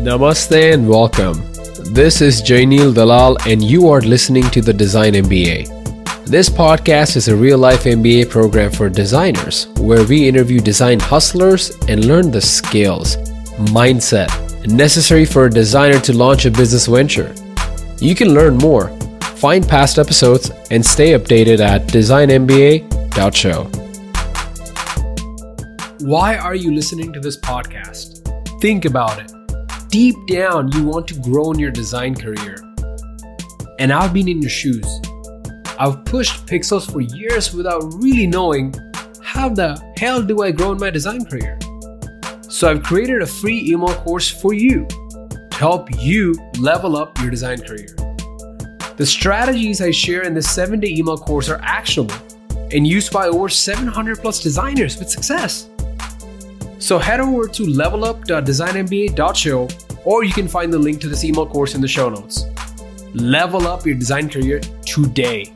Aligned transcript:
Namaste 0.00 0.72
and 0.72 0.88
welcome. 0.88 1.36
This 1.92 2.22
is 2.22 2.40
Jainil 2.40 2.94
Dalal, 2.94 3.36
and 3.46 3.62
you 3.62 3.90
are 3.90 4.00
listening 4.00 4.44
to 4.44 4.62
the 4.62 4.72
Design 4.72 5.12
MBA. 5.12 6.24
This 6.24 6.48
podcast 6.48 7.16
is 7.16 7.28
a 7.28 7.36
real 7.36 7.58
life 7.58 7.84
MBA 7.84 8.30
program 8.30 8.70
for 8.70 8.88
designers 8.88 9.66
where 9.76 10.02
we 10.06 10.26
interview 10.26 10.58
design 10.58 11.00
hustlers 11.00 11.76
and 11.86 12.06
learn 12.06 12.30
the 12.30 12.40
skills, 12.40 13.18
mindset 13.76 14.30
necessary 14.66 15.26
for 15.26 15.44
a 15.44 15.50
designer 15.50 16.00
to 16.00 16.14
launch 16.14 16.46
a 16.46 16.50
business 16.50 16.86
venture. 16.86 17.34
You 17.98 18.14
can 18.14 18.32
learn 18.32 18.56
more, 18.56 18.88
find 19.36 19.68
past 19.68 19.98
episodes, 19.98 20.50
and 20.70 20.84
stay 20.84 21.10
updated 21.10 21.60
at 21.60 21.88
designmba.show. 21.88 23.64
Why 26.00 26.38
are 26.38 26.54
you 26.54 26.74
listening 26.74 27.12
to 27.12 27.20
this 27.20 27.36
podcast? 27.36 28.16
Think 28.62 28.86
about 28.86 29.20
it 29.20 29.39
deep 29.90 30.14
down 30.26 30.70
you 30.72 30.84
want 30.84 31.08
to 31.08 31.20
grow 31.20 31.50
in 31.50 31.58
your 31.58 31.72
design 31.72 32.14
career. 32.14 32.56
And 33.80 33.92
I've 33.92 34.14
been 34.14 34.28
in 34.28 34.40
your 34.40 34.50
shoes. 34.50 34.86
I've 35.78 36.04
pushed 36.04 36.46
pixels 36.46 36.90
for 36.90 37.00
years 37.00 37.52
without 37.52 37.82
really 37.94 38.26
knowing 38.26 38.74
how 39.20 39.48
the 39.48 39.80
hell 39.96 40.22
do 40.22 40.42
I 40.42 40.52
grow 40.52 40.72
in 40.72 40.78
my 40.78 40.90
design 40.90 41.24
career. 41.24 41.58
So 42.42 42.70
I've 42.70 42.82
created 42.82 43.22
a 43.22 43.26
free 43.26 43.68
email 43.68 43.94
course 43.94 44.30
for 44.30 44.54
you 44.54 44.86
to 44.86 45.56
help 45.56 45.88
you 45.98 46.34
level 46.58 46.96
up 46.96 47.18
your 47.20 47.30
design 47.30 47.60
career. 47.60 47.88
The 48.96 49.06
strategies 49.06 49.80
I 49.80 49.90
share 49.90 50.22
in 50.22 50.34
this 50.34 50.46
7-day 50.56 50.88
email 50.88 51.16
course 51.16 51.48
are 51.48 51.60
actionable 51.62 52.14
and 52.70 52.86
used 52.86 53.12
by 53.12 53.26
over 53.26 53.48
700 53.48 54.18
plus 54.18 54.40
designers 54.40 54.98
with 54.98 55.10
success. 55.10 55.68
So 56.78 56.98
head 56.98 57.20
over 57.20 57.48
to 57.48 57.62
levelup.designmba.show 57.62 59.68
or 60.04 60.24
you 60.24 60.32
can 60.32 60.48
find 60.48 60.72
the 60.72 60.78
link 60.78 61.00
to 61.00 61.08
this 61.08 61.24
email 61.24 61.46
course 61.46 61.74
in 61.74 61.80
the 61.80 61.88
show 61.88 62.08
notes. 62.08 62.44
Level 63.14 63.66
up 63.66 63.84
your 63.84 63.94
design 63.94 64.28
career 64.28 64.60
today. 64.84 65.52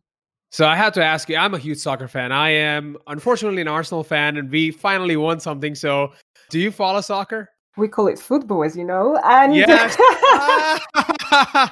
So 0.50 0.66
I 0.66 0.76
had 0.76 0.94
to 0.94 1.04
ask 1.04 1.28
you, 1.28 1.36
I'm 1.36 1.54
a 1.54 1.58
huge 1.58 1.78
soccer 1.78 2.08
fan. 2.08 2.32
I 2.32 2.50
am 2.50 2.96
unfortunately 3.06 3.60
an 3.60 3.68
Arsenal 3.68 4.02
fan 4.02 4.36
and 4.36 4.50
we 4.50 4.70
finally 4.70 5.16
won 5.16 5.40
something. 5.40 5.74
So 5.74 6.12
do 6.48 6.58
you 6.58 6.70
follow 6.70 7.00
soccer? 7.00 7.50
We 7.76 7.88
call 7.88 8.08
it 8.08 8.18
football, 8.18 8.64
as 8.64 8.76
you 8.76 8.84
know. 8.84 9.20
And 9.24 9.54
yes. 9.54 9.96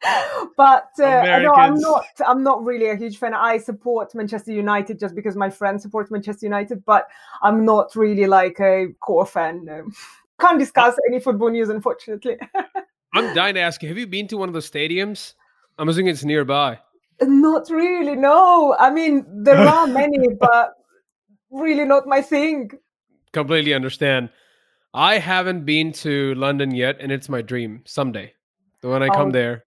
but 0.56 0.90
uh, 1.00 1.38
no, 1.42 1.54
I'm 1.54 1.74
not. 1.80 2.04
I'm 2.26 2.42
not 2.42 2.64
really 2.64 2.88
a 2.88 2.96
huge 2.96 3.18
fan. 3.18 3.34
I 3.34 3.58
support 3.58 4.14
Manchester 4.14 4.52
United 4.52 4.98
just 4.98 5.14
because 5.14 5.36
my 5.36 5.50
friend 5.50 5.80
supports 5.80 6.10
Manchester 6.10 6.46
United, 6.46 6.84
but 6.84 7.08
I'm 7.42 7.64
not 7.64 7.96
really 7.96 8.26
like 8.26 8.60
a 8.60 8.88
core 9.00 9.26
fan. 9.26 9.64
No. 9.64 9.88
Can't 10.40 10.58
discuss 10.58 10.96
any 11.08 11.18
football 11.18 11.50
news, 11.50 11.68
unfortunately. 11.68 12.36
I'm 13.14 13.34
dying 13.34 13.54
to 13.54 13.60
ask 13.60 13.82
you: 13.82 13.88
Have 13.88 13.98
you 13.98 14.06
been 14.06 14.28
to 14.28 14.36
one 14.36 14.48
of 14.48 14.54
the 14.54 14.60
stadiums? 14.60 15.34
I'm 15.78 15.88
assuming 15.88 16.08
it's 16.12 16.24
nearby. 16.24 16.78
Not 17.20 17.68
really. 17.70 18.16
No, 18.16 18.76
I 18.78 18.90
mean 18.90 19.24
there 19.44 19.58
are 19.58 19.86
many, 20.00 20.18
but 20.40 20.74
really 21.50 21.84
not 21.84 22.06
my 22.06 22.22
thing. 22.22 22.70
Completely 23.32 23.74
understand. 23.74 24.30
I 24.94 25.18
haven't 25.18 25.64
been 25.64 25.92
to 26.04 26.34
London 26.34 26.74
yet, 26.74 26.96
and 27.00 27.12
it's 27.12 27.28
my 27.28 27.42
dream 27.42 27.82
someday. 27.86 28.32
When 28.80 29.02
I 29.02 29.08
come 29.08 29.28
oh. 29.28 29.32
there, 29.32 29.64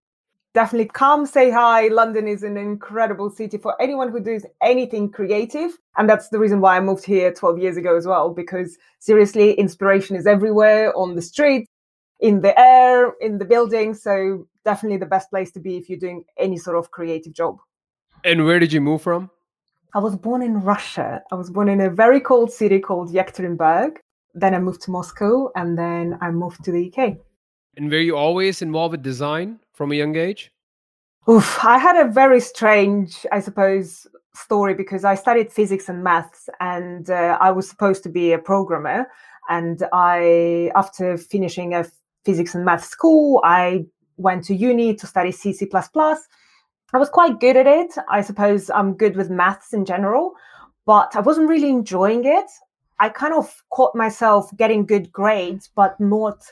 definitely 0.53 0.89
come 0.94 1.25
say 1.25 1.50
hi. 1.51 1.88
London 1.88 2.28
is 2.28 2.44
an 2.44 2.57
incredible 2.57 3.29
city 3.29 3.57
for 3.57 3.79
anyone 3.81 4.12
who 4.12 4.19
does 4.19 4.45
anything 4.62 5.09
creative. 5.09 5.78
And 5.97 6.09
that's 6.09 6.29
the 6.29 6.39
reason 6.39 6.62
why 6.62 6.78
I 6.78 6.79
moved 6.79 7.06
here 7.06 7.31
12 7.33 7.59
years 7.59 7.78
ago 7.78 7.95
as 7.95 8.07
well, 8.07 8.29
because 8.33 8.78
seriously, 9.00 9.53
inspiration 9.53 10.16
is 10.16 10.25
everywhere 10.25 10.95
on 10.97 11.16
the 11.16 11.22
street, 11.22 11.68
in 12.19 12.41
the 12.41 12.57
air, 12.59 13.13
in 13.22 13.38
the 13.38 13.45
building. 13.45 13.94
So 13.94 14.47
definitely 14.63 14.97
the 14.97 15.05
best 15.05 15.29
place 15.29 15.51
to 15.51 15.59
be 15.59 15.77
if 15.77 15.89
you're 15.89 15.99
doing 15.99 16.23
any 16.38 16.57
sort 16.57 16.77
of 16.77 16.91
creative 16.91 17.33
job. 17.33 17.57
And 18.23 18.45
where 18.45 18.59
did 18.59 18.72
you 18.72 18.81
move 18.81 19.01
from? 19.01 19.29
I 19.94 19.99
was 19.99 20.16
born 20.16 20.41
in 20.41 20.61
Russia. 20.61 21.22
I 21.31 21.35
was 21.35 21.49
born 21.49 21.67
in 21.67 21.81
a 21.81 21.89
very 21.89 22.22
cold 22.22 22.51
city 22.51 22.79
called 22.79 23.11
Yekaterinburg. 23.11 23.97
Then 24.33 24.55
I 24.55 24.59
moved 24.59 24.81
to 24.83 24.91
Moscow 24.91 25.51
and 25.55 25.77
then 25.77 26.17
I 26.21 26.31
moved 26.31 26.63
to 26.63 26.71
the 26.71 26.91
UK. 26.91 27.17
And 27.75 27.89
were 27.89 27.97
you 27.97 28.16
always 28.16 28.61
involved 28.61 28.94
with 28.94 29.01
design 29.01 29.59
from 29.73 29.91
a 29.91 29.95
young 29.95 30.16
age? 30.16 30.51
Oof, 31.29 31.63
I 31.63 31.77
had 31.77 31.97
a 31.97 32.09
very 32.09 32.39
strange, 32.39 33.25
I 33.31 33.41
suppose, 33.41 34.07
story 34.33 34.73
because 34.73 35.03
I 35.03 35.16
studied 35.16 35.51
physics 35.51 35.88
and 35.88 36.03
maths, 36.03 36.50
and 36.59 37.09
uh, 37.09 37.38
I 37.39 37.51
was 37.51 37.69
supposed 37.69 38.03
to 38.03 38.09
be 38.09 38.33
a 38.33 38.39
programmer. 38.39 39.07
And 39.50 39.83
I, 39.94 40.71
after 40.75 41.17
finishing 41.17 41.73
a 41.73 41.85
physics 42.25 42.55
and 42.55 42.66
maths 42.66 42.88
school, 42.88 43.41
I 43.44 43.85
went 44.21 44.43
to 44.45 44.55
uni 44.55 44.95
to 44.95 45.07
study 45.07 45.31
C, 45.31 45.53
C++. 45.53 45.69
I 45.73 46.97
was 46.97 47.09
quite 47.09 47.39
good 47.39 47.55
at 47.55 47.67
it. 47.67 47.93
I 48.09 48.21
suppose 48.21 48.69
I'm 48.69 48.93
good 48.93 49.15
with 49.15 49.29
maths 49.29 49.73
in 49.73 49.85
general, 49.85 50.33
but 50.85 51.15
I 51.15 51.21
wasn't 51.21 51.49
really 51.49 51.69
enjoying 51.69 52.25
it. 52.25 52.49
I 52.99 53.09
kind 53.09 53.33
of 53.33 53.63
caught 53.71 53.95
myself 53.95 54.55
getting 54.57 54.85
good 54.85 55.11
grades, 55.11 55.69
but 55.73 55.99
not 55.99 56.43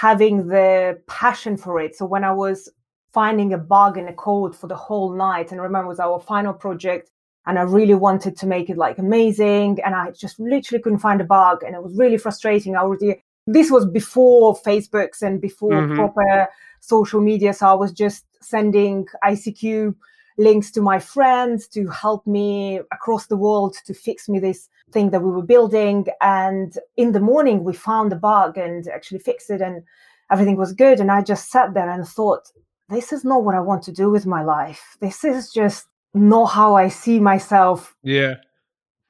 having 0.00 0.46
the 0.46 1.00
passion 1.08 1.56
for 1.56 1.80
it. 1.80 1.96
So 1.96 2.06
when 2.06 2.24
I 2.24 2.32
was 2.32 2.68
finding 3.12 3.52
a 3.52 3.58
bug 3.58 3.98
in 3.98 4.06
a 4.06 4.12
code 4.12 4.56
for 4.56 4.68
the 4.68 4.76
whole 4.76 5.12
night, 5.12 5.50
and 5.50 5.60
remember 5.60 5.86
it 5.86 5.88
was 5.88 6.00
our 6.00 6.20
final 6.20 6.54
project, 6.54 7.10
and 7.46 7.58
I 7.58 7.62
really 7.62 7.94
wanted 7.94 8.36
to 8.36 8.46
make 8.46 8.70
it 8.70 8.78
like 8.78 8.98
amazing, 8.98 9.80
and 9.84 9.94
I 9.94 10.12
just 10.12 10.38
literally 10.38 10.80
couldn't 10.80 11.00
find 11.00 11.20
a 11.20 11.24
bug, 11.24 11.64
and 11.64 11.74
it 11.74 11.82
was 11.82 11.96
really 11.96 12.18
frustrating. 12.18 12.76
I 12.76 12.80
already 12.80 13.22
this 13.46 13.70
was 13.70 13.86
before 13.86 14.54
Facebooks 14.54 15.22
and 15.22 15.40
before 15.40 15.72
mm-hmm. 15.72 15.96
proper 15.96 16.48
social 16.80 17.20
media, 17.20 17.52
so 17.52 17.66
I 17.66 17.74
was 17.74 17.92
just 17.92 18.24
sending 18.42 19.06
ICQ 19.24 19.94
links 20.38 20.70
to 20.70 20.80
my 20.80 20.98
friends 20.98 21.68
to 21.68 21.86
help 21.88 22.26
me 22.26 22.80
across 22.92 23.26
the 23.26 23.36
world 23.36 23.76
to 23.84 23.92
fix 23.92 24.28
me 24.28 24.38
this 24.38 24.68
thing 24.90 25.10
that 25.10 25.20
we 25.20 25.30
were 25.30 25.42
building. 25.42 26.06
And 26.20 26.76
in 26.96 27.12
the 27.12 27.20
morning, 27.20 27.62
we 27.62 27.74
found 27.74 28.10
the 28.10 28.16
bug 28.16 28.56
and 28.56 28.88
actually 28.88 29.18
fixed 29.18 29.50
it, 29.50 29.60
and 29.60 29.82
everything 30.30 30.56
was 30.56 30.72
good. 30.72 31.00
And 31.00 31.10
I 31.10 31.22
just 31.22 31.50
sat 31.50 31.74
there 31.74 31.90
and 31.90 32.06
thought, 32.06 32.50
this 32.88 33.12
is 33.12 33.24
not 33.24 33.44
what 33.44 33.54
I 33.54 33.60
want 33.60 33.82
to 33.84 33.92
do 33.92 34.10
with 34.10 34.26
my 34.26 34.42
life. 34.42 34.96
This 35.00 35.24
is 35.24 35.52
just 35.52 35.86
not 36.14 36.46
how 36.46 36.74
I 36.74 36.88
see 36.88 37.20
myself. 37.20 37.94
Yeah. 38.02 38.36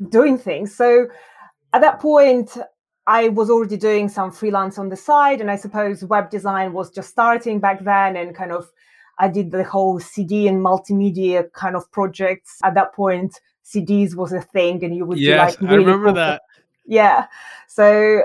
Doing 0.08 0.36
things. 0.36 0.74
So 0.74 1.06
at 1.72 1.80
that 1.80 2.00
point, 2.00 2.56
I 3.06 3.28
was 3.28 3.50
already 3.50 3.76
doing 3.76 4.08
some 4.08 4.30
freelance 4.30 4.78
on 4.78 4.88
the 4.88 4.96
side, 4.96 5.40
and 5.40 5.50
I 5.50 5.56
suppose 5.56 6.04
web 6.04 6.30
design 6.30 6.72
was 6.72 6.90
just 6.90 7.10
starting 7.10 7.58
back 7.58 7.84
then, 7.84 8.16
and 8.16 8.34
kind 8.34 8.52
of 8.52 8.70
I 9.18 9.28
did 9.28 9.50
the 9.50 9.64
whole 9.64 10.00
CD 10.00 10.48
and 10.48 10.64
multimedia 10.64 11.50
kind 11.52 11.76
of 11.76 11.90
projects. 11.90 12.58
At 12.62 12.74
that 12.74 12.94
point, 12.94 13.40
CDs 13.64 14.14
was 14.14 14.32
a 14.32 14.40
thing, 14.40 14.84
and 14.84 14.94
you 14.94 15.04
would 15.04 15.18
yes, 15.18 15.56
do 15.56 15.62
like 15.62 15.72
really 15.72 15.84
I 15.84 15.86
remember 15.86 16.12
that. 16.12 16.42
Yeah, 16.86 17.26
so 17.68 18.22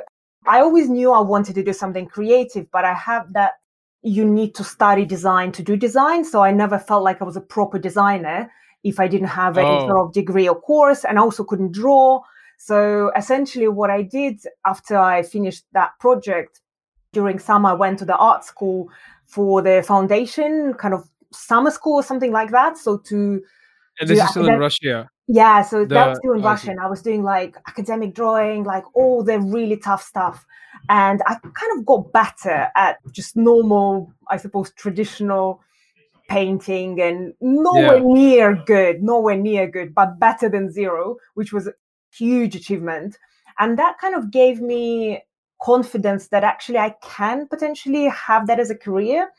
I 0.47 0.59
always 0.59 0.89
knew 0.89 1.11
I 1.11 1.21
wanted 1.21 1.55
to 1.55 1.63
do 1.63 1.73
something 1.73 2.07
creative, 2.07 2.69
but 2.71 2.85
I 2.85 2.93
have 2.93 3.31
that 3.33 3.53
you 4.01 4.23
need 4.23 4.53
to 4.55 4.63
study 4.63 5.03
design 5.03 5.51
to 5.53 5.63
do 5.63 5.75
design. 5.75 6.23
So 6.23 6.43
I 6.43 6.51
never 6.51 6.77
felt 6.77 7.03
like 7.03 7.21
I 7.21 7.25
was 7.25 7.35
a 7.35 7.41
proper 7.41 7.79
designer 7.79 8.51
if 8.83 8.99
I 8.99 9.07
didn't 9.07 9.29
have 9.29 9.57
any 9.57 9.67
oh. 9.67 9.87
sort 9.87 9.99
of 9.99 10.13
degree 10.13 10.47
or 10.47 10.59
course, 10.59 11.05
and 11.05 11.17
I 11.17 11.21
also 11.21 11.43
couldn't 11.43 11.71
draw. 11.71 12.21
So 12.57 13.11
essentially, 13.15 13.67
what 13.67 13.89
I 13.89 14.01
did 14.01 14.39
after 14.65 14.97
I 14.97 15.23
finished 15.23 15.65
that 15.73 15.91
project 15.99 16.61
during 17.13 17.39
summer, 17.39 17.69
I 17.69 17.73
went 17.73 17.99
to 17.99 18.05
the 18.05 18.15
art 18.17 18.43
school 18.43 18.89
for 19.25 19.61
the 19.61 19.83
foundation 19.83 20.73
kind 20.73 20.93
of 20.93 21.09
summer 21.31 21.71
school 21.71 21.95
or 21.95 22.03
something 22.03 22.31
like 22.31 22.51
that. 22.51 22.77
So 22.77 22.97
to 22.97 23.41
and 23.99 24.09
this 24.09 24.21
is 24.21 24.29
still 24.29 24.47
in 24.47 24.59
Russia. 24.59 25.09
Yeah, 25.27 25.63
so 25.63 25.79
the, 25.85 25.95
that 25.95 26.09
was 26.09 26.17
still 26.19 26.33
in 26.33 26.41
oh, 26.41 26.43
Russian. 26.43 26.77
I 26.79 26.87
was 26.87 27.01
doing 27.01 27.23
like 27.23 27.57
academic 27.67 28.13
drawing, 28.13 28.63
like 28.63 28.83
all 28.93 29.23
the 29.23 29.39
really 29.39 29.77
tough 29.77 30.03
stuff. 30.03 30.45
And 30.89 31.21
I 31.25 31.35
kind 31.35 31.79
of 31.79 31.85
got 31.85 32.13
better 32.13 32.69
at 32.75 32.97
just 33.11 33.35
normal, 33.35 34.13
I 34.29 34.37
suppose, 34.37 34.71
traditional 34.71 35.61
painting 36.29 37.01
and 37.01 37.33
nowhere 37.41 37.97
yeah. 37.97 38.03
near 38.03 38.63
good, 38.65 39.01
nowhere 39.01 39.37
near 39.37 39.67
good, 39.67 39.95
but 39.95 40.19
better 40.19 40.49
than 40.49 40.71
zero, 40.71 41.17
which 41.33 41.53
was 41.53 41.69
huge 42.17 42.55
achievement. 42.55 43.17
And 43.59 43.79
that 43.79 43.97
kind 43.99 44.15
of 44.15 44.31
gave 44.31 44.61
me 44.61 45.21
confidence 45.61 46.27
that 46.29 46.43
actually 46.43 46.77
I 46.77 46.95
can 47.01 47.47
potentially 47.47 48.07
have 48.09 48.47
that 48.47 48.59
as 48.59 48.69
a 48.69 48.75
career. 48.75 49.29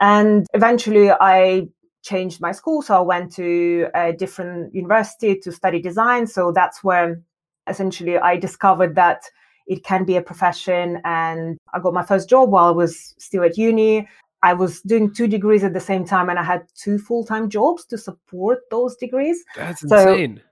And 0.00 0.46
eventually 0.54 1.10
I 1.10 1.68
changed 2.02 2.40
my 2.40 2.52
school. 2.52 2.82
So 2.82 2.96
I 2.96 3.00
went 3.00 3.32
to 3.34 3.88
a 3.94 4.12
different 4.12 4.74
university 4.74 5.38
to 5.40 5.52
study 5.52 5.80
design. 5.80 6.26
So 6.26 6.52
that's 6.52 6.82
where 6.82 7.20
essentially 7.68 8.18
I 8.18 8.36
discovered 8.36 8.96
that 8.96 9.22
it 9.66 9.84
can 9.84 10.04
be 10.04 10.16
a 10.16 10.22
profession. 10.22 11.00
And 11.04 11.58
I 11.72 11.78
got 11.78 11.94
my 11.94 12.04
first 12.04 12.28
job 12.28 12.50
while 12.50 12.66
I 12.66 12.72
was 12.72 13.14
still 13.18 13.44
at 13.44 13.56
uni. 13.56 14.08
I 14.42 14.54
was 14.54 14.82
doing 14.82 15.14
two 15.14 15.28
degrees 15.28 15.62
at 15.62 15.72
the 15.72 15.80
same 15.80 16.04
time 16.04 16.28
and 16.28 16.38
I 16.38 16.42
had 16.42 16.66
two 16.74 16.98
full 16.98 17.24
time 17.24 17.48
jobs 17.48 17.84
to 17.86 17.98
support 17.98 18.58
those 18.70 18.96
degrees. 18.96 19.44
That's 19.54 19.88
so, 19.88 20.14
insane. 20.14 20.42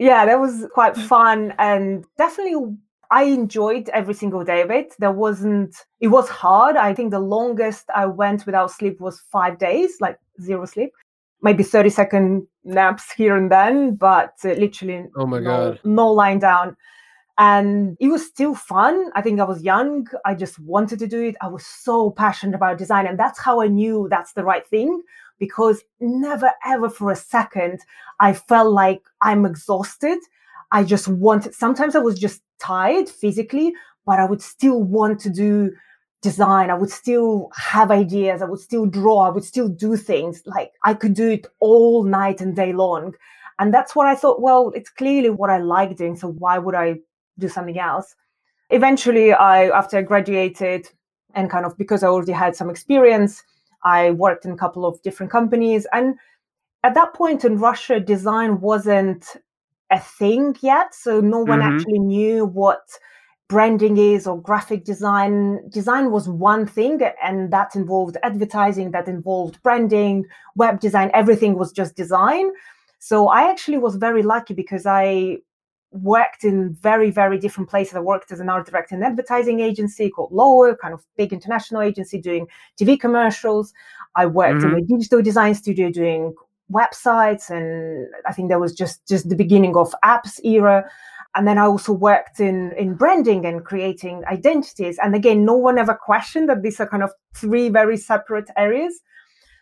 Yeah, 0.00 0.24
that 0.24 0.40
was 0.40 0.66
quite 0.72 0.96
fun 0.96 1.52
and 1.58 2.06
definitely 2.16 2.74
I 3.10 3.24
enjoyed 3.24 3.90
every 3.90 4.14
single 4.14 4.42
day 4.44 4.62
of 4.62 4.70
it. 4.70 4.94
There 4.98 5.12
wasn't, 5.12 5.76
it 6.00 6.08
was 6.08 6.26
hard. 6.30 6.76
I 6.76 6.94
think 6.94 7.10
the 7.10 7.20
longest 7.20 7.84
I 7.94 8.06
went 8.06 8.46
without 8.46 8.70
sleep 8.70 8.98
was 8.98 9.22
five 9.30 9.58
days, 9.58 10.00
like 10.00 10.18
zero 10.40 10.64
sleep, 10.64 10.92
maybe 11.42 11.62
30 11.62 11.90
second 11.90 12.46
naps 12.64 13.12
here 13.12 13.36
and 13.36 13.52
then, 13.52 13.96
but 13.96 14.32
uh, 14.42 14.52
literally 14.52 15.04
oh 15.16 15.26
my 15.26 15.38
no, 15.38 15.72
God. 15.72 15.80
no 15.84 16.10
lying 16.10 16.38
down. 16.38 16.78
And 17.36 17.98
it 18.00 18.08
was 18.08 18.24
still 18.26 18.54
fun. 18.54 19.10
I 19.14 19.20
think 19.20 19.38
I 19.38 19.44
was 19.44 19.62
young. 19.62 20.06
I 20.24 20.34
just 20.34 20.58
wanted 20.60 20.98
to 21.00 21.06
do 21.06 21.22
it. 21.24 21.36
I 21.42 21.48
was 21.48 21.66
so 21.66 22.10
passionate 22.10 22.54
about 22.54 22.78
design. 22.78 23.06
And 23.06 23.18
that's 23.18 23.38
how 23.38 23.60
I 23.60 23.66
knew 23.66 24.08
that's 24.10 24.32
the 24.32 24.44
right 24.44 24.66
thing 24.66 25.02
because 25.40 25.82
never 25.98 26.52
ever 26.64 26.88
for 26.88 27.10
a 27.10 27.16
second 27.16 27.80
I 28.20 28.32
felt 28.34 28.72
like 28.72 29.02
I'm 29.20 29.44
exhausted 29.44 30.20
I 30.72 30.84
just 30.84 31.08
wanted, 31.08 31.54
sometimes 31.54 31.96
I 31.96 31.98
was 31.98 32.18
just 32.18 32.42
tired 32.58 33.08
physically, 33.08 33.74
but 34.06 34.18
I 34.18 34.24
would 34.24 34.42
still 34.42 34.82
want 34.82 35.20
to 35.20 35.30
do 35.30 35.72
design. 36.22 36.70
I 36.70 36.74
would 36.74 36.90
still 36.90 37.50
have 37.56 37.90
ideas. 37.90 38.42
I 38.42 38.44
would 38.44 38.60
still 38.60 38.86
draw. 38.86 39.20
I 39.20 39.30
would 39.30 39.44
still 39.44 39.68
do 39.68 39.96
things. 39.96 40.42
Like 40.46 40.72
I 40.84 40.94
could 40.94 41.14
do 41.14 41.28
it 41.30 41.46
all 41.60 42.04
night 42.04 42.40
and 42.40 42.54
day 42.54 42.72
long. 42.72 43.14
And 43.58 43.74
that's 43.74 43.94
what 43.94 44.06
I 44.06 44.14
thought, 44.14 44.40
well, 44.40 44.70
it's 44.74 44.90
clearly 44.90 45.30
what 45.30 45.50
I 45.50 45.58
like 45.58 45.96
doing. 45.96 46.16
So 46.16 46.28
why 46.28 46.58
would 46.58 46.74
I 46.74 46.96
do 47.38 47.48
something 47.48 47.78
else? 47.78 48.14
Eventually, 48.70 49.32
I, 49.32 49.68
after 49.76 49.98
I 49.98 50.02
graduated 50.02 50.88
and 51.34 51.50
kind 51.50 51.66
of 51.66 51.76
because 51.76 52.02
I 52.02 52.08
already 52.08 52.32
had 52.32 52.56
some 52.56 52.70
experience, 52.70 53.42
I 53.84 54.10
worked 54.12 54.44
in 54.44 54.52
a 54.52 54.56
couple 54.56 54.84
of 54.86 55.00
different 55.02 55.32
companies. 55.32 55.86
And 55.92 56.16
at 56.84 56.94
that 56.94 57.14
point 57.14 57.44
in 57.44 57.58
Russia, 57.58 58.00
design 58.00 58.60
wasn't 58.60 59.36
a 59.90 59.98
thing 59.98 60.56
yet. 60.60 60.94
So 60.94 61.20
no 61.20 61.40
one 61.40 61.60
mm-hmm. 61.60 61.76
actually 61.76 61.98
knew 61.98 62.44
what 62.44 62.80
branding 63.48 63.96
is 63.98 64.26
or 64.26 64.40
graphic 64.40 64.84
design. 64.84 65.60
Design 65.70 66.12
was 66.12 66.28
one 66.28 66.66
thing, 66.66 67.00
and 67.22 67.52
that 67.52 67.74
involved 67.74 68.16
advertising, 68.22 68.92
that 68.92 69.08
involved 69.08 69.60
branding, 69.62 70.24
web 70.54 70.80
design, 70.80 71.10
everything 71.12 71.58
was 71.58 71.72
just 71.72 71.96
design. 71.96 72.50
So 73.00 73.28
I 73.28 73.50
actually 73.50 73.78
was 73.78 73.96
very 73.96 74.22
lucky 74.22 74.54
because 74.54 74.86
I 74.86 75.38
worked 75.92 76.44
in 76.44 76.72
very, 76.74 77.10
very 77.10 77.38
different 77.38 77.68
places. 77.68 77.94
I 77.94 78.00
worked 78.00 78.30
as 78.30 78.40
an 78.40 78.48
art 78.48 78.66
director 78.66 78.94
in 78.94 79.02
an 79.02 79.10
advertising 79.10 79.60
agency 79.60 80.08
called 80.10 80.32
Lowe, 80.32 80.74
kind 80.76 80.94
of 80.94 81.04
big 81.16 81.32
international 81.32 81.82
agency 81.82 82.20
doing 82.20 82.46
TV 82.80 82.98
commercials. 82.98 83.72
I 84.14 84.26
worked 84.26 84.62
mm-hmm. 84.62 84.76
in 84.76 84.84
a 84.84 84.86
digital 84.86 85.22
design 85.22 85.54
studio 85.54 85.90
doing 85.90 86.34
websites 86.72 87.50
and 87.50 88.06
i 88.26 88.32
think 88.32 88.48
that 88.48 88.60
was 88.60 88.72
just 88.72 89.06
just 89.08 89.28
the 89.28 89.34
beginning 89.34 89.76
of 89.76 89.92
apps 90.04 90.42
era 90.44 90.84
and 91.34 91.46
then 91.46 91.58
i 91.58 91.62
also 91.62 91.92
worked 91.92 92.38
in 92.38 92.72
in 92.78 92.94
branding 92.94 93.44
and 93.44 93.64
creating 93.64 94.22
identities 94.26 94.98
and 95.02 95.14
again 95.14 95.44
no 95.44 95.54
one 95.54 95.78
ever 95.78 95.94
questioned 95.94 96.48
that 96.48 96.62
these 96.62 96.78
are 96.78 96.86
kind 96.86 97.02
of 97.02 97.10
three 97.34 97.68
very 97.68 97.96
separate 97.96 98.48
areas 98.56 99.00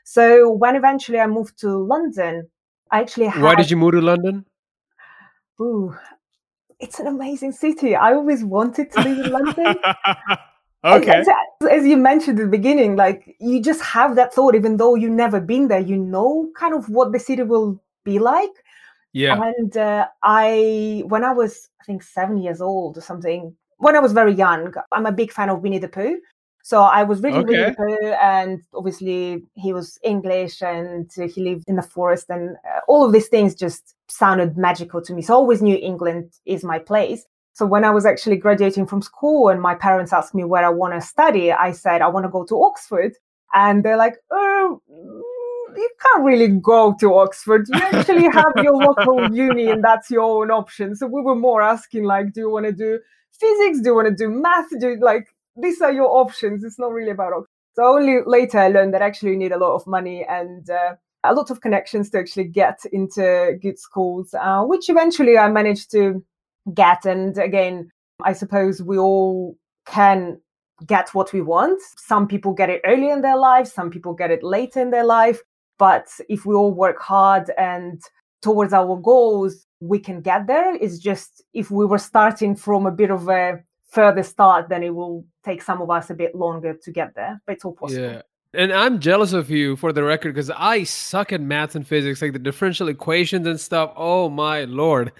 so 0.04 0.50
when 0.50 0.76
eventually 0.76 1.18
i 1.18 1.26
moved 1.26 1.58
to 1.58 1.78
london 1.78 2.46
i 2.90 3.00
actually 3.00 3.26
had, 3.26 3.42
why 3.42 3.54
did 3.54 3.70
you 3.70 3.76
move 3.76 3.92
to 3.92 4.00
london 4.02 4.44
ooh 5.60 5.96
it's 6.80 7.00
an 7.00 7.06
amazing 7.06 7.52
city. 7.52 7.94
I 7.94 8.14
always 8.14 8.44
wanted 8.44 8.92
to 8.92 9.00
live 9.02 9.26
in 9.26 9.32
london. 9.32 9.76
Okay. 10.84 11.10
as, 11.10 11.28
as, 11.68 11.84
you 11.84 11.96
mentioned 11.96 12.38
at 12.38 12.44
the 12.44 12.48
beginning 12.48 12.94
like 12.94 13.34
you 13.40 13.60
just 13.60 13.82
have 13.82 14.14
that 14.14 14.32
thought 14.32 14.54
even 14.54 14.76
though 14.76 14.94
you've 14.94 15.10
never 15.10 15.40
been 15.40 15.66
there 15.66 15.80
you 15.80 15.96
know 15.96 16.48
kind 16.56 16.72
of 16.72 16.88
what 16.88 17.10
the 17.10 17.18
city 17.18 17.42
will 17.42 17.82
be 18.04 18.20
like. 18.20 18.52
Yeah. 19.12 19.42
And 19.42 19.76
uh, 19.76 20.06
i 20.22 21.02
when 21.06 21.24
i 21.24 21.32
was 21.32 21.68
i 21.80 21.84
think 21.84 22.04
seven 22.04 22.38
years 22.38 22.60
old 22.60 22.96
or 22.96 23.00
something 23.00 23.56
when 23.78 23.96
i 23.96 23.98
was 23.98 24.12
very 24.12 24.32
young 24.32 24.72
i'm 24.92 25.06
a 25.06 25.12
big 25.12 25.32
fan 25.32 25.48
of 25.48 25.62
winnie 25.62 25.78
the 25.78 25.88
pooh 25.88 26.20
so 26.68 26.82
I 26.82 27.02
was 27.02 27.22
reading 27.22 27.48
okay. 27.48 27.74
The 27.78 28.22
and 28.22 28.60
obviously 28.74 29.42
he 29.54 29.72
was 29.72 29.98
English 30.04 30.60
and 30.60 31.10
he 31.16 31.42
lived 31.42 31.64
in 31.66 31.76
the 31.76 31.82
forest, 31.96 32.26
and 32.28 32.56
uh, 32.56 32.80
all 32.86 33.06
of 33.06 33.12
these 33.14 33.28
things 33.28 33.54
just 33.54 33.94
sounded 34.08 34.58
magical 34.58 35.00
to 35.00 35.14
me. 35.14 35.22
So 35.22 35.32
I 35.32 35.36
always 35.36 35.62
knew 35.62 35.78
England 35.80 36.30
is 36.44 36.64
my 36.64 36.78
place. 36.78 37.24
So 37.54 37.64
when 37.64 37.86
I 37.86 37.90
was 37.90 38.04
actually 38.04 38.36
graduating 38.36 38.86
from 38.86 39.00
school 39.00 39.48
and 39.48 39.62
my 39.62 39.76
parents 39.76 40.12
asked 40.12 40.34
me 40.34 40.44
where 40.44 40.62
I 40.62 40.68
want 40.68 40.92
to 40.92 41.00
study, 41.00 41.50
I 41.50 41.72
said 41.72 42.02
I 42.02 42.08
want 42.08 42.26
to 42.26 42.30
go 42.30 42.44
to 42.44 42.62
Oxford. 42.62 43.14
And 43.54 43.82
they're 43.82 43.96
like, 43.96 44.16
oh, 44.30 44.82
you 45.74 45.90
can't 46.02 46.22
really 46.22 46.48
go 46.48 46.94
to 47.00 47.14
Oxford. 47.14 47.66
You 47.72 47.80
actually 47.80 48.24
have 48.24 48.52
your 48.62 48.76
local 48.76 49.34
uni 49.34 49.70
and 49.70 49.82
that's 49.82 50.10
your 50.10 50.42
own 50.42 50.50
option. 50.50 50.94
So 50.96 51.06
we 51.06 51.22
were 51.22 51.34
more 51.34 51.62
asking 51.62 52.04
like, 52.04 52.34
do 52.34 52.40
you 52.42 52.50
want 52.50 52.66
to 52.66 52.72
do 52.72 52.98
physics? 53.32 53.80
Do 53.80 53.88
you 53.88 53.94
want 53.94 54.08
to 54.08 54.14
do 54.14 54.28
math? 54.28 54.68
Do 54.78 54.90
you, 54.90 55.00
like 55.00 55.28
these 55.60 55.80
are 55.80 55.92
your 55.92 56.08
options. 56.08 56.64
It's 56.64 56.78
not 56.78 56.92
really 56.92 57.10
about 57.10 57.32
Oxford. 57.32 57.48
So 57.74 57.84
only 57.84 58.18
later 58.26 58.58
I 58.58 58.68
learned 58.68 58.94
that 58.94 59.02
actually 59.02 59.30
you 59.30 59.36
need 59.36 59.52
a 59.52 59.58
lot 59.58 59.74
of 59.74 59.86
money 59.86 60.24
and 60.28 60.68
uh, 60.68 60.94
a 61.24 61.34
lot 61.34 61.50
of 61.50 61.60
connections 61.60 62.10
to 62.10 62.18
actually 62.18 62.44
get 62.44 62.80
into 62.92 63.56
good 63.62 63.78
schools, 63.78 64.34
uh, 64.34 64.62
which 64.62 64.88
eventually 64.88 65.38
I 65.38 65.48
managed 65.48 65.90
to 65.92 66.24
get. 66.74 67.04
And 67.04 67.38
again, 67.38 67.90
I 68.24 68.32
suppose 68.32 68.82
we 68.82 68.98
all 68.98 69.56
can 69.86 70.40
get 70.86 71.14
what 71.14 71.32
we 71.32 71.40
want. 71.40 71.80
Some 71.96 72.26
people 72.26 72.52
get 72.52 72.70
it 72.70 72.80
early 72.84 73.10
in 73.10 73.22
their 73.22 73.36
life, 73.36 73.68
some 73.68 73.90
people 73.90 74.14
get 74.14 74.30
it 74.30 74.42
later 74.42 74.80
in 74.80 74.90
their 74.90 75.04
life. 75.04 75.40
But 75.78 76.08
if 76.28 76.44
we 76.44 76.54
all 76.54 76.72
work 76.72 77.00
hard 77.00 77.50
and 77.56 78.02
towards 78.42 78.72
our 78.72 78.96
goals, 78.96 79.66
we 79.80 80.00
can 80.00 80.20
get 80.20 80.46
there. 80.46 80.74
It's 80.74 80.98
just 80.98 81.44
if 81.54 81.70
we 81.70 81.86
were 81.86 81.98
starting 81.98 82.56
from 82.56 82.86
a 82.86 82.90
bit 82.90 83.10
of 83.10 83.28
a 83.28 83.62
further 83.88 84.22
start, 84.22 84.68
then 84.68 84.82
it 84.82 84.94
will 84.94 85.24
take 85.44 85.62
some 85.62 85.80
of 85.80 85.90
us 85.90 86.10
a 86.10 86.14
bit 86.14 86.34
longer 86.34 86.74
to 86.74 86.92
get 86.92 87.14
there. 87.14 87.40
But 87.46 87.54
it's 87.54 87.64
all 87.64 87.72
possible. 87.72 88.02
Yeah. 88.02 88.22
And 88.54 88.72
I'm 88.72 88.98
jealous 88.98 89.34
of 89.34 89.50
you 89.50 89.76
for 89.76 89.92
the 89.92 90.02
record 90.02 90.34
because 90.34 90.50
I 90.50 90.84
suck 90.84 91.32
at 91.32 91.40
math 91.40 91.74
and 91.74 91.86
physics, 91.86 92.22
like 92.22 92.32
the 92.32 92.38
differential 92.38 92.88
equations 92.88 93.46
and 93.46 93.60
stuff. 93.60 93.92
Oh 93.94 94.30
my 94.30 94.64
lord 94.64 95.12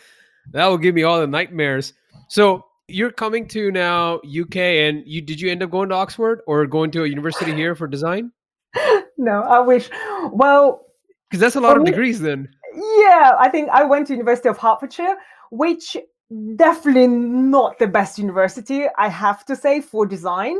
that 0.52 0.66
will 0.66 0.78
give 0.78 0.94
me 0.94 1.02
all 1.02 1.20
the 1.20 1.26
nightmares. 1.26 1.92
So 2.28 2.64
you're 2.88 3.10
coming 3.10 3.46
to 3.48 3.70
now 3.70 4.16
UK, 4.16 4.56
and 4.56 5.02
you 5.06 5.20
did 5.20 5.40
you 5.40 5.50
end 5.50 5.62
up 5.62 5.70
going 5.70 5.88
to 5.90 5.94
Oxford 5.94 6.40
or 6.46 6.66
going 6.66 6.90
to 6.92 7.04
a 7.04 7.06
university 7.06 7.54
here 7.54 7.74
for 7.74 7.86
design? 7.86 8.32
no, 9.18 9.42
I 9.42 9.60
wish. 9.60 9.90
Well, 10.32 10.86
because 11.28 11.40
that's 11.40 11.56
a 11.56 11.60
lot 11.60 11.76
of 11.76 11.82
me, 11.82 11.90
degrees 11.90 12.20
then. 12.20 12.48
Yeah, 12.74 13.32
I 13.38 13.48
think 13.50 13.68
I 13.70 13.84
went 13.84 14.06
to 14.08 14.14
University 14.14 14.48
of 14.48 14.58
Hertfordshire, 14.58 15.16
which 15.50 15.96
definitely 16.56 17.06
not 17.06 17.78
the 17.78 17.86
best 17.86 18.18
university, 18.18 18.86
I 18.96 19.08
have 19.08 19.44
to 19.46 19.56
say, 19.56 19.80
for 19.80 20.06
design. 20.06 20.56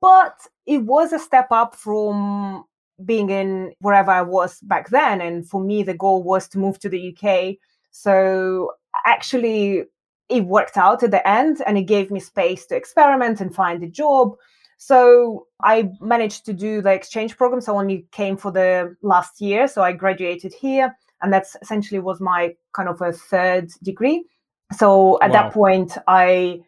But 0.00 0.36
it 0.66 0.78
was 0.78 1.12
a 1.12 1.18
step 1.18 1.48
up 1.50 1.74
from 1.74 2.64
being 3.04 3.30
in 3.30 3.72
wherever 3.80 4.10
I 4.10 4.22
was 4.22 4.60
back 4.60 4.90
then. 4.90 5.20
And 5.20 5.48
for 5.48 5.60
me, 5.60 5.82
the 5.82 5.94
goal 5.94 6.22
was 6.22 6.48
to 6.48 6.58
move 6.58 6.78
to 6.80 6.88
the 6.88 7.16
UK. 7.16 7.56
So 7.90 8.72
actually, 9.06 9.84
it 10.28 10.44
worked 10.44 10.76
out 10.76 11.02
at 11.02 11.10
the 11.10 11.26
end 11.26 11.62
and 11.66 11.78
it 11.78 11.84
gave 11.84 12.10
me 12.10 12.20
space 12.20 12.66
to 12.66 12.76
experiment 12.76 13.40
and 13.40 13.54
find 13.54 13.82
a 13.82 13.88
job. 13.88 14.36
So 14.76 15.46
I 15.62 15.90
managed 16.00 16.44
to 16.46 16.52
do 16.52 16.80
the 16.80 16.92
exchange 16.92 17.36
program. 17.36 17.60
So 17.60 17.76
I 17.76 17.80
only 17.80 18.06
came 18.12 18.36
for 18.36 18.52
the 18.52 18.94
last 19.02 19.40
year. 19.40 19.66
So 19.66 19.82
I 19.82 19.92
graduated 19.92 20.54
here. 20.54 20.94
And 21.20 21.32
that's 21.32 21.56
essentially 21.62 21.98
was 21.98 22.20
my 22.20 22.54
kind 22.72 22.88
of 22.88 23.00
a 23.00 23.12
third 23.12 23.70
degree. 23.82 24.24
So 24.72 25.18
at 25.22 25.30
wow. 25.30 25.42
that 25.42 25.52
point, 25.52 25.96
I 26.06 26.60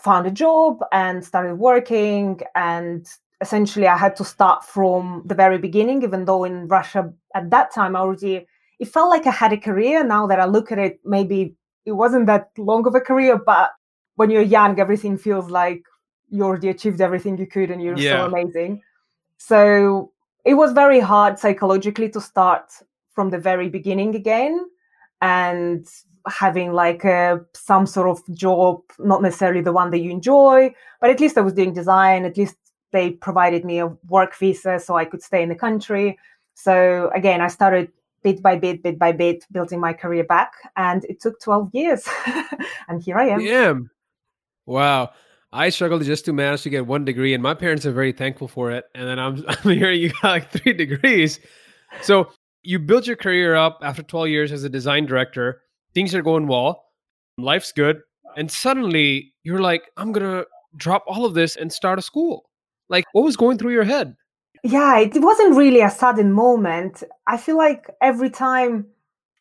found 0.00 0.26
a 0.26 0.30
job 0.30 0.80
and 0.92 1.24
started 1.24 1.54
working 1.56 2.40
and 2.54 3.06
essentially 3.40 3.86
i 3.86 3.96
had 3.96 4.16
to 4.16 4.24
start 4.24 4.64
from 4.64 5.22
the 5.26 5.34
very 5.34 5.58
beginning 5.58 6.02
even 6.02 6.24
though 6.24 6.44
in 6.44 6.66
russia 6.68 7.12
at 7.34 7.50
that 7.50 7.72
time 7.72 7.94
i 7.96 8.00
already 8.00 8.46
it 8.78 8.88
felt 8.88 9.10
like 9.10 9.26
i 9.26 9.30
had 9.30 9.52
a 9.52 9.56
career 9.56 10.04
now 10.04 10.26
that 10.26 10.40
i 10.40 10.44
look 10.44 10.72
at 10.72 10.78
it 10.78 11.00
maybe 11.04 11.54
it 11.84 11.92
wasn't 11.92 12.26
that 12.26 12.50
long 12.58 12.86
of 12.86 12.94
a 12.94 13.00
career 13.00 13.36
but 13.38 13.70
when 14.16 14.30
you're 14.30 14.42
young 14.42 14.78
everything 14.80 15.16
feels 15.18 15.50
like 15.50 15.82
you 16.30 16.42
already 16.42 16.68
achieved 16.68 17.00
everything 17.00 17.36
you 17.38 17.46
could 17.46 17.70
and 17.70 17.82
you're 17.82 17.98
yeah. 17.98 18.18
so 18.18 18.26
amazing 18.26 18.80
so 19.38 20.10
it 20.44 20.54
was 20.54 20.72
very 20.72 21.00
hard 21.00 21.38
psychologically 21.38 22.08
to 22.08 22.20
start 22.20 22.72
from 23.14 23.30
the 23.30 23.38
very 23.38 23.68
beginning 23.68 24.14
again 24.14 24.66
and 25.22 25.86
having 26.28 26.72
like 26.72 27.04
a 27.04 27.40
some 27.54 27.86
sort 27.86 28.08
of 28.08 28.36
job 28.36 28.80
not 28.98 29.22
necessarily 29.22 29.60
the 29.60 29.72
one 29.72 29.90
that 29.90 30.00
you 30.00 30.10
enjoy 30.10 30.72
but 31.00 31.10
at 31.10 31.20
least 31.20 31.38
i 31.38 31.40
was 31.40 31.52
doing 31.52 31.72
design 31.72 32.24
at 32.24 32.36
least 32.36 32.56
they 32.92 33.10
provided 33.10 33.64
me 33.64 33.78
a 33.78 33.86
work 34.08 34.36
visa 34.36 34.78
so 34.78 34.96
i 34.96 35.04
could 35.04 35.22
stay 35.22 35.42
in 35.42 35.48
the 35.48 35.54
country 35.54 36.18
so 36.54 37.10
again 37.14 37.40
i 37.40 37.48
started 37.48 37.90
bit 38.22 38.42
by 38.42 38.56
bit 38.56 38.82
bit 38.82 38.98
by 38.98 39.12
bit 39.12 39.44
building 39.52 39.78
my 39.78 39.92
career 39.92 40.24
back 40.24 40.52
and 40.76 41.04
it 41.04 41.20
took 41.20 41.40
12 41.40 41.70
years 41.72 42.08
and 42.88 43.02
here 43.04 43.16
i 43.16 43.26
am 43.26 43.40
yeah 43.40 43.74
wow 44.66 45.10
I 45.52 45.70
struggled 45.70 46.02
just 46.02 46.26
to 46.26 46.34
manage 46.34 46.62
to 46.62 46.70
get 46.70 46.86
one 46.86 47.06
degree, 47.06 47.32
and 47.32 47.42
my 47.42 47.54
parents 47.54 47.86
are 47.86 47.92
very 47.92 48.12
thankful 48.12 48.46
for 48.46 48.70
it. 48.72 48.84
And 48.94 49.08
then 49.08 49.18
I'm, 49.18 49.42
I'm 49.48 49.70
hearing 49.70 50.00
you 50.00 50.10
got 50.10 50.24
like 50.24 50.50
three 50.50 50.74
degrees. 50.74 51.40
So 52.02 52.30
you 52.66 52.78
built 52.78 53.06
your 53.06 53.16
career 53.16 53.54
up 53.54 53.78
after 53.82 54.02
12 54.02 54.28
years 54.28 54.52
as 54.52 54.64
a 54.64 54.68
design 54.68 55.06
director 55.06 55.62
things 55.94 56.14
are 56.14 56.22
going 56.22 56.46
well, 56.46 56.84
life's 57.38 57.72
good, 57.72 58.02
and 58.36 58.50
suddenly 58.50 59.32
you're 59.44 59.62
like, 59.62 59.84
I'm 59.96 60.12
gonna 60.12 60.44
drop 60.76 61.04
all 61.06 61.24
of 61.24 61.32
this 61.32 61.56
and 61.56 61.72
start 61.72 61.98
a 61.98 62.02
school. 62.02 62.50
Like, 62.90 63.04
what 63.12 63.24
was 63.24 63.36
going 63.36 63.56
through 63.56 63.72
your 63.72 63.84
head? 63.84 64.14
Yeah, 64.62 64.98
it 64.98 65.14
wasn't 65.14 65.56
really 65.56 65.80
a 65.80 65.88
sudden 65.88 66.32
moment. 66.32 67.02
I 67.26 67.38
feel 67.38 67.56
like 67.56 67.88
every 68.02 68.28
time 68.28 68.86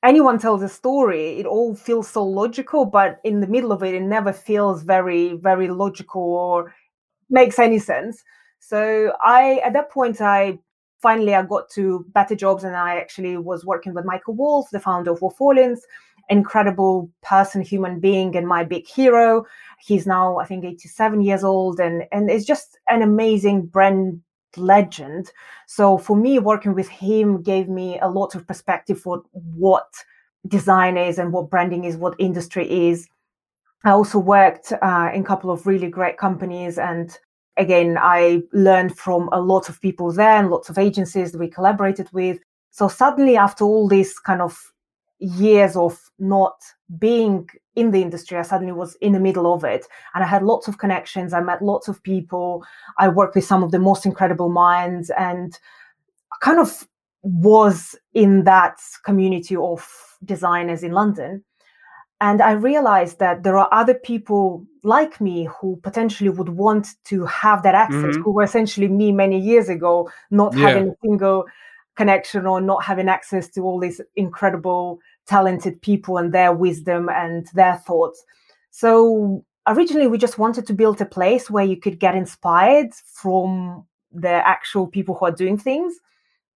anyone 0.01 0.39
tells 0.39 0.63
a 0.63 0.69
story, 0.69 1.39
it 1.39 1.45
all 1.45 1.75
feels 1.75 2.07
so 2.07 2.23
logical, 2.23 2.85
but 2.85 3.19
in 3.25 3.41
the 3.41 3.47
middle 3.47 3.73
of 3.73 3.83
it, 3.83 3.95
it 3.95 4.01
never 4.01 4.31
feels 4.31 4.83
very, 4.83 5.33
very 5.33 5.67
logical 5.67 6.21
or 6.21 6.73
makes 7.29 7.59
any 7.59 7.79
sense. 7.79 8.23
So 8.59 9.11
I, 9.21 9.59
at 9.65 9.73
that 9.73 9.91
point, 9.91 10.21
I 10.21 10.59
finally 11.01 11.35
I 11.35 11.43
got 11.43 11.69
to 11.71 12.05
better 12.09 12.35
jobs, 12.35 12.63
and 12.63 12.75
I 12.75 12.97
actually 12.97 13.37
was 13.37 13.65
working 13.65 13.93
with 13.93 14.05
Michael 14.05 14.35
Wolff, 14.35 14.69
the 14.71 14.79
founder 14.79 15.11
of 15.11 15.21
Wolff 15.21 15.37
Olins, 15.39 15.79
incredible 16.29 17.11
person, 17.21 17.61
human 17.61 17.99
being, 17.99 18.35
and 18.35 18.47
my 18.47 18.63
big 18.63 18.87
hero. 18.87 19.45
He's 19.79 20.07
now, 20.07 20.39
I 20.39 20.45
think, 20.45 20.65
87 20.65 21.21
years 21.21 21.43
old 21.43 21.79
and, 21.79 22.03
and 22.11 22.29
is 22.29 22.45
just 22.45 22.77
an 22.89 23.01
amazing 23.01 23.67
brand 23.67 24.21
legend. 24.57 25.31
So 25.67 25.97
for 25.97 26.15
me, 26.15 26.39
working 26.39 26.73
with 26.73 26.87
him 26.87 27.41
gave 27.41 27.67
me 27.67 27.99
a 27.99 28.07
lot 28.07 28.35
of 28.35 28.47
perspective 28.47 28.99
for 28.99 29.23
what 29.31 29.87
design 30.47 30.97
is 30.97 31.19
and 31.19 31.33
what 31.33 31.49
branding 31.49 31.85
is, 31.85 31.97
what 31.97 32.15
industry 32.19 32.89
is. 32.89 33.07
I 33.83 33.91
also 33.91 34.17
worked 34.17 34.71
uh, 34.81 35.11
in 35.13 35.21
a 35.21 35.25
couple 35.25 35.51
of 35.51 35.67
really 35.67 35.89
great 35.89 36.17
companies 36.17 36.79
and 36.79 37.15
again 37.57 37.97
i 38.01 38.41
learned 38.53 38.97
from 38.97 39.29
a 39.31 39.39
lot 39.39 39.69
of 39.69 39.81
people 39.81 40.11
there 40.11 40.37
and 40.37 40.49
lots 40.49 40.69
of 40.69 40.77
agencies 40.77 41.31
that 41.31 41.39
we 41.39 41.47
collaborated 41.47 42.09
with 42.11 42.39
so 42.71 42.87
suddenly 42.87 43.37
after 43.37 43.63
all 43.63 43.87
these 43.87 44.19
kind 44.19 44.41
of 44.41 44.73
years 45.19 45.75
of 45.75 45.99
not 46.19 46.61
being 46.99 47.47
in 47.75 47.91
the 47.91 48.01
industry, 48.01 48.37
I 48.37 48.43
suddenly 48.43 48.73
was 48.73 48.95
in 48.95 49.13
the 49.13 49.19
middle 49.19 49.53
of 49.53 49.63
it. 49.63 49.85
And 50.13 50.23
I 50.23 50.27
had 50.27 50.43
lots 50.43 50.67
of 50.67 50.77
connections. 50.77 51.33
I 51.33 51.41
met 51.41 51.61
lots 51.61 51.87
of 51.87 52.01
people. 52.03 52.63
I 52.97 53.09
worked 53.09 53.35
with 53.35 53.45
some 53.45 53.63
of 53.63 53.71
the 53.71 53.79
most 53.79 54.05
incredible 54.05 54.49
minds 54.49 55.09
and 55.17 55.57
I 56.31 56.37
kind 56.41 56.59
of 56.59 56.87
was 57.21 57.95
in 58.13 58.43
that 58.43 58.79
community 59.03 59.55
of 59.55 59.87
designers 60.23 60.83
in 60.83 60.91
London. 60.91 61.43
And 62.21 62.41
I 62.41 62.51
realized 62.51 63.19
that 63.19 63.43
there 63.43 63.57
are 63.57 63.67
other 63.71 63.93
people 63.93 64.65
like 64.83 65.19
me 65.19 65.49
who 65.59 65.77
potentially 65.83 66.29
would 66.29 66.49
want 66.49 66.87
to 67.05 67.25
have 67.25 67.63
that 67.63 67.75
access, 67.75 68.15
mm-hmm. 68.15 68.21
who 68.21 68.31
were 68.31 68.43
essentially 68.43 68.87
me 68.87 69.11
many 69.11 69.39
years 69.39 69.67
ago, 69.67 70.09
not 70.31 70.55
yeah. 70.55 70.69
having 70.69 70.89
a 70.89 70.95
single 71.03 71.45
connection 71.95 72.45
or 72.45 72.61
not 72.61 72.83
having 72.83 73.09
access 73.09 73.49
to 73.49 73.61
all 73.61 73.79
these 73.79 74.01
incredible 74.15 74.99
talented 75.25 75.81
people 75.81 76.17
and 76.17 76.33
their 76.33 76.53
wisdom 76.53 77.09
and 77.09 77.47
their 77.53 77.75
thoughts 77.77 78.23
so 78.69 79.43
originally 79.67 80.07
we 80.07 80.17
just 80.17 80.37
wanted 80.37 80.67
to 80.67 80.73
build 80.73 80.99
a 81.01 81.05
place 81.05 81.49
where 81.49 81.65
you 81.65 81.77
could 81.77 81.99
get 81.99 82.15
inspired 82.15 82.93
from 83.05 83.85
the 84.11 84.29
actual 84.29 84.87
people 84.87 85.15
who 85.15 85.25
are 85.25 85.31
doing 85.31 85.57
things 85.57 85.95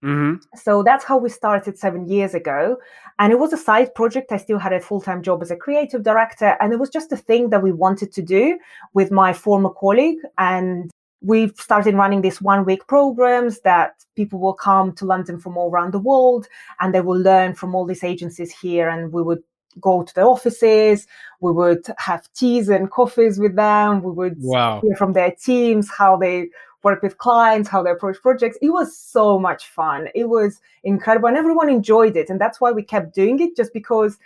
mm-hmm. 0.02 0.34
so 0.56 0.82
that's 0.82 1.04
how 1.04 1.18
we 1.18 1.28
started 1.28 1.78
seven 1.78 2.08
years 2.08 2.34
ago. 2.34 2.76
And 3.18 3.32
it 3.32 3.38
was 3.38 3.52
a 3.52 3.58
side 3.58 3.94
project. 3.94 4.32
I 4.32 4.38
still 4.38 4.58
had 4.58 4.72
a 4.72 4.80
full-time 4.80 5.22
job 5.22 5.42
as 5.42 5.50
a 5.50 5.56
creative 5.56 6.02
director. 6.02 6.56
And 6.60 6.72
it 6.72 6.78
was 6.78 6.88
just 6.88 7.12
a 7.12 7.16
thing 7.16 7.50
that 7.50 7.62
we 7.62 7.70
wanted 7.70 8.12
to 8.12 8.22
do 8.22 8.58
with 8.94 9.10
my 9.10 9.32
former 9.32 9.70
colleague. 9.70 10.18
And 10.38 10.90
we've 11.20 11.54
started 11.56 11.94
running 11.94 12.22
these 12.22 12.40
one 12.40 12.64
week 12.64 12.86
programs 12.86 13.60
that 13.60 13.92
people 14.16 14.38
will 14.40 14.54
come 14.54 14.94
to 14.94 15.04
London 15.04 15.38
from 15.38 15.58
all 15.58 15.70
around 15.70 15.92
the 15.92 15.98
world. 15.98 16.48
And 16.80 16.94
they 16.94 17.02
will 17.02 17.18
learn 17.18 17.54
from 17.54 17.74
all 17.74 17.84
these 17.84 18.04
agencies 18.04 18.50
here. 18.50 18.88
And 18.88 19.12
we 19.12 19.22
would 19.22 19.42
go 19.80 20.02
to 20.02 20.14
the 20.14 20.22
offices, 20.22 21.06
we 21.40 21.52
would 21.52 21.86
have 21.98 22.26
teas 22.32 22.68
and 22.68 22.90
coffees 22.90 23.38
with 23.38 23.54
them, 23.54 24.02
we 24.02 24.10
would 24.10 24.36
wow. 24.38 24.80
hear 24.80 24.96
from 24.96 25.12
their 25.12 25.30
teams 25.30 25.88
how 25.90 26.16
they 26.16 26.48
work 26.82 27.02
with 27.02 27.18
clients, 27.18 27.68
how 27.68 27.82
they 27.82 27.90
approach 27.90 28.16
projects. 28.22 28.58
It 28.62 28.70
was 28.70 28.96
so 28.96 29.38
much 29.38 29.66
fun. 29.68 30.08
It 30.14 30.28
was 30.28 30.60
incredible 30.84 31.28
and 31.28 31.36
everyone 31.36 31.68
enjoyed 31.68 32.16
it. 32.16 32.30
And 32.30 32.40
that's 32.40 32.60
why 32.60 32.72
we 32.72 32.82
kept 32.82 33.14
doing 33.14 33.40
it 33.40 33.56
just 33.56 33.72
because 33.72 34.18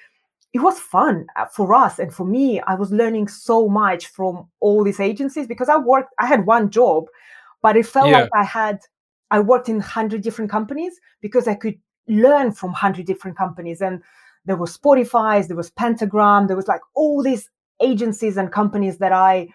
it 0.54 0.60
was 0.60 0.78
fun 0.78 1.26
uh, 1.36 1.46
for 1.46 1.74
us 1.74 1.98
and 1.98 2.14
for 2.14 2.24
me 2.24 2.60
i 2.60 2.74
was 2.74 2.92
learning 2.92 3.28
so 3.28 3.68
much 3.68 4.06
from 4.06 4.48
all 4.60 4.82
these 4.84 5.00
agencies 5.00 5.46
because 5.46 5.68
i 5.68 5.76
worked 5.76 6.14
i 6.18 6.26
had 6.26 6.46
one 6.46 6.70
job 6.70 7.06
but 7.60 7.76
it 7.76 7.84
felt 7.84 8.08
yeah. 8.08 8.20
like 8.20 8.30
i 8.34 8.44
had 8.44 8.78
i 9.30 9.40
worked 9.40 9.68
in 9.68 9.76
100 9.76 10.22
different 10.22 10.50
companies 10.50 11.00
because 11.20 11.48
i 11.48 11.54
could 11.54 11.78
learn 12.06 12.52
from 12.52 12.70
100 12.70 13.04
different 13.04 13.36
companies 13.36 13.82
and 13.82 14.00
there 14.44 14.56
was 14.56 14.78
spotify's 14.78 15.48
there 15.48 15.56
was 15.56 15.70
pentagram 15.70 16.46
there 16.46 16.56
was 16.56 16.68
like 16.68 16.82
all 16.94 17.22
these 17.22 17.50
agencies 17.80 18.36
and 18.36 18.52
companies 18.52 18.98
that 18.98 19.12
i 19.12 19.48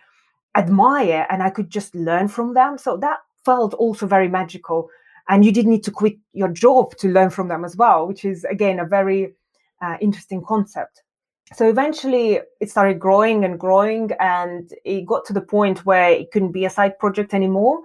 admire 0.55 1.25
and 1.29 1.43
i 1.43 1.49
could 1.49 1.69
just 1.69 1.93
learn 1.95 2.27
from 2.27 2.53
them 2.53 2.77
so 2.77 2.97
that 2.97 3.19
felt 3.45 3.73
also 3.75 4.05
very 4.05 4.27
magical 4.27 4.89
and 5.29 5.45
you 5.45 5.51
didn't 5.51 5.71
need 5.71 5.83
to 5.83 5.91
quit 5.91 6.17
your 6.33 6.49
job 6.49 6.95
to 6.97 7.07
learn 7.07 7.29
from 7.29 7.47
them 7.47 7.63
as 7.63 7.75
well 7.75 8.07
which 8.07 8.25
is 8.25 8.43
again 8.45 8.79
a 8.79 8.85
very 8.85 9.33
uh, 9.81 9.97
interesting 10.01 10.43
concept. 10.43 11.03
So 11.53 11.67
eventually 11.67 12.39
it 12.59 12.69
started 12.69 12.99
growing 12.99 13.43
and 13.43 13.59
growing, 13.59 14.11
and 14.19 14.71
it 14.85 15.05
got 15.05 15.25
to 15.25 15.33
the 15.33 15.41
point 15.41 15.85
where 15.85 16.11
it 16.11 16.31
couldn't 16.31 16.51
be 16.51 16.65
a 16.65 16.69
side 16.69 16.99
project 16.99 17.33
anymore. 17.33 17.79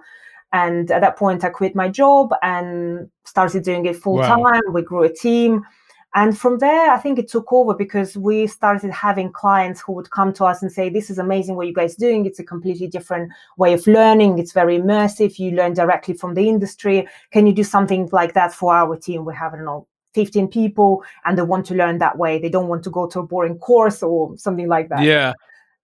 And 0.53 0.91
at 0.91 1.01
that 1.01 1.17
point, 1.17 1.43
I 1.43 1.49
quit 1.49 1.75
my 1.75 1.89
job 1.89 2.33
and 2.41 3.09
started 3.25 3.63
doing 3.63 3.85
it 3.87 3.95
full 3.95 4.19
time. 4.19 4.41
Wow. 4.41 4.61
We 4.71 4.83
grew 4.83 5.03
a 5.03 5.13
team. 5.13 5.63
And 6.15 6.37
from 6.37 6.59
there, 6.59 6.91
I 6.91 6.97
think 6.97 7.19
it 7.19 7.27
took 7.27 7.51
over 7.51 7.73
because 7.73 8.15
we 8.15 8.47
started 8.47 8.89
having 8.89 9.33
clients 9.33 9.81
who 9.81 9.91
would 9.93 10.09
come 10.11 10.31
to 10.33 10.45
us 10.45 10.61
and 10.61 10.71
say, 10.71 10.89
This 10.89 11.09
is 11.09 11.19
amazing 11.19 11.55
what 11.55 11.67
you 11.67 11.73
guys 11.73 11.95
doing. 11.95 12.25
It's 12.25 12.39
a 12.39 12.43
completely 12.43 12.87
different 12.87 13.31
way 13.57 13.73
of 13.73 13.85
learning. 13.85 14.39
It's 14.39 14.53
very 14.53 14.79
immersive. 14.79 15.37
You 15.37 15.51
learn 15.51 15.73
directly 15.73 16.13
from 16.13 16.33
the 16.33 16.47
industry. 16.47 17.05
Can 17.31 17.45
you 17.45 17.53
do 17.53 17.65
something 17.65 18.07
like 18.13 18.33
that 18.33 18.53
for 18.53 18.73
our 18.73 18.95
team? 18.95 19.25
We 19.25 19.35
have, 19.35 19.53
I 19.53 19.57
don't 19.57 19.65
know, 19.65 19.87
15 20.13 20.47
people 20.47 21.03
and 21.25 21.37
they 21.37 21.41
want 21.41 21.65
to 21.65 21.75
learn 21.75 21.97
that 21.97 22.17
way. 22.17 22.39
They 22.39 22.49
don't 22.49 22.69
want 22.69 22.83
to 22.85 22.89
go 22.89 23.05
to 23.07 23.19
a 23.19 23.23
boring 23.23 23.59
course 23.59 24.01
or 24.01 24.37
something 24.37 24.69
like 24.69 24.87
that. 24.89 25.03
Yeah. 25.03 25.33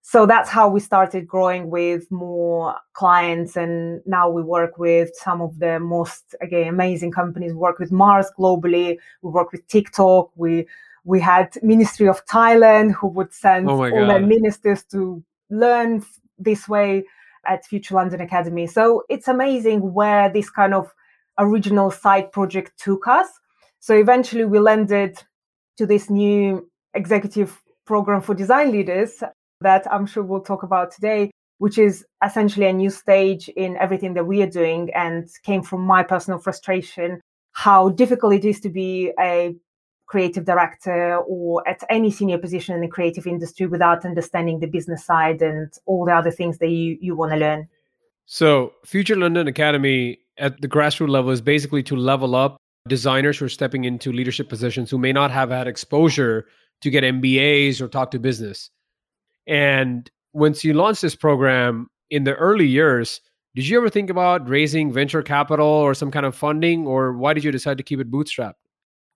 So 0.04 0.26
that's 0.26 0.50
how 0.50 0.68
we 0.68 0.80
started 0.80 1.28
growing 1.28 1.70
with 1.70 2.10
more 2.10 2.76
clients. 2.92 3.56
And 3.56 4.02
now 4.04 4.28
we 4.28 4.42
work 4.42 4.76
with 4.76 5.10
some 5.14 5.40
of 5.40 5.60
the 5.60 5.78
most, 5.78 6.34
again, 6.40 6.66
amazing 6.68 7.12
companies. 7.12 7.52
We 7.52 7.58
work 7.58 7.78
with 7.78 7.92
Mars 7.92 8.26
globally. 8.36 8.98
We 9.22 9.30
work 9.30 9.52
with 9.52 9.66
TikTok. 9.68 10.30
We 10.36 10.66
we 11.04 11.20
had 11.20 11.56
Ministry 11.62 12.08
of 12.08 12.24
Thailand 12.26 12.92
who 12.92 13.08
would 13.08 13.32
send 13.32 13.68
oh 13.68 13.72
all 13.72 14.06
their 14.06 14.20
ministers 14.20 14.84
to 14.84 15.22
learn 15.50 16.04
this 16.38 16.68
way 16.68 17.04
at 17.46 17.64
Future 17.64 17.94
London 17.94 18.20
Academy. 18.20 18.66
So 18.66 19.04
it's 19.08 19.26
amazing 19.26 19.92
where 19.92 20.32
this 20.32 20.48
kind 20.50 20.74
of 20.74 20.92
original 21.38 21.90
side 21.90 22.30
project 22.30 22.72
took 22.78 23.08
us. 23.08 23.28
So 23.80 23.94
eventually 23.94 24.44
we 24.44 24.60
landed 24.60 25.18
to 25.76 25.86
this 25.86 26.08
new 26.08 26.70
executive 26.94 27.60
program 27.84 28.20
for 28.20 28.34
design 28.34 28.70
leaders 28.70 29.22
that 29.62 29.90
I'm 29.92 30.06
sure 30.06 30.22
we'll 30.22 30.40
talk 30.40 30.62
about 30.62 30.92
today, 30.92 31.30
which 31.58 31.78
is 31.78 32.04
essentially 32.24 32.66
a 32.66 32.72
new 32.72 32.90
stage 32.90 33.48
in 33.50 33.76
everything 33.76 34.14
that 34.14 34.24
we 34.24 34.42
are 34.42 34.50
doing 34.50 34.90
and 34.94 35.28
came 35.44 35.62
from 35.62 35.82
my 35.82 36.02
personal 36.02 36.38
frustration 36.38 37.20
how 37.52 37.90
difficult 37.90 38.34
it 38.34 38.44
is 38.44 38.60
to 38.60 38.70
be 38.70 39.12
a 39.20 39.54
creative 40.06 40.44
director 40.44 41.18
or 41.26 41.66
at 41.66 41.82
any 41.88 42.10
senior 42.10 42.38
position 42.38 42.74
in 42.74 42.80
the 42.80 42.88
creative 42.88 43.26
industry 43.26 43.66
without 43.66 44.04
understanding 44.04 44.60
the 44.60 44.66
business 44.66 45.04
side 45.04 45.40
and 45.40 45.72
all 45.86 46.04
the 46.04 46.12
other 46.12 46.30
things 46.30 46.58
that 46.58 46.68
you, 46.68 46.98
you 47.00 47.14
want 47.14 47.32
to 47.32 47.38
learn. 47.38 47.68
So, 48.26 48.72
Future 48.84 49.16
London 49.16 49.48
Academy 49.48 50.18
at 50.38 50.60
the 50.60 50.68
grassroots 50.68 51.08
level 51.08 51.30
is 51.30 51.40
basically 51.40 51.82
to 51.84 51.96
level 51.96 52.34
up 52.34 52.56
designers 52.88 53.38
who 53.38 53.46
are 53.46 53.50
stepping 53.50 53.84
into 53.84 54.12
leadership 54.12 54.48
positions 54.48 54.90
who 54.90 54.98
may 54.98 55.12
not 55.12 55.30
have 55.30 55.50
had 55.50 55.66
exposure 55.66 56.46
to 56.80 56.90
get 56.90 57.04
MBAs 57.04 57.80
or 57.80 57.88
talk 57.88 58.10
to 58.10 58.18
business. 58.18 58.70
And 59.46 60.10
once 60.32 60.64
you 60.64 60.72
launched 60.74 61.02
this 61.02 61.14
program 61.14 61.88
in 62.10 62.24
the 62.24 62.34
early 62.34 62.66
years, 62.66 63.20
did 63.54 63.68
you 63.68 63.78
ever 63.78 63.90
think 63.90 64.08
about 64.08 64.48
raising 64.48 64.92
venture 64.92 65.22
capital 65.22 65.66
or 65.66 65.94
some 65.94 66.10
kind 66.10 66.24
of 66.24 66.34
funding, 66.34 66.86
or 66.86 67.12
why 67.12 67.34
did 67.34 67.44
you 67.44 67.52
decide 67.52 67.76
to 67.78 67.82
keep 67.82 68.00
it 68.00 68.10
bootstrapped? 68.10 68.54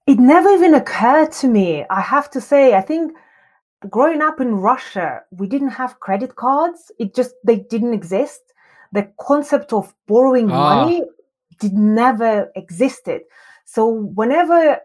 It 0.07 0.19
never 0.19 0.51
even 0.51 0.75
occurred 0.75 1.33
to 1.33 1.49
me. 1.49 1.85
I 1.91 2.01
have 2.01 2.31
to 2.31 2.41
say, 2.41 2.75
I 2.75 2.81
think 2.81 3.13
growing 3.89 4.23
up 4.23 4.41
in 4.41 4.57
Russia, 4.57 5.23
we 5.31 5.49
didn't 5.49 5.71
have 5.71 6.01
credit 6.01 6.37
cards. 6.37 6.93
It 6.99 7.15
just, 7.15 7.35
they 7.45 7.57
didn't 7.57 7.95
exist. 7.95 8.41
The 8.93 9.11
concept 9.21 9.73
of 9.73 9.95
borrowing 10.07 10.51
ah. 10.51 10.85
money 10.85 11.03
did 11.59 11.73
never 11.73 12.51
existed. 12.55 13.23
So 13.65 13.89
whenever 13.89 14.79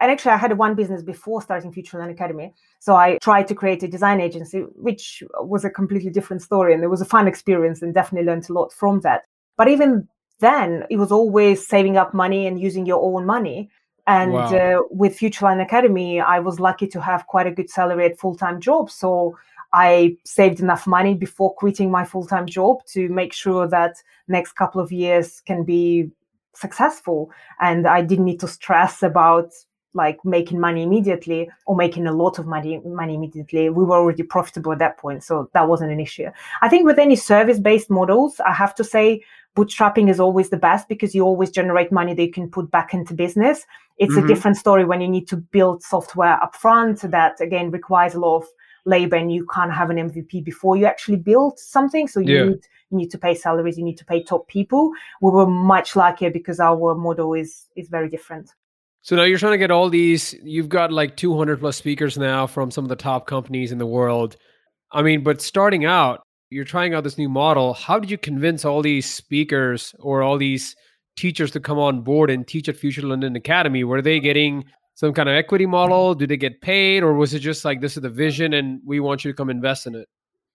and 0.00 0.12
actually, 0.12 0.32
I 0.32 0.36
had 0.36 0.56
one 0.56 0.74
business 0.74 1.02
before 1.02 1.42
starting 1.42 1.72
Future 1.72 1.98
Learn 1.98 2.10
Academy. 2.10 2.54
So 2.78 2.94
I 2.94 3.18
tried 3.20 3.48
to 3.48 3.54
create 3.54 3.82
a 3.82 3.88
design 3.88 4.20
agency, 4.20 4.60
which 4.76 5.24
was 5.40 5.64
a 5.64 5.70
completely 5.70 6.10
different 6.10 6.42
story. 6.42 6.72
And 6.72 6.84
it 6.84 6.88
was 6.88 7.00
a 7.00 7.04
fun 7.04 7.26
experience 7.26 7.82
and 7.82 7.92
definitely 7.92 8.26
learned 8.26 8.48
a 8.48 8.52
lot 8.52 8.72
from 8.72 9.00
that. 9.00 9.22
But 9.56 9.68
even 9.68 10.06
then, 10.38 10.84
it 10.88 10.98
was 10.98 11.10
always 11.10 11.66
saving 11.66 11.96
up 11.96 12.14
money 12.14 12.46
and 12.46 12.60
using 12.60 12.86
your 12.86 13.02
own 13.02 13.26
money. 13.26 13.70
And 14.06 14.34
wow. 14.34 14.54
uh, 14.54 14.82
with 14.90 15.18
Future 15.18 15.46
Learn 15.46 15.60
Academy, 15.60 16.20
I 16.20 16.38
was 16.38 16.60
lucky 16.60 16.86
to 16.88 17.00
have 17.00 17.26
quite 17.26 17.48
a 17.48 17.50
good 17.50 17.68
salary 17.68 18.06
at 18.06 18.20
full 18.20 18.36
time 18.36 18.60
job. 18.60 18.90
So 18.90 19.36
I 19.72 20.16
saved 20.24 20.60
enough 20.60 20.86
money 20.86 21.14
before 21.14 21.54
quitting 21.54 21.90
my 21.90 22.04
full 22.04 22.24
time 22.24 22.46
job 22.46 22.86
to 22.92 23.08
make 23.08 23.32
sure 23.32 23.66
that 23.66 23.96
next 24.28 24.52
couple 24.52 24.80
of 24.80 24.92
years 24.92 25.40
can 25.40 25.64
be 25.64 26.12
successful. 26.54 27.32
And 27.60 27.88
I 27.88 28.02
didn't 28.02 28.26
need 28.26 28.40
to 28.40 28.48
stress 28.48 29.02
about 29.02 29.50
like 29.94 30.18
making 30.24 30.60
money 30.60 30.82
immediately 30.82 31.48
or 31.66 31.74
making 31.74 32.06
a 32.06 32.12
lot 32.12 32.38
of 32.38 32.46
money 32.46 32.80
money 32.84 33.14
immediately 33.14 33.70
we 33.70 33.84
were 33.84 33.96
already 33.96 34.22
profitable 34.22 34.72
at 34.72 34.78
that 34.78 34.98
point 34.98 35.24
so 35.24 35.48
that 35.54 35.68
wasn't 35.68 35.90
an 35.90 36.00
issue. 36.00 36.28
I 36.62 36.68
think 36.68 36.84
with 36.84 36.98
any 36.98 37.16
service 37.16 37.58
based 37.58 37.90
models 37.90 38.40
i 38.46 38.52
have 38.52 38.74
to 38.74 38.84
say 38.84 39.22
bootstrapping 39.58 40.08
is 40.08 40.20
always 40.20 40.50
the 40.50 40.56
best 40.56 40.88
because 40.88 41.14
you 41.14 41.24
always 41.24 41.50
generate 41.50 41.90
money 41.90 42.14
that 42.14 42.22
you 42.22 42.30
can 42.30 42.48
put 42.48 42.70
back 42.70 42.94
into 42.94 43.12
business. 43.12 43.66
It's 43.96 44.14
mm-hmm. 44.14 44.24
a 44.24 44.28
different 44.28 44.56
story 44.56 44.84
when 44.84 45.00
you 45.00 45.08
need 45.08 45.26
to 45.28 45.36
build 45.36 45.82
software 45.82 46.38
upfront 46.40 47.10
that 47.10 47.40
again 47.40 47.72
requires 47.72 48.14
a 48.14 48.20
lot 48.20 48.36
of 48.36 48.46
labor 48.84 49.16
and 49.16 49.32
you 49.32 49.46
can't 49.52 49.72
have 49.72 49.90
an 49.90 49.96
mvp 49.96 50.44
before 50.44 50.76
you 50.76 50.86
actually 50.86 51.16
build 51.16 51.58
something. 51.58 52.06
So 52.06 52.20
you 52.20 52.34
yeah. 52.34 52.44
need 52.44 52.60
you 52.90 52.96
need 52.98 53.10
to 53.10 53.18
pay 53.18 53.34
salaries 53.34 53.76
you 53.76 53.84
need 53.84 53.98
to 53.98 54.04
pay 54.04 54.22
top 54.22 54.46
people. 54.46 54.92
We 55.20 55.30
were 55.30 55.46
much 55.46 55.96
luckier 55.96 56.30
because 56.30 56.60
our 56.60 56.94
model 56.94 57.34
is 57.34 57.66
is 57.74 57.88
very 57.88 58.08
different 58.08 58.54
so 59.08 59.16
now 59.16 59.22
you're 59.22 59.38
trying 59.38 59.52
to 59.52 59.58
get 59.58 59.70
all 59.70 59.88
these, 59.88 60.34
you've 60.42 60.68
got 60.68 60.92
like 60.92 61.16
200 61.16 61.60
plus 61.60 61.78
speakers 61.78 62.18
now 62.18 62.46
from 62.46 62.70
some 62.70 62.84
of 62.84 62.90
the 62.90 62.94
top 62.94 63.26
companies 63.26 63.72
in 63.72 63.78
the 63.78 63.86
world. 63.86 64.36
I 64.92 65.00
mean, 65.00 65.22
but 65.22 65.40
starting 65.40 65.86
out, 65.86 66.20
you're 66.50 66.66
trying 66.66 66.92
out 66.92 67.04
this 67.04 67.16
new 67.16 67.30
model. 67.30 67.72
How 67.72 67.98
did 67.98 68.10
you 68.10 68.18
convince 68.18 68.66
all 68.66 68.82
these 68.82 69.10
speakers 69.10 69.94
or 69.98 70.22
all 70.22 70.36
these 70.36 70.76
teachers 71.16 71.50
to 71.52 71.58
come 71.58 71.78
on 71.78 72.02
board 72.02 72.28
and 72.28 72.46
teach 72.46 72.68
at 72.68 72.76
Future 72.76 73.00
London 73.00 73.34
Academy? 73.34 73.82
Were 73.82 74.02
they 74.02 74.20
getting 74.20 74.66
some 74.94 75.14
kind 75.14 75.30
of 75.30 75.34
equity 75.36 75.64
model? 75.64 76.14
Do 76.14 76.26
they 76.26 76.36
get 76.36 76.60
paid? 76.60 77.02
Or 77.02 77.14
was 77.14 77.32
it 77.32 77.38
just 77.38 77.64
like, 77.64 77.80
this 77.80 77.96
is 77.96 78.02
the 78.02 78.10
vision 78.10 78.52
and 78.52 78.78
we 78.84 79.00
want 79.00 79.24
you 79.24 79.32
to 79.32 79.34
come 79.34 79.48
invest 79.48 79.86
in 79.86 79.94
it? 79.94 80.06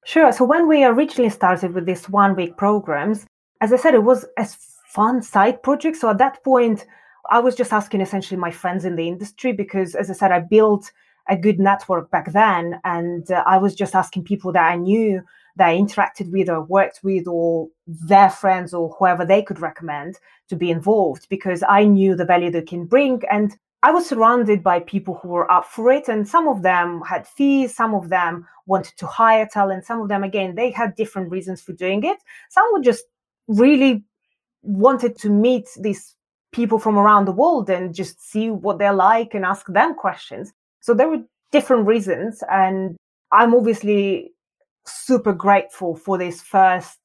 Sure. 0.05 0.31
So 0.31 0.45
when 0.45 0.67
we 0.67 0.83
originally 0.83 1.31
started 1.31 1.73
with 1.73 1.87
these 1.87 2.07
one 2.07 2.35
week 2.35 2.55
programs, 2.57 3.25
as 3.61 3.73
I 3.73 3.77
said, 3.77 3.95
it 3.95 4.03
was 4.03 4.27
a 4.37 4.47
fun 4.89 5.23
side 5.23 5.63
project. 5.63 5.97
So 5.97 6.11
at 6.11 6.19
that 6.19 6.43
point, 6.43 6.85
I 7.29 7.39
was 7.39 7.55
just 7.55 7.73
asking 7.73 8.01
essentially 8.01 8.39
my 8.39 8.51
friends 8.51 8.85
in 8.85 8.95
the 8.95 9.07
industry 9.07 9.53
because, 9.53 9.95
as 9.95 10.09
I 10.09 10.13
said, 10.13 10.31
I 10.31 10.39
built 10.39 10.91
a 11.29 11.37
good 11.37 11.59
network 11.59 12.11
back 12.11 12.31
then. 12.31 12.79
And 12.83 13.29
uh, 13.31 13.43
I 13.45 13.57
was 13.57 13.75
just 13.75 13.95
asking 13.95 14.23
people 14.23 14.51
that 14.53 14.71
I 14.71 14.75
knew 14.75 15.21
that 15.55 15.67
I 15.69 15.77
interacted 15.77 16.31
with 16.31 16.49
or 16.49 16.61
worked 16.61 17.01
with 17.03 17.27
or 17.27 17.69
their 17.87 18.29
friends 18.29 18.73
or 18.73 18.89
whoever 18.97 19.25
they 19.25 19.41
could 19.41 19.59
recommend 19.59 20.19
to 20.49 20.55
be 20.55 20.71
involved 20.71 21.27
because 21.29 21.63
I 21.67 21.85
knew 21.85 22.15
the 22.15 22.25
value 22.25 22.51
they 22.51 22.61
can 22.61 22.85
bring. 22.85 23.21
And 23.31 23.55
I 23.83 23.91
was 23.91 24.07
surrounded 24.07 24.63
by 24.63 24.79
people 24.79 25.19
who 25.21 25.29
were 25.29 25.49
up 25.51 25.65
for 25.65 25.91
it. 25.91 26.07
And 26.07 26.27
some 26.27 26.47
of 26.47 26.61
them 26.61 27.01
had 27.07 27.27
fees, 27.27 27.75
some 27.75 27.93
of 27.93 28.09
them 28.09 28.47
wanted 28.65 28.97
to 28.97 29.05
hire 29.05 29.47
talent, 29.51 29.85
some 29.85 30.01
of 30.01 30.07
them, 30.07 30.23
again, 30.23 30.55
they 30.55 30.71
had 30.71 30.95
different 30.95 31.31
reasons 31.31 31.61
for 31.61 31.73
doing 31.73 32.03
it. 32.03 32.17
Some 32.49 32.65
would 32.71 32.83
just 32.83 33.03
really 33.47 34.03
wanted 34.61 35.17
to 35.19 35.29
meet 35.29 35.67
these 35.77 36.15
people 36.53 36.79
from 36.79 36.97
around 36.97 37.25
the 37.25 37.31
world 37.31 37.69
and 37.69 37.93
just 37.93 38.21
see 38.21 38.49
what 38.49 38.79
they're 38.79 38.93
like 38.93 39.33
and 39.33 39.43
ask 39.43 39.65
them 39.67 39.95
questions. 39.95 40.53
So 40.79 40.93
there 40.93 41.09
were 41.09 41.23
different 41.51 41.85
reasons. 41.87 42.43
And 42.49 42.95
I'm 43.31 43.53
obviously 43.53 44.31
super 44.85 45.33
grateful 45.33 45.95
for 45.95 46.17
these 46.17 46.41
first 46.41 46.99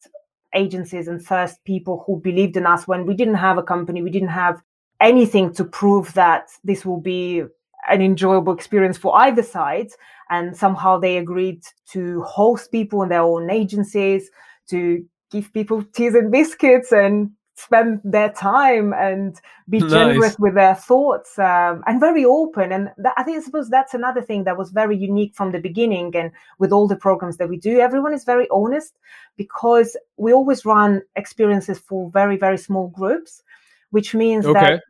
agencies 0.55 1.09
and 1.09 1.25
first 1.25 1.63
people 1.65 2.05
who 2.07 2.21
believed 2.21 2.57
in 2.57 2.67
us 2.67 2.87
when 2.87 3.07
we 3.07 3.15
didn't 3.15 3.35
have 3.35 3.59
a 3.59 3.63
company, 3.63 4.03
we 4.03 4.11
didn't 4.11 4.29
have 4.29 4.61
anything 5.01 5.53
to 5.55 5.65
prove 5.65 6.13
that 6.15 6.49
this 6.65 6.85
will 6.85 7.01
be 7.01 7.43
an 7.89 8.03
enjoyable 8.03 8.53
experience 8.53 8.99
for 8.99 9.17
either 9.19 9.43
side. 9.43 9.89
And 10.31 10.57
somehow 10.57 10.99
they 10.99 11.19
agreed 11.19 11.63
to 11.93 12.23
host 12.23 12.71
people 12.71 13.03
in 13.03 13.09
their 13.09 13.23
own 13.23 13.51
agencies, 13.51 14.31
to 14.69 15.05
give 15.31 15.53
people 15.53 15.83
teas 15.95 16.15
and 16.15 16.31
biscuits 16.31 16.93
and 16.93 17.31
spend 17.59 18.01
their 18.05 18.31
time 18.31 18.93
and 18.95 19.41
be 19.69 19.81
nice. 19.81 19.91
generous 19.91 20.39
with 20.39 20.55
their 20.55 20.77
thoughts 20.77 21.39
um, 21.39 21.83
and 21.87 21.99
very 21.99 22.25
open. 22.25 22.71
And 22.71 22.91
that, 22.99 23.15
I 23.17 23.25
think 23.25 23.39
I 23.39 23.41
suppose 23.41 23.69
that's 23.69 23.95
another 23.95 24.23
thing 24.23 24.45
that 24.45 24.57
was 24.57 24.71
very 24.71 24.97
unique 24.97 25.35
from 25.35 25.51
the 25.51 25.59
beginning. 25.59 26.15
And 26.15 26.31
with 26.59 26.73
all 26.73 26.87
the 26.87 26.97
programs 26.97 27.37
that 27.39 27.49
we 27.49 27.57
do, 27.57 27.81
everyone 27.81 28.15
is 28.15 28.25
very 28.25 28.47
honest 28.51 28.95
because 29.37 29.97
we 30.17 30.33
always 30.33 30.65
run 30.65 31.03
experiences 31.17 31.79
for 31.79 32.11
very 32.11 32.37
very 32.37 32.59
small 32.59 32.89
groups, 32.89 33.43
which 33.91 34.15
means 34.15 34.47
okay. 34.47 34.61
that 34.61 34.83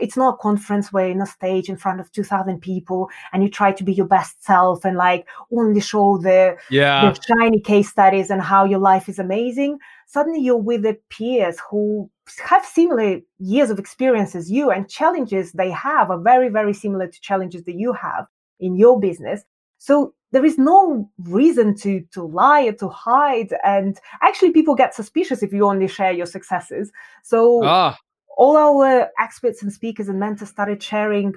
it's 0.00 0.16
not 0.16 0.34
a 0.34 0.36
conference 0.38 0.92
where 0.92 1.06
you're 1.06 1.14
in 1.14 1.22
a 1.22 1.26
stage 1.26 1.68
in 1.68 1.76
front 1.76 2.00
of 2.00 2.10
2000 2.12 2.60
people 2.60 3.08
and 3.32 3.42
you 3.42 3.48
try 3.48 3.72
to 3.72 3.84
be 3.84 3.92
your 3.92 4.06
best 4.06 4.42
self 4.44 4.84
and 4.84 4.96
like 4.96 5.26
only 5.56 5.80
show 5.80 6.18
the, 6.18 6.56
yeah. 6.70 7.10
the 7.10 7.20
shiny 7.22 7.60
case 7.60 7.88
studies 7.90 8.30
and 8.30 8.42
how 8.42 8.64
your 8.64 8.78
life 8.78 9.08
is 9.08 9.18
amazing. 9.18 9.78
Suddenly 10.06 10.40
you're 10.40 10.56
with 10.56 10.82
the 10.82 10.98
peers 11.10 11.58
who 11.70 12.10
have 12.44 12.64
similar 12.64 13.20
years 13.38 13.70
of 13.70 13.78
experience 13.78 14.34
as 14.34 14.50
you 14.50 14.70
and 14.70 14.88
challenges 14.88 15.52
they 15.52 15.70
have 15.70 16.10
are 16.10 16.20
very 16.20 16.48
very 16.48 16.72
similar 16.72 17.08
to 17.08 17.20
challenges 17.20 17.64
that 17.64 17.74
you 17.74 17.92
have 17.92 18.26
in 18.60 18.76
your 18.76 19.00
business. 19.00 19.42
So 19.78 20.14
there 20.32 20.44
is 20.44 20.58
no 20.58 21.10
reason 21.18 21.74
to 21.78 22.04
to 22.12 22.22
lie 22.22 22.62
or 22.62 22.72
to 22.74 22.88
hide 22.88 23.52
and 23.64 23.98
actually 24.22 24.52
people 24.52 24.74
get 24.74 24.94
suspicious 24.94 25.42
if 25.42 25.52
you 25.52 25.66
only 25.66 25.88
share 25.88 26.12
your 26.12 26.26
successes. 26.26 26.92
So 27.22 27.64
ah 27.64 27.96
all 28.36 28.56
our 28.56 29.10
experts 29.18 29.62
and 29.62 29.72
speakers 29.72 30.08
and 30.08 30.18
mentors 30.18 30.48
started 30.48 30.82
sharing 30.82 31.34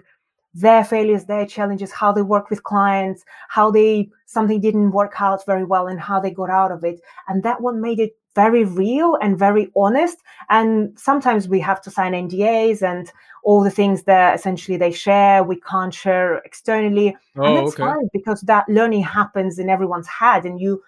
their 0.53 0.83
failures, 0.83 1.25
their 1.25 1.45
challenges, 1.45 1.91
how 1.91 2.11
they 2.11 2.21
work 2.21 2.49
with 2.49 2.63
clients, 2.63 3.23
how 3.49 3.71
they 3.71 4.09
something 4.25 4.61
didn't 4.61 4.91
work 4.91 5.13
out 5.19 5.45
very 5.45 5.63
well 5.63 5.87
and 5.87 5.99
how 5.99 6.19
they 6.19 6.31
got 6.31 6.49
out 6.49 6.71
of 6.71 6.83
it. 6.83 7.01
And 7.27 7.43
that 7.43 7.61
one 7.61 7.81
made 7.81 7.99
it 7.99 8.15
very 8.35 8.63
real 8.63 9.15
and 9.21 9.37
very 9.37 9.71
honest. 9.75 10.17
And 10.49 10.97
sometimes 10.97 11.47
we 11.47 11.59
have 11.59 11.81
to 11.81 11.91
sign 11.91 12.13
NDAs 12.13 12.81
and 12.81 13.11
all 13.43 13.63
the 13.63 13.71
things 13.71 14.03
that 14.03 14.35
essentially 14.35 14.77
they 14.77 14.91
share, 14.91 15.43
we 15.43 15.59
can't 15.59 15.93
share 15.93 16.37
externally. 16.39 17.15
Oh, 17.37 17.43
and 17.43 17.57
that's 17.57 17.73
okay. 17.73 17.83
fine 17.83 18.09
because 18.13 18.41
that 18.41 18.67
learning 18.69 19.03
happens 19.03 19.59
in 19.59 19.69
everyone's 19.69 20.07
head 20.07 20.45
and 20.45 20.59
you 20.59 20.81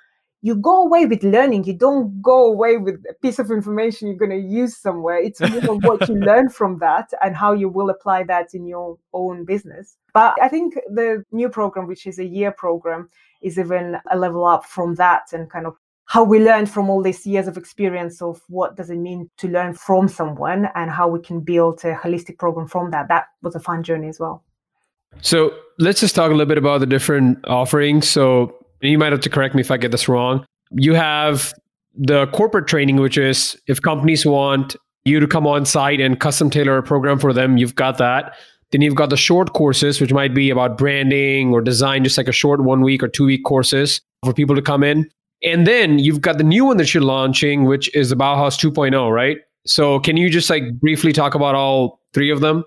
you 0.46 0.54
go 0.54 0.84
away 0.84 1.08
with 1.08 1.24
learning. 1.24 1.64
You 1.64 1.74
don't 1.74 2.22
go 2.22 2.46
away 2.46 2.78
with 2.78 3.04
a 3.10 3.16
piece 3.16 3.40
of 3.40 3.50
information 3.50 4.08
you're 4.08 4.16
going 4.16 4.30
to 4.30 4.48
use 4.48 4.78
somewhere. 4.78 5.18
It's 5.18 5.42
more 5.42 5.80
what 5.80 6.08
you 6.08 6.14
learn 6.30 6.50
from 6.50 6.78
that 6.82 7.12
and 7.24 7.36
how 7.36 7.54
you 7.54 7.68
will 7.68 7.90
apply 7.90 8.26
that 8.26 8.54
in 8.54 8.68
your 8.68 9.00
own 9.12 9.44
business. 9.44 9.98
But 10.14 10.36
I 10.40 10.48
think 10.48 10.76
the 10.94 11.24
new 11.32 11.50
program, 11.50 11.88
which 11.88 12.06
is 12.06 12.20
a 12.20 12.24
year 12.24 12.52
program, 12.52 13.10
is 13.42 13.58
even 13.58 13.98
a 14.12 14.20
level 14.20 14.46
up 14.46 14.66
from 14.66 14.94
that 14.96 15.34
and 15.34 15.50
kind 15.50 15.66
of 15.66 15.78
how 16.06 16.24
we 16.24 16.38
learned 16.40 16.70
from 16.70 16.92
all 16.92 17.02
these 17.02 17.26
years 17.26 17.48
of 17.48 17.58
experience 17.58 18.22
of 18.22 18.40
what 18.48 18.76
does 18.76 18.92
it 18.92 18.98
mean 18.98 19.32
to 19.38 19.48
learn 19.48 19.74
from 19.74 20.08
someone 20.08 20.70
and 20.76 20.92
how 20.92 21.08
we 21.08 21.22
can 21.22 21.40
build 21.40 21.84
a 21.84 21.96
holistic 21.96 22.38
program 22.38 22.68
from 22.68 22.92
that. 22.92 23.08
That 23.08 23.26
was 23.42 23.56
a 23.56 23.60
fun 23.60 23.82
journey 23.82 24.10
as 24.10 24.20
well. 24.20 24.44
So 25.22 25.56
let's 25.80 26.02
just 26.02 26.14
talk 26.14 26.30
a 26.30 26.36
little 26.36 26.46
bit 26.46 26.60
about 26.60 26.82
the 26.82 26.86
different 26.86 27.40
offerings. 27.48 28.08
So 28.08 28.56
you 28.82 28.98
might 28.98 29.12
have 29.12 29.22
to 29.22 29.30
correct 29.30 29.56
me 29.56 29.62
if 29.62 29.72
I 29.72 29.78
get 29.78 29.92
this 29.92 30.08
wrong. 30.08 30.46
You 30.72 30.94
have 30.94 31.54
the 31.96 32.28
corporate 32.28 32.68
training, 32.68 32.98
which 32.98 33.18
is 33.18 33.56
if 33.68 33.82
companies 33.82 34.26
want 34.26 34.76
you 35.06 35.20
to 35.20 35.28
come 35.28 35.48
on 35.48 35.66
site 35.66 36.02
and 36.02 36.20
custom 36.20 36.50
tailor 36.50 36.78
a 36.78 36.84
program 36.84 37.20
for 37.20 37.32
them, 37.32 37.58
you've 37.58 37.76
got 37.76 37.98
that. 38.00 38.36
Then 38.72 38.82
you've 38.82 38.96
got 38.96 39.10
the 39.10 39.18
short 39.18 39.54
courses, 39.54 40.02
which 40.02 40.12
might 40.12 40.34
be 40.34 40.50
about 40.50 40.78
branding 40.78 41.54
or 41.54 41.62
design, 41.62 42.04
just 42.04 42.18
like 42.18 42.28
a 42.28 42.34
short 42.34 42.64
one 42.64 42.82
week 42.82 43.04
or 43.04 43.08
two 43.08 43.26
week 43.26 43.44
courses 43.46 44.02
for 44.24 44.34
people 44.34 44.56
to 44.56 44.62
come 44.62 44.84
in. 44.84 45.10
And 45.44 45.68
then 45.68 46.00
you've 46.00 46.22
got 46.22 46.38
the 46.38 46.44
new 46.44 46.66
one 46.66 46.78
that 46.78 46.94
you're 46.94 47.04
launching, 47.04 47.66
which 47.66 47.94
is 47.96 48.10
the 48.10 48.16
Bauhaus 48.16 48.60
2.0, 48.60 49.14
right? 49.14 49.38
So 49.66 50.00
can 50.00 50.18
you 50.18 50.30
just 50.30 50.50
like 50.50 50.80
briefly 50.80 51.14
talk 51.14 51.36
about 51.36 51.56
all 51.56 52.00
three 52.14 52.32
of 52.32 52.42
them? 52.42 52.64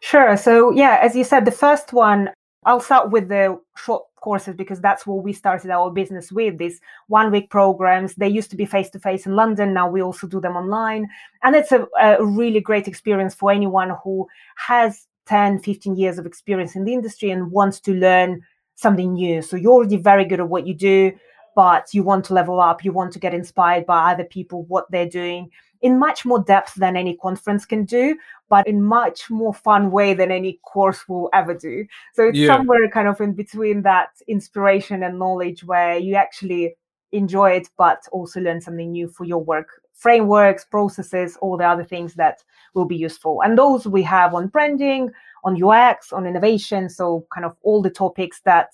Sure. 0.00 0.36
So 0.36 0.70
yeah, 0.70 0.98
as 1.02 1.14
you 1.14 1.24
said, 1.24 1.44
the 1.44 1.50
first 1.50 1.92
one, 1.92 2.30
I'll 2.64 2.80
start 2.80 3.10
with 3.10 3.28
the 3.28 3.60
short 3.76 4.04
courses 4.16 4.54
because 4.54 4.80
that's 4.80 5.06
what 5.06 5.22
we 5.22 5.32
started 5.32 5.70
our 5.70 5.90
business 5.90 6.32
with 6.32 6.58
these 6.58 6.80
one 7.08 7.30
week 7.30 7.50
programs. 7.50 8.14
They 8.14 8.28
used 8.28 8.50
to 8.50 8.56
be 8.56 8.66
face 8.66 8.90
to 8.90 8.98
face 8.98 9.26
in 9.26 9.36
london 9.36 9.72
now 9.72 9.88
we 9.88 10.02
also 10.02 10.26
do 10.26 10.40
them 10.40 10.56
online. 10.56 11.08
And 11.42 11.54
it's 11.54 11.72
a, 11.72 11.86
a, 12.00 12.24
really 12.24 12.60
great 12.60 12.88
experience 12.88 13.34
for 13.34 13.50
anyone 13.50 13.92
who 14.02 14.26
has 14.56 15.06
10 15.26 15.60
15 15.60 15.96
years 15.96 16.18
of 16.18 16.26
experience 16.26 16.76
in 16.76 16.84
the 16.84 16.92
industry 16.92 17.30
and 17.30 17.50
wants 17.50 17.80
to 17.80 17.92
learn 17.92 18.42
something 18.74 19.14
new. 19.14 19.42
So 19.42 19.56
you're 19.56 19.72
already 19.72 19.96
very 19.96 20.24
good 20.24 20.40
at 20.40 20.48
what 20.48 20.66
you 20.66 20.74
do 20.74 21.12
but 21.54 21.94
you 21.94 22.02
want 22.02 22.24
to 22.26 22.34
level 22.34 22.60
up 22.60 22.84
you 22.84 22.92
want 22.92 23.12
to 23.12 23.18
get 23.18 23.34
inspired 23.34 23.86
by 23.86 24.12
other 24.12 24.24
people 24.24 24.64
what 24.64 24.88
they're 24.90 25.08
doing 25.08 25.50
in 25.86 26.00
much 26.00 26.24
more 26.24 26.42
depth 26.42 26.74
than 26.74 26.96
any 26.96 27.16
conference 27.16 27.64
can 27.64 27.84
do, 27.84 28.16
but 28.48 28.66
in 28.66 28.82
much 28.82 29.30
more 29.30 29.54
fun 29.54 29.92
way 29.92 30.14
than 30.14 30.32
any 30.32 30.58
course 30.64 31.08
will 31.08 31.30
ever 31.32 31.54
do. 31.54 31.86
So 32.14 32.24
it's 32.24 32.38
yeah. 32.38 32.48
somewhere 32.48 32.90
kind 32.90 33.06
of 33.06 33.20
in 33.20 33.34
between 33.34 33.82
that 33.82 34.08
inspiration 34.26 35.04
and 35.04 35.16
knowledge 35.16 35.62
where 35.62 35.96
you 35.96 36.16
actually 36.16 36.74
enjoy 37.12 37.52
it, 37.52 37.68
but 37.78 38.02
also 38.10 38.40
learn 38.40 38.60
something 38.60 38.90
new 38.90 39.08
for 39.08 39.24
your 39.24 39.42
work 39.42 39.68
frameworks, 39.92 40.64
processes, 40.64 41.38
all 41.40 41.56
the 41.56 41.64
other 41.64 41.84
things 41.84 42.14
that 42.14 42.42
will 42.74 42.84
be 42.84 42.96
useful. 42.96 43.40
And 43.42 43.56
those 43.56 43.86
we 43.86 44.02
have 44.02 44.34
on 44.34 44.48
branding, 44.48 45.10
on 45.44 45.62
UX, 45.62 46.12
on 46.12 46.26
innovation. 46.26 46.90
So, 46.90 47.26
kind 47.32 47.46
of 47.46 47.56
all 47.62 47.80
the 47.80 47.90
topics 47.90 48.40
that 48.44 48.70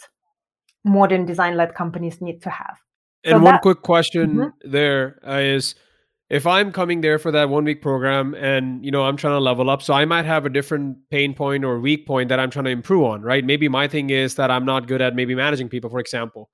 modern 0.82 1.26
design 1.26 1.56
led 1.58 1.74
companies 1.74 2.22
need 2.22 2.40
to 2.42 2.50
have. 2.50 2.78
And 3.24 3.32
so 3.32 3.38
one 3.38 3.54
that, 3.54 3.62
quick 3.62 3.82
question 3.82 4.30
mm-hmm. 4.30 4.70
there 4.70 5.20
is 5.24 5.76
if 6.32 6.46
I'm 6.46 6.72
coming 6.72 7.02
there 7.02 7.18
for 7.18 7.30
that 7.30 7.50
one 7.50 7.64
week 7.64 7.82
program 7.82 8.34
and 8.34 8.82
you 8.82 8.90
know 8.90 9.04
I'm 9.04 9.18
trying 9.18 9.34
to 9.34 9.38
level 9.38 9.68
up, 9.68 9.82
so 9.82 9.92
I 9.92 10.06
might 10.06 10.24
have 10.24 10.46
a 10.46 10.48
different 10.48 10.96
pain 11.10 11.34
point 11.34 11.62
or 11.62 11.78
weak 11.78 12.06
point 12.06 12.30
that 12.30 12.40
I'm 12.40 12.48
trying 12.48 12.64
to 12.64 12.70
improve 12.70 13.04
on, 13.04 13.20
right? 13.20 13.44
Maybe 13.44 13.68
my 13.68 13.86
thing 13.86 14.08
is 14.08 14.36
that 14.36 14.50
I'm 14.50 14.64
not 14.64 14.88
good 14.88 15.02
at 15.02 15.14
maybe 15.14 15.34
managing 15.34 15.68
people, 15.68 15.90
for 15.90 16.00
example. 16.00 16.48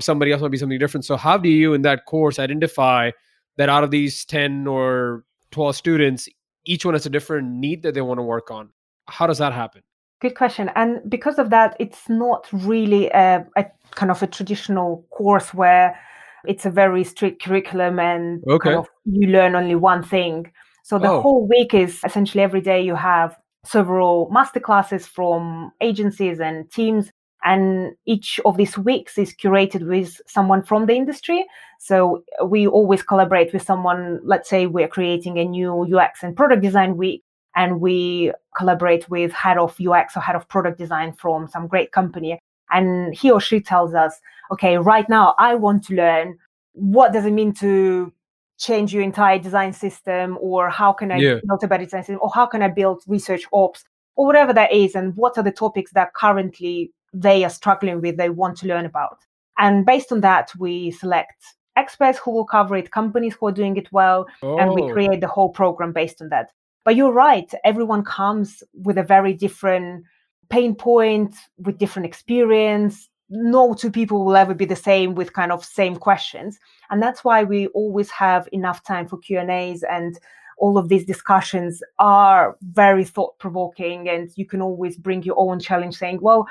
Somebody 0.00 0.32
else 0.32 0.42
might 0.42 0.50
be 0.50 0.58
something 0.58 0.80
different. 0.80 1.04
So 1.04 1.16
how 1.16 1.38
do 1.38 1.48
you 1.48 1.74
in 1.74 1.82
that 1.82 2.06
course 2.06 2.40
identify 2.40 3.12
that 3.56 3.68
out 3.68 3.84
of 3.84 3.92
these 3.92 4.24
10 4.24 4.66
or 4.66 5.24
12 5.52 5.76
students, 5.76 6.28
each 6.64 6.84
one 6.84 6.94
has 6.94 7.06
a 7.06 7.10
different 7.10 7.52
need 7.52 7.84
that 7.84 7.94
they 7.94 8.00
want 8.00 8.18
to 8.18 8.24
work 8.24 8.50
on? 8.50 8.70
How 9.06 9.28
does 9.28 9.38
that 9.38 9.52
happen? 9.52 9.82
Good 10.20 10.34
question. 10.34 10.72
And 10.74 11.08
because 11.08 11.38
of 11.38 11.50
that, 11.50 11.76
it's 11.78 12.08
not 12.08 12.48
really 12.52 13.08
a, 13.10 13.46
a 13.54 13.64
kind 13.92 14.10
of 14.10 14.24
a 14.24 14.26
traditional 14.26 15.06
course 15.10 15.54
where 15.54 15.96
it's 16.44 16.66
a 16.66 16.70
very 16.70 17.04
strict 17.04 17.42
curriculum 17.42 17.98
and 17.98 18.42
okay. 18.48 18.70
kind 18.70 18.78
of 18.78 18.88
you 19.04 19.28
learn 19.28 19.54
only 19.54 19.74
one 19.74 20.02
thing. 20.02 20.50
So 20.84 20.98
the 20.98 21.08
oh. 21.08 21.20
whole 21.20 21.48
week 21.48 21.74
is 21.74 22.00
essentially 22.04 22.42
every 22.42 22.60
day 22.60 22.80
you 22.82 22.94
have 22.94 23.36
several 23.64 24.30
masterclasses 24.30 25.06
from 25.06 25.72
agencies 25.80 26.40
and 26.40 26.70
teams 26.70 27.10
and 27.44 27.92
each 28.06 28.40
of 28.44 28.56
these 28.56 28.76
weeks 28.76 29.18
is 29.18 29.34
curated 29.34 29.86
with 29.86 30.20
someone 30.26 30.62
from 30.62 30.86
the 30.86 30.94
industry 30.94 31.44
so 31.78 32.22
we 32.44 32.66
always 32.66 33.02
collaborate 33.02 33.52
with 33.52 33.62
someone 33.62 34.20
let's 34.24 34.48
say 34.48 34.66
we're 34.66 34.88
creating 34.88 35.38
a 35.38 35.44
new 35.44 35.96
ux 35.96 36.22
and 36.22 36.36
product 36.36 36.62
design 36.62 36.96
week 36.96 37.22
and 37.56 37.80
we 37.80 38.32
collaborate 38.56 39.08
with 39.10 39.32
head 39.32 39.58
of 39.58 39.76
ux 39.80 40.16
or 40.16 40.20
head 40.20 40.36
of 40.36 40.48
product 40.48 40.78
design 40.78 41.12
from 41.12 41.48
some 41.48 41.66
great 41.66 41.92
company 41.92 42.38
and 42.70 43.14
he 43.14 43.30
or 43.30 43.40
she 43.40 43.60
tells 43.60 43.94
us 43.94 44.20
okay 44.50 44.78
right 44.78 45.08
now 45.08 45.34
i 45.38 45.54
want 45.54 45.84
to 45.84 45.94
learn 45.94 46.36
what 46.72 47.12
does 47.12 47.24
it 47.24 47.32
mean 47.32 47.52
to 47.52 48.12
change 48.58 48.92
your 48.92 49.02
entire 49.02 49.38
design 49.38 49.72
system 49.72 50.38
or 50.40 50.68
how 50.68 50.92
can 50.92 51.10
i 51.10 51.16
yeah. 51.16 51.38
build 51.46 51.62
a 51.64 51.68
better 51.68 51.84
design 51.84 52.02
system 52.02 52.18
or 52.22 52.30
how 52.34 52.46
can 52.46 52.62
i 52.62 52.68
build 52.68 53.02
research 53.06 53.44
ops 53.52 53.84
or 54.16 54.26
whatever 54.26 54.52
that 54.52 54.72
is 54.72 54.94
and 54.94 55.16
what 55.16 55.36
are 55.38 55.44
the 55.44 55.52
topics 55.52 55.92
that 55.92 56.12
currently 56.14 56.92
they 57.12 57.44
are 57.44 57.50
struggling 57.50 58.00
with 58.00 58.16
they 58.16 58.30
want 58.30 58.56
to 58.56 58.66
learn 58.66 58.84
about 58.84 59.18
and 59.58 59.86
based 59.86 60.12
on 60.12 60.20
that 60.20 60.50
we 60.58 60.90
select 60.90 61.42
experts 61.76 62.18
who 62.18 62.30
will 62.30 62.44
cover 62.44 62.76
it 62.76 62.90
companies 62.90 63.34
who 63.34 63.46
are 63.46 63.52
doing 63.52 63.76
it 63.76 63.90
well 63.92 64.26
oh. 64.42 64.58
and 64.58 64.72
we 64.72 64.82
oh. 64.82 64.92
create 64.92 65.20
the 65.20 65.26
whole 65.26 65.48
program 65.48 65.92
based 65.92 66.20
on 66.20 66.28
that 66.28 66.50
but 66.84 66.96
you're 66.96 67.12
right 67.12 67.52
everyone 67.64 68.04
comes 68.04 68.62
with 68.74 68.98
a 68.98 69.02
very 69.02 69.32
different 69.32 70.04
pain 70.50 70.74
point 70.74 71.34
with 71.58 71.78
different 71.78 72.06
experience. 72.06 73.08
No 73.30 73.74
two 73.74 73.90
people 73.90 74.24
will 74.24 74.36
ever 74.36 74.54
be 74.54 74.64
the 74.64 74.76
same 74.76 75.14
with 75.14 75.32
kind 75.32 75.52
of 75.52 75.64
same 75.64 75.96
questions. 75.96 76.58
And 76.90 77.00
that's 77.02 77.24
why 77.24 77.44
we 77.44 77.68
always 77.68 78.10
have 78.10 78.48
enough 78.52 78.82
time 78.84 79.06
for 79.06 79.18
q 79.18 79.38
and 79.38 79.50
a's 79.50 79.82
and 79.84 80.18
all 80.58 80.76
of 80.76 80.88
these 80.88 81.06
discussions 81.06 81.82
are 81.98 82.56
very 82.60 83.04
thought 83.04 83.38
provoking 83.38 84.08
and 84.08 84.30
you 84.36 84.44
can 84.44 84.60
always 84.60 84.96
bring 84.96 85.22
your 85.22 85.36
own 85.38 85.58
challenge 85.58 85.96
saying 85.96 86.18
well 86.20 86.46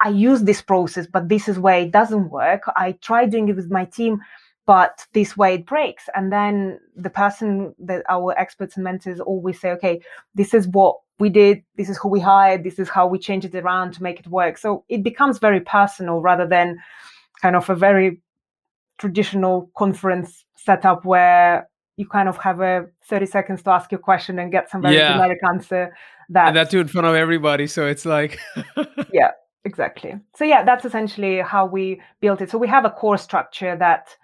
i 0.00 0.08
use 0.08 0.42
this 0.42 0.62
process 0.62 1.06
but 1.06 1.28
this 1.28 1.48
is 1.48 1.58
where 1.58 1.80
it 1.80 1.90
doesn't 1.90 2.30
work. 2.30 2.62
I 2.76 2.92
try 2.92 3.26
doing 3.26 3.48
it 3.48 3.56
with 3.56 3.70
my 3.70 3.84
team 3.84 4.20
but 4.70 5.04
this 5.14 5.36
way 5.36 5.54
it 5.54 5.66
breaks. 5.66 6.04
And 6.14 6.32
then 6.32 6.78
the 6.94 7.10
person 7.10 7.74
that 7.80 8.04
our 8.08 8.38
experts 8.38 8.76
and 8.76 8.84
mentors 8.84 9.18
always 9.18 9.60
say 9.60 9.72
okay 9.72 10.00
this 10.36 10.54
is 10.54 10.68
what 10.68 10.94
we 11.18 11.28
did 11.28 11.64
this 11.76 11.88
is 11.88 11.98
who 11.98 12.08
we 12.08 12.20
hired 12.20 12.62
this 12.62 12.78
is 12.78 12.88
how 12.88 13.04
we 13.08 13.18
changed 13.18 13.52
it 13.52 13.56
around 13.64 13.94
to 13.94 14.02
make 14.04 14.20
it 14.20 14.28
work. 14.28 14.56
So 14.58 14.84
it 14.88 15.02
becomes 15.02 15.40
very 15.40 15.58
personal 15.58 16.20
rather 16.20 16.46
than 16.46 16.78
kind 17.42 17.56
of 17.56 17.68
a 17.68 17.74
very 17.74 18.22
traditional 18.98 19.72
conference 19.76 20.44
setup 20.56 21.04
where 21.04 21.68
you 21.96 22.06
kind 22.06 22.28
of 22.28 22.36
have 22.36 22.60
a 22.60 22.86
30 23.08 23.26
seconds 23.26 23.62
to 23.64 23.70
ask 23.70 23.90
your 23.90 23.98
question 23.98 24.38
and 24.38 24.52
get 24.52 24.70
some 24.70 24.82
very 24.82 24.94
yeah. 24.94 25.14
generic 25.14 25.40
answer 25.48 25.92
that 26.28 26.46
and 26.46 26.56
that 26.56 26.70
too 26.70 26.78
in 26.78 26.86
front 26.86 27.08
of 27.08 27.16
everybody. 27.16 27.66
So 27.66 27.88
it's 27.88 28.06
like 28.06 28.38
yeah 29.12 29.32
exactly. 29.64 30.14
So 30.36 30.44
yeah 30.44 30.62
that's 30.62 30.84
essentially 30.84 31.40
how 31.40 31.66
we 31.66 32.00
built 32.20 32.40
it. 32.40 32.50
So 32.50 32.56
we 32.56 32.68
have 32.68 32.84
a 32.84 32.90
core 32.90 33.18
structure 33.18 33.74
that 33.76 34.16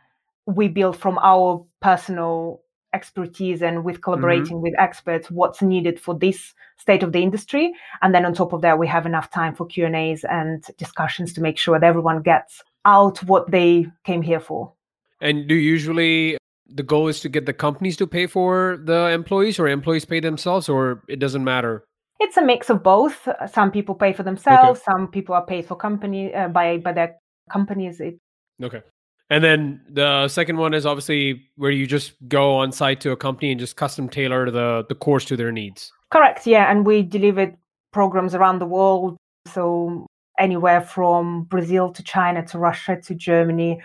we 0.46 0.68
build 0.68 0.96
from 0.96 1.18
our 1.18 1.64
personal 1.82 2.62
expertise 2.94 3.62
and 3.62 3.84
with 3.84 3.96
mm-hmm. 3.96 4.02
collaborating 4.02 4.56
mm-hmm. 4.56 4.62
with 4.62 4.74
experts 4.78 5.30
what's 5.30 5.60
needed 5.60 6.00
for 6.00 6.14
this 6.14 6.54
state 6.78 7.02
of 7.02 7.12
the 7.12 7.20
industry 7.20 7.72
and 8.00 8.14
then 8.14 8.24
on 8.24 8.32
top 8.32 8.52
of 8.52 8.62
that 8.62 8.78
we 8.78 8.86
have 8.86 9.06
enough 9.06 9.30
time 9.30 9.54
for 9.54 9.66
q 9.66 9.84
and 9.84 9.96
a's 9.96 10.24
and 10.24 10.64
discussions 10.78 11.32
to 11.32 11.40
make 11.40 11.58
sure 11.58 11.78
that 11.78 11.86
everyone 11.86 12.22
gets 12.22 12.62
out 12.84 13.22
what 13.24 13.50
they 13.50 13.86
came 14.04 14.22
here 14.22 14.40
for 14.40 14.72
and 15.20 15.48
do 15.48 15.54
usually 15.54 16.38
the 16.68 16.82
goal 16.82 17.08
is 17.08 17.20
to 17.20 17.28
get 17.28 17.44
the 17.44 17.52
companies 17.52 17.96
to 17.96 18.06
pay 18.06 18.26
for 18.26 18.78
the 18.84 19.10
employees 19.10 19.58
or 19.58 19.68
employees 19.68 20.04
pay 20.04 20.20
themselves 20.20 20.68
or 20.68 21.02
it 21.08 21.18
doesn't 21.18 21.44
matter 21.44 21.84
it's 22.18 22.36
a 22.36 22.42
mix 22.42 22.70
of 22.70 22.82
both 22.82 23.28
some 23.52 23.70
people 23.70 23.94
pay 23.94 24.12
for 24.12 24.22
themselves 24.22 24.80
okay. 24.80 24.92
some 24.92 25.08
people 25.08 25.34
are 25.34 25.44
paid 25.44 25.66
for 25.66 25.76
company 25.76 26.32
uh, 26.34 26.48
by 26.48 26.78
by 26.78 26.92
their 26.92 27.16
companies 27.50 28.00
it, 28.00 28.18
okay 28.62 28.82
and 29.30 29.42
then 29.42 29.80
the 29.88 30.28
second 30.28 30.56
one 30.56 30.74
is 30.74 30.86
obviously 30.86 31.48
where 31.56 31.70
you 31.70 31.86
just 31.86 32.12
go 32.28 32.54
on 32.54 32.72
site 32.72 33.00
to 33.00 33.10
a 33.10 33.16
company 33.16 33.50
and 33.50 33.58
just 33.58 33.76
custom 33.76 34.08
tailor 34.08 34.50
the, 34.50 34.84
the 34.88 34.94
course 34.94 35.24
to 35.26 35.36
their 35.36 35.50
needs. 35.50 35.92
Correct. 36.10 36.46
Yeah. 36.46 36.70
And 36.70 36.86
we 36.86 37.02
delivered 37.02 37.56
programs 37.92 38.34
around 38.34 38.60
the 38.60 38.66
world. 38.66 39.16
So 39.52 40.06
anywhere 40.38 40.80
from 40.80 41.44
Brazil 41.44 41.90
to 41.92 42.02
China 42.02 42.44
to 42.46 42.58
Russia 42.58 43.00
to 43.02 43.14
Germany. 43.14 43.80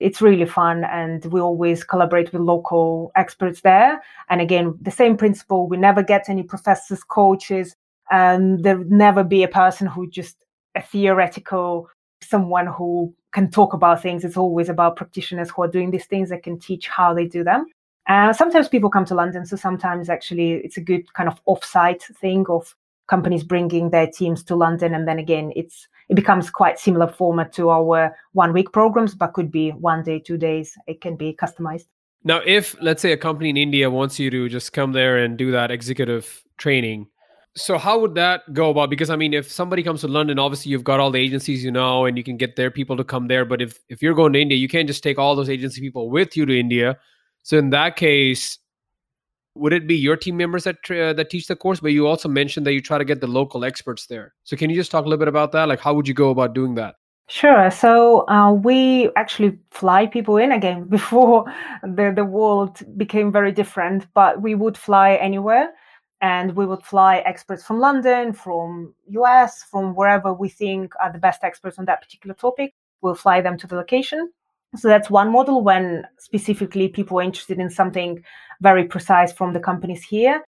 It's 0.00 0.20
really 0.20 0.44
fun. 0.44 0.84
And 0.84 1.24
we 1.26 1.40
always 1.40 1.84
collaborate 1.84 2.32
with 2.32 2.42
local 2.42 3.10
experts 3.16 3.62
there. 3.62 4.02
And 4.28 4.40
again, 4.40 4.76
the 4.82 4.90
same 4.90 5.16
principle 5.16 5.68
we 5.68 5.76
never 5.76 6.02
get 6.02 6.28
any 6.28 6.42
professors, 6.42 7.02
coaches, 7.04 7.74
and 8.10 8.62
there 8.62 8.78
never 8.84 9.24
be 9.24 9.42
a 9.44 9.48
person 9.48 9.86
who 9.86 10.10
just 10.10 10.36
a 10.74 10.82
theoretical 10.82 11.88
someone 12.22 12.66
who 12.66 13.14
can 13.34 13.50
talk 13.50 13.74
about 13.74 14.00
things. 14.00 14.24
It's 14.24 14.36
always 14.36 14.68
about 14.68 14.96
practitioners 14.96 15.50
who 15.50 15.62
are 15.62 15.68
doing 15.68 15.90
these 15.90 16.06
things 16.06 16.30
that 16.30 16.42
can 16.42 16.58
teach 16.58 16.88
how 16.88 17.12
they 17.12 17.26
do 17.26 17.44
them. 17.44 17.66
Uh, 18.08 18.32
sometimes 18.32 18.68
people 18.68 18.90
come 18.90 19.04
to 19.06 19.14
London, 19.14 19.44
so 19.44 19.56
sometimes 19.56 20.08
actually 20.08 20.52
it's 20.52 20.76
a 20.76 20.80
good 20.80 21.12
kind 21.14 21.28
of 21.28 21.40
off-site 21.46 22.02
thing 22.20 22.46
of 22.48 22.74
companies 23.06 23.42
bringing 23.42 23.90
their 23.90 24.06
teams 24.06 24.42
to 24.44 24.56
London, 24.56 24.94
and 24.94 25.06
then 25.06 25.18
again, 25.18 25.52
it's 25.56 25.88
it 26.08 26.14
becomes 26.14 26.50
quite 26.50 26.78
similar 26.78 27.08
format 27.08 27.52
to 27.54 27.70
our 27.70 28.14
one 28.32 28.52
week 28.52 28.72
programs, 28.72 29.14
but 29.14 29.32
could 29.32 29.50
be 29.50 29.70
one 29.70 30.02
day, 30.02 30.18
two 30.20 30.36
days. 30.36 30.76
It 30.86 31.00
can 31.00 31.16
be 31.16 31.34
customized. 31.34 31.86
Now, 32.24 32.40
if 32.44 32.76
let's 32.80 33.02
say 33.02 33.12
a 33.12 33.16
company 33.16 33.50
in 33.50 33.56
India 33.56 33.90
wants 33.90 34.18
you 34.18 34.30
to 34.30 34.48
just 34.48 34.72
come 34.72 34.92
there 34.92 35.16
and 35.16 35.36
do 35.38 35.50
that 35.52 35.70
executive 35.70 36.44
training, 36.58 37.08
so 37.56 37.78
how 37.78 37.98
would 38.00 38.14
that 38.16 38.52
go 38.52 38.70
about? 38.70 38.90
Because 38.90 39.10
I 39.10 39.16
mean, 39.16 39.32
if 39.32 39.50
somebody 39.50 39.82
comes 39.82 40.00
to 40.00 40.08
London, 40.08 40.38
obviously 40.38 40.72
you've 40.72 40.84
got 40.84 40.98
all 40.98 41.10
the 41.10 41.20
agencies 41.20 41.64
you 41.64 41.70
know, 41.70 42.04
and 42.04 42.18
you 42.18 42.24
can 42.24 42.36
get 42.36 42.56
their 42.56 42.70
people 42.70 42.96
to 42.96 43.04
come 43.04 43.28
there. 43.28 43.44
But 43.44 43.62
if 43.62 43.78
if 43.88 44.02
you're 44.02 44.14
going 44.14 44.32
to 44.32 44.40
India, 44.40 44.58
you 44.58 44.68
can't 44.68 44.88
just 44.88 45.02
take 45.02 45.18
all 45.18 45.36
those 45.36 45.48
agency 45.48 45.80
people 45.80 46.10
with 46.10 46.36
you 46.36 46.46
to 46.46 46.58
India. 46.58 46.98
So 47.42 47.56
in 47.58 47.70
that 47.70 47.96
case, 47.96 48.58
would 49.54 49.72
it 49.72 49.86
be 49.86 49.94
your 49.94 50.16
team 50.16 50.36
members 50.36 50.64
that 50.64 50.76
uh, 50.90 51.12
that 51.12 51.30
teach 51.30 51.46
the 51.46 51.54
course? 51.54 51.78
But 51.78 51.92
you 51.92 52.08
also 52.08 52.28
mentioned 52.28 52.66
that 52.66 52.72
you 52.72 52.80
try 52.80 52.98
to 52.98 53.04
get 53.04 53.20
the 53.20 53.28
local 53.28 53.64
experts 53.64 54.06
there. 54.06 54.34
So 54.42 54.56
can 54.56 54.68
you 54.68 54.76
just 54.76 54.90
talk 54.90 55.04
a 55.04 55.08
little 55.08 55.20
bit 55.20 55.28
about 55.28 55.52
that? 55.52 55.68
Like, 55.68 55.80
how 55.80 55.94
would 55.94 56.08
you 56.08 56.14
go 56.14 56.30
about 56.30 56.54
doing 56.54 56.74
that? 56.74 56.96
Sure. 57.28 57.70
So 57.70 58.28
uh, 58.28 58.52
we 58.52 59.10
actually 59.16 59.58
fly 59.70 60.06
people 60.06 60.36
in 60.38 60.50
again 60.50 60.84
before 60.88 61.44
the 61.84 62.12
the 62.14 62.24
world 62.24 62.82
became 62.96 63.30
very 63.30 63.52
different. 63.52 64.08
But 64.12 64.42
we 64.42 64.56
would 64.56 64.76
fly 64.76 65.14
anywhere 65.14 65.72
and 66.24 66.56
we 66.56 66.64
would 66.64 66.82
fly 66.82 67.18
experts 67.26 67.62
from 67.62 67.80
London, 67.80 68.32
from 68.32 68.94
US, 69.08 69.62
from 69.62 69.94
wherever 69.94 70.32
we 70.32 70.48
think 70.48 70.94
are 70.98 71.12
the 71.12 71.18
best 71.18 71.44
experts 71.44 71.78
on 71.78 71.84
that 71.84 72.00
particular 72.00 72.34
topic. 72.34 72.72
We'll 73.02 73.14
fly 73.14 73.42
them 73.42 73.58
to 73.58 73.66
the 73.66 73.76
location. 73.76 74.32
So 74.74 74.88
that's 74.88 75.10
one 75.10 75.30
model 75.30 75.62
when 75.62 76.06
specifically 76.18 76.88
people 76.88 77.18
are 77.18 77.22
interested 77.22 77.58
in 77.58 77.68
something 77.68 78.24
very 78.62 78.84
precise 78.84 79.34
from 79.34 79.52
the 79.52 79.60
companies 79.60 80.02
here. 80.02 80.42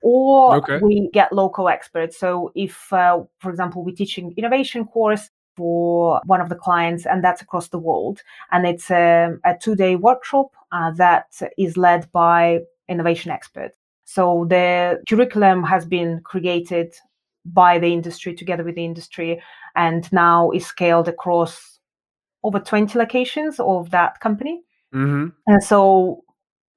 Or 0.00 0.56
okay. 0.56 0.78
we 0.78 1.10
get 1.12 1.30
local 1.30 1.68
experts. 1.68 2.18
So 2.18 2.50
if, 2.54 2.90
uh, 2.90 3.24
for 3.40 3.50
example, 3.50 3.84
we're 3.84 3.94
teaching 3.94 4.32
innovation 4.38 4.86
course 4.86 5.28
for 5.58 6.22
one 6.24 6.40
of 6.40 6.48
the 6.48 6.54
clients, 6.54 7.04
and 7.04 7.22
that's 7.22 7.42
across 7.42 7.68
the 7.68 7.78
world, 7.78 8.22
and 8.50 8.66
it's 8.66 8.90
a, 8.90 9.36
a 9.44 9.54
two-day 9.60 9.96
workshop 9.96 10.46
uh, 10.72 10.92
that 10.92 11.26
is 11.58 11.76
led 11.76 12.10
by 12.12 12.60
innovation 12.88 13.30
experts. 13.30 13.76
So 14.08 14.46
the 14.48 15.02
curriculum 15.06 15.62
has 15.64 15.84
been 15.84 16.22
created 16.24 16.94
by 17.44 17.78
the 17.78 17.92
industry 17.92 18.32
together 18.34 18.64
with 18.64 18.76
the 18.76 18.84
industry 18.86 19.42
and 19.76 20.10
now 20.10 20.50
is 20.50 20.64
scaled 20.64 21.08
across 21.08 21.78
over 22.42 22.58
20 22.58 22.98
locations 22.98 23.60
of 23.60 23.90
that 23.90 24.18
company. 24.20 24.62
Mm-hmm. 24.94 25.28
And 25.46 25.62
so 25.62 26.24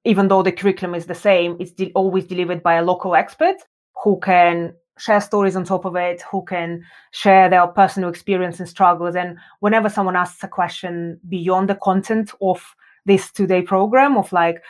even 0.04 0.28
though 0.28 0.42
the 0.42 0.52
curriculum 0.52 0.94
is 0.94 1.06
the 1.06 1.14
same, 1.14 1.56
it's 1.58 1.72
de- 1.72 1.90
always 1.94 2.26
delivered 2.26 2.62
by 2.62 2.74
a 2.74 2.84
local 2.84 3.14
expert 3.14 3.56
who 4.04 4.20
can 4.20 4.74
share 4.98 5.22
stories 5.22 5.56
on 5.56 5.64
top 5.64 5.86
of 5.86 5.96
it, 5.96 6.20
who 6.30 6.44
can 6.44 6.84
share 7.12 7.48
their 7.48 7.66
personal 7.66 8.10
experience 8.10 8.60
and 8.60 8.68
struggles. 8.68 9.14
And 9.16 9.38
whenever 9.60 9.88
someone 9.88 10.16
asks 10.16 10.44
a 10.44 10.48
question 10.48 11.18
beyond 11.30 11.70
the 11.70 11.76
content 11.76 12.30
of 12.42 12.62
this 13.06 13.32
two 13.32 13.46
day 13.46 13.62
program, 13.62 14.18
of 14.18 14.30
like, 14.34 14.62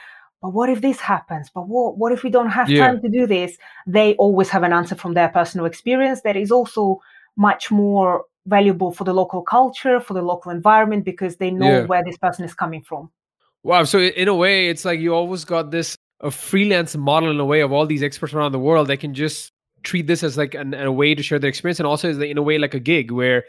but 0.42 0.50
what 0.50 0.68
if 0.68 0.81
this 0.81 0.98
happens? 0.98 1.48
But 1.55 1.68
what, 1.68 1.96
what 1.96 2.12
if 2.12 2.24
we 2.24 2.31
don't 2.31 2.50
have 2.50 2.68
yeah. 2.68 2.87
time 2.87 3.00
to 3.00 3.09
do 3.09 3.26
this? 3.26 3.57
They 3.87 4.14
always 4.16 4.48
have 4.48 4.64
an 4.64 4.72
answer 4.72 4.96
from 4.96 5.14
their 5.14 5.28
personal 5.28 5.66
experience 5.66 6.22
that 6.22 6.37
is 6.37 6.50
also 6.50 7.00
much 7.37 7.70
more 7.70 8.24
valuable 8.46 8.90
for 8.90 9.05
the 9.05 9.14
local 9.14 9.40
culture, 9.40 10.00
for 10.00 10.14
the 10.14 10.22
local 10.22 10.50
environment, 10.50 11.05
because 11.05 11.37
they 11.37 11.50
know 11.50 11.70
yeah. 11.70 11.85
where 11.85 12.05
this 12.05 12.18
person 12.18 12.44
is 12.44 12.55
coming 12.55 12.83
from. 12.83 13.09
Wow. 13.62 13.85
So 13.85 14.00
in 14.00 14.26
a 14.26 14.35
way, 14.35 14.68
it's 14.68 14.85
like 14.85 14.98
you 14.98 15.14
always 15.14 15.44
got 15.44 15.70
this 15.70 15.96
a 16.20 16.31
freelance 16.31 16.96
model 16.96 17.31
in 17.31 17.38
a 17.38 17.44
way 17.44 17.61
of 17.61 17.72
all 17.72 17.87
these 17.87 18.02
experts 18.02 18.35
around 18.35 18.52
the 18.52 18.59
world. 18.59 18.88
They 18.88 18.96
can 18.96 19.14
just 19.14 19.52
treat 19.85 20.09
this 20.09 20.22
as 20.22 20.37
like 20.37 20.55
an, 20.55 20.74
a 20.74 20.90
way 20.90 21.14
to 21.14 21.22
share 21.22 21.38
their 21.38 21.48
experience, 21.48 21.78
and 21.78 21.87
also 21.87 22.11
in 22.11 22.37
a 22.37 22.42
way 22.42 22.59
like 22.59 22.74
a 22.74 22.81
gig 22.81 23.12
where 23.12 23.44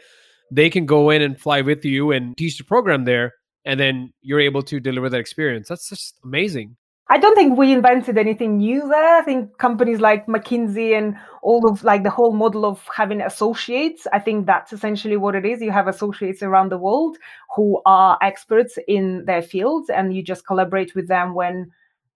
they 0.52 0.70
can 0.70 0.86
go 0.86 1.10
in 1.10 1.22
and 1.22 1.40
fly 1.40 1.60
with 1.60 1.84
you 1.84 2.12
and 2.12 2.36
teach 2.36 2.58
the 2.58 2.64
program 2.64 3.04
there, 3.04 3.32
and 3.64 3.80
then 3.80 4.12
you're 4.22 4.40
able 4.40 4.62
to 4.62 4.78
deliver 4.78 5.08
that 5.08 5.18
experience. 5.18 5.68
That's 5.68 5.88
just 5.88 6.20
amazing. 6.22 6.76
I 7.08 7.18
don't 7.18 7.34
think 7.34 7.58
we 7.58 7.72
invented 7.72 8.16
anything 8.16 8.56
new 8.58 8.88
there. 8.88 9.18
I 9.18 9.22
think 9.22 9.58
companies 9.58 10.00
like 10.00 10.26
McKinsey 10.26 10.96
and 10.96 11.16
all 11.42 11.68
of 11.70 11.84
like 11.84 12.02
the 12.02 12.10
whole 12.10 12.32
model 12.32 12.64
of 12.64 12.82
having 12.94 13.20
associates, 13.20 14.06
I 14.12 14.18
think 14.18 14.46
that's 14.46 14.72
essentially 14.72 15.18
what 15.18 15.34
it 15.34 15.44
is. 15.44 15.60
You 15.60 15.70
have 15.70 15.86
associates 15.86 16.42
around 16.42 16.70
the 16.70 16.78
world 16.78 17.18
who 17.54 17.82
are 17.84 18.18
experts 18.22 18.78
in 18.88 19.26
their 19.26 19.42
fields 19.42 19.90
and 19.90 20.14
you 20.14 20.22
just 20.22 20.46
collaborate 20.46 20.94
with 20.94 21.08
them 21.08 21.34
when 21.34 21.70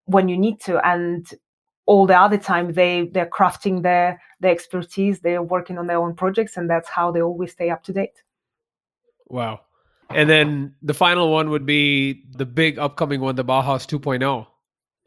when 0.05 0.27
you 0.27 0.35
need 0.35 0.59
to 0.61 0.83
and 0.83 1.29
all 1.85 2.07
the 2.07 2.19
other 2.19 2.37
time 2.37 2.73
they 2.73 3.09
they're 3.13 3.29
crafting 3.29 3.83
their 3.83 4.19
their 4.39 4.51
expertise, 4.51 5.19
they're 5.19 5.43
working 5.43 5.77
on 5.77 5.85
their 5.85 5.99
own 5.99 6.15
projects 6.15 6.57
and 6.57 6.67
that's 6.67 6.89
how 6.89 7.11
they 7.11 7.21
always 7.21 7.51
stay 7.51 7.69
up 7.69 7.83
to 7.83 7.93
date. 7.93 8.23
Wow. 9.27 9.61
And 10.09 10.27
then 10.27 10.73
the 10.81 10.95
final 10.95 11.31
one 11.31 11.51
would 11.51 11.67
be 11.67 12.23
the 12.31 12.47
big 12.47 12.79
upcoming 12.79 13.21
one, 13.21 13.35
the 13.35 13.45
Bauhaus 13.45 13.85
2.0. 13.85 14.47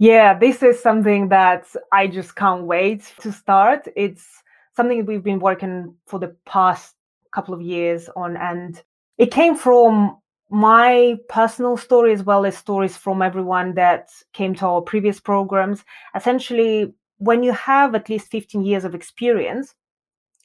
Yeah, 0.02 0.36
this 0.36 0.64
is 0.64 0.82
something 0.82 1.28
that 1.28 1.64
I 1.92 2.08
just 2.08 2.34
can't 2.34 2.64
wait 2.64 3.12
to 3.20 3.30
start. 3.30 3.86
It's 3.94 4.42
something 4.74 5.06
we've 5.06 5.22
been 5.22 5.38
working 5.38 5.94
for 6.08 6.18
the 6.18 6.34
past 6.44 6.96
couple 7.32 7.54
of 7.54 7.62
years 7.62 8.08
on, 8.16 8.36
and 8.36 8.82
it 9.18 9.30
came 9.30 9.54
from 9.54 10.18
my 10.50 11.18
personal 11.28 11.76
story 11.76 12.12
as 12.12 12.24
well 12.24 12.44
as 12.44 12.58
stories 12.58 12.96
from 12.96 13.22
everyone 13.22 13.74
that 13.74 14.08
came 14.32 14.56
to 14.56 14.66
our 14.66 14.80
previous 14.80 15.20
programs. 15.20 15.84
Essentially, 16.16 16.92
when 17.18 17.44
you 17.44 17.52
have 17.52 17.94
at 17.94 18.08
least 18.08 18.26
15 18.26 18.64
years 18.64 18.84
of 18.84 18.96
experience, 18.96 19.72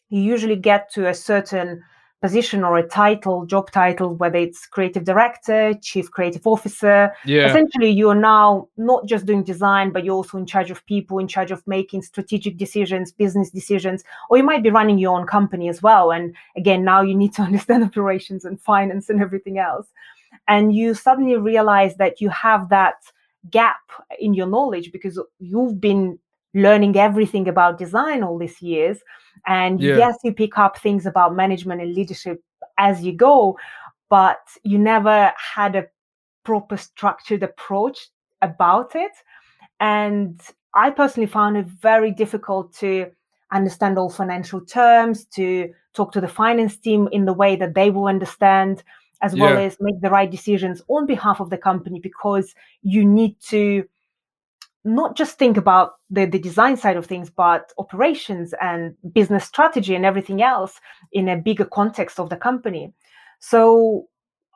you 0.10 0.22
usually 0.22 0.56
get 0.56 0.94
to 0.94 1.08
a 1.08 1.16
certain 1.16 1.82
position 2.22 2.64
or 2.64 2.78
a 2.78 2.88
title, 2.88 3.46
job 3.46 3.70
title, 3.72 4.16
whether 4.16 4.38
it's 4.38 4.66
creative 4.66 5.04
director, 5.04 5.74
chief 5.82 6.10
creative 6.10 6.48
officer. 6.48 7.14
Yeah. 7.26 7.48
Essentially, 7.48 7.92
you 7.92 8.10
are 8.10 8.16
now 8.16 8.70
not 8.78 9.06
just 9.06 9.26
doing 9.26 9.44
design, 9.44 9.92
but 9.92 10.04
you're 10.04 10.16
also 10.16 10.38
in 10.38 10.48
charge 10.48 10.72
of 10.72 10.84
people, 10.88 11.20
in 11.20 11.28
charge 11.28 11.52
of 11.52 11.66
making 11.68 12.02
strategic 12.02 12.58
decisions, 12.58 13.12
business 13.12 13.52
decisions, 13.52 14.04
or 14.30 14.38
you 14.38 14.44
might 14.44 14.64
be 14.64 14.72
running 14.72 14.98
your 14.98 15.18
own 15.18 15.28
company 15.28 15.70
as 15.70 15.84
well. 15.84 16.12
And 16.12 16.36
again, 16.56 16.84
now 16.84 17.02
you 17.02 17.16
need 17.16 17.34
to 17.36 17.42
understand 17.50 17.84
operations 17.84 18.46
and 18.46 18.60
finance 18.60 19.10
and 19.10 19.22
everything 19.22 19.60
else. 19.60 19.88
And 20.48 20.76
you 20.76 20.94
suddenly 20.94 21.38
realize 21.38 21.96
that 21.98 22.20
you 22.20 22.30
have 22.30 22.70
that 22.70 22.96
gap 23.52 23.80
in 24.20 24.34
your 24.34 24.48
knowledge 24.48 24.92
because 24.92 25.22
you've 25.40 25.80
been 25.80 26.18
learning 26.54 26.96
everything 26.98 27.48
about 27.48 27.78
design 27.78 28.24
all 28.24 28.38
these 28.38 28.62
years 28.62 29.00
and 29.46 29.82
yeah. 29.82 29.98
yes 29.98 30.18
you 30.24 30.34
pick 30.34 30.58
up 30.58 30.80
things 30.80 31.06
about 31.06 31.36
management 31.36 31.82
and 31.82 31.94
leadership 31.94 32.42
as 32.78 33.02
you 33.04 33.12
go 33.12 33.58
but 34.10 34.40
you 34.64 34.78
never 34.78 35.34
had 35.38 35.76
a 35.76 35.86
proper 36.44 36.78
structured 36.78 37.44
approach 37.44 38.08
about 38.42 38.96
it 38.96 39.12
and 39.80 40.42
i 40.74 40.90
personally 40.90 41.28
found 41.28 41.58
it 41.58 41.66
very 41.66 42.12
difficult 42.12 42.74
to 42.74 43.10
understand 43.52 43.98
all 43.98 44.10
financial 44.10 44.62
terms 44.62 45.26
to 45.26 45.72
talk 45.94 46.12
to 46.12 46.22
the 46.22 46.28
finance 46.28 46.78
team 46.78 47.08
in 47.12 47.26
the 47.26 47.34
way 47.34 47.56
that 47.56 47.74
they 47.74 47.90
will 47.90 48.08
understand 48.08 48.84
as 49.22 49.34
yeah. 49.34 49.44
well 49.44 49.58
as 49.58 49.78
make 49.80 50.00
the 50.02 50.10
right 50.10 50.30
decisions 50.30 50.82
on 50.90 51.06
behalf 51.06 51.40
of 51.40 51.50
the 51.50 51.58
company 51.58 52.00
because 52.00 52.54
you 52.82 53.04
need 53.04 53.36
to 53.40 53.84
not 54.84 55.18
just 55.18 55.38
think 55.38 55.58
about 55.58 55.94
the, 56.10 56.26
the 56.26 56.40
design 56.40 56.78
side 56.78 56.98
of 56.98 57.06
things, 57.06 57.30
but 57.30 57.74
operations 57.78 58.54
and 58.62 58.96
business 59.12 59.46
strategy 59.46 59.96
and 59.96 60.06
everything 60.06 60.42
else 60.42 60.80
in 61.12 61.28
a 61.30 61.38
bigger 61.38 61.66
context 61.66 62.20
of 62.20 62.30
the 62.30 62.38
company. 62.38 62.94
So 63.40 64.08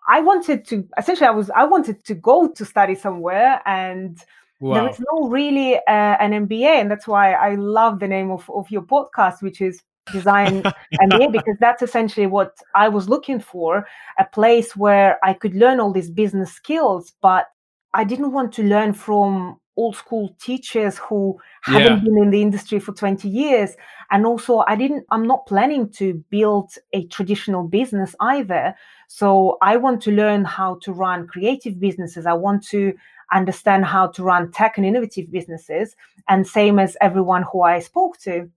I 0.07 0.21
wanted 0.21 0.65
to 0.67 0.87
essentially 0.97 1.27
I 1.27 1.31
was 1.31 1.49
I 1.51 1.63
wanted 1.63 2.03
to 2.05 2.15
go 2.15 2.47
to 2.47 2.65
study 2.65 2.95
somewhere 2.95 3.61
and 3.65 4.17
wow. 4.59 4.73
there 4.73 4.89
is 4.89 4.99
no 5.11 5.29
really 5.29 5.75
uh, 5.75 5.81
an 6.19 6.47
MBA 6.47 6.81
and 6.81 6.89
that's 6.89 7.07
why 7.07 7.33
I 7.33 7.55
love 7.55 7.99
the 7.99 8.07
name 8.07 8.31
of, 8.31 8.49
of 8.49 8.69
your 8.71 8.81
podcast 8.81 9.41
which 9.41 9.61
is 9.61 9.81
design 10.11 10.63
MBA 11.01 11.31
because 11.31 11.55
that's 11.59 11.83
essentially 11.83 12.25
what 12.25 12.57
I 12.73 12.89
was 12.89 13.07
looking 13.07 13.39
for 13.39 13.85
a 14.17 14.25
place 14.25 14.75
where 14.75 15.19
I 15.23 15.33
could 15.33 15.53
learn 15.53 15.79
all 15.79 15.91
these 15.91 16.09
business 16.09 16.51
skills 16.51 17.13
but 17.21 17.45
I 17.93 18.03
didn't 18.03 18.31
want 18.31 18.53
to 18.53 18.63
learn 18.63 18.93
from 18.93 19.59
old 19.77 19.95
school 19.95 20.35
teachers 20.39 20.97
who 20.97 21.39
haven't 21.61 21.97
yeah. 21.97 22.03
been 22.03 22.17
in 22.17 22.29
the 22.29 22.41
industry 22.41 22.79
for 22.79 22.93
20 22.93 23.27
years. 23.27 23.71
And 24.09 24.25
also 24.25 24.63
i 24.67 24.75
didn't 24.75 25.05
i'm 25.11 25.25
not 25.25 25.45
planning 25.45 25.89
to 25.91 26.23
build 26.29 26.71
a 26.93 27.05
traditional 27.07 27.63
business 27.67 28.15
either. 28.19 28.75
So 29.07 29.57
i 29.61 29.77
want 29.77 30.01
to 30.03 30.11
learn 30.11 30.45
how 30.45 30.79
to 30.83 30.91
run 30.91 31.27
creative 31.27 31.79
businesses. 31.79 32.25
I 32.25 32.33
want 32.33 32.65
to 32.67 32.93
understand 33.33 33.85
how 33.85 34.07
to 34.07 34.23
run 34.23 34.51
tech 34.51 34.77
and 34.77 34.85
innovative 34.85 35.31
businesses 35.31 35.95
and 36.27 36.45
same 36.45 36.79
as 36.79 36.97
everyone 36.99 37.43
who 37.51 37.61
i 37.61 37.79
spoke 37.79 38.17
to. 38.19 38.49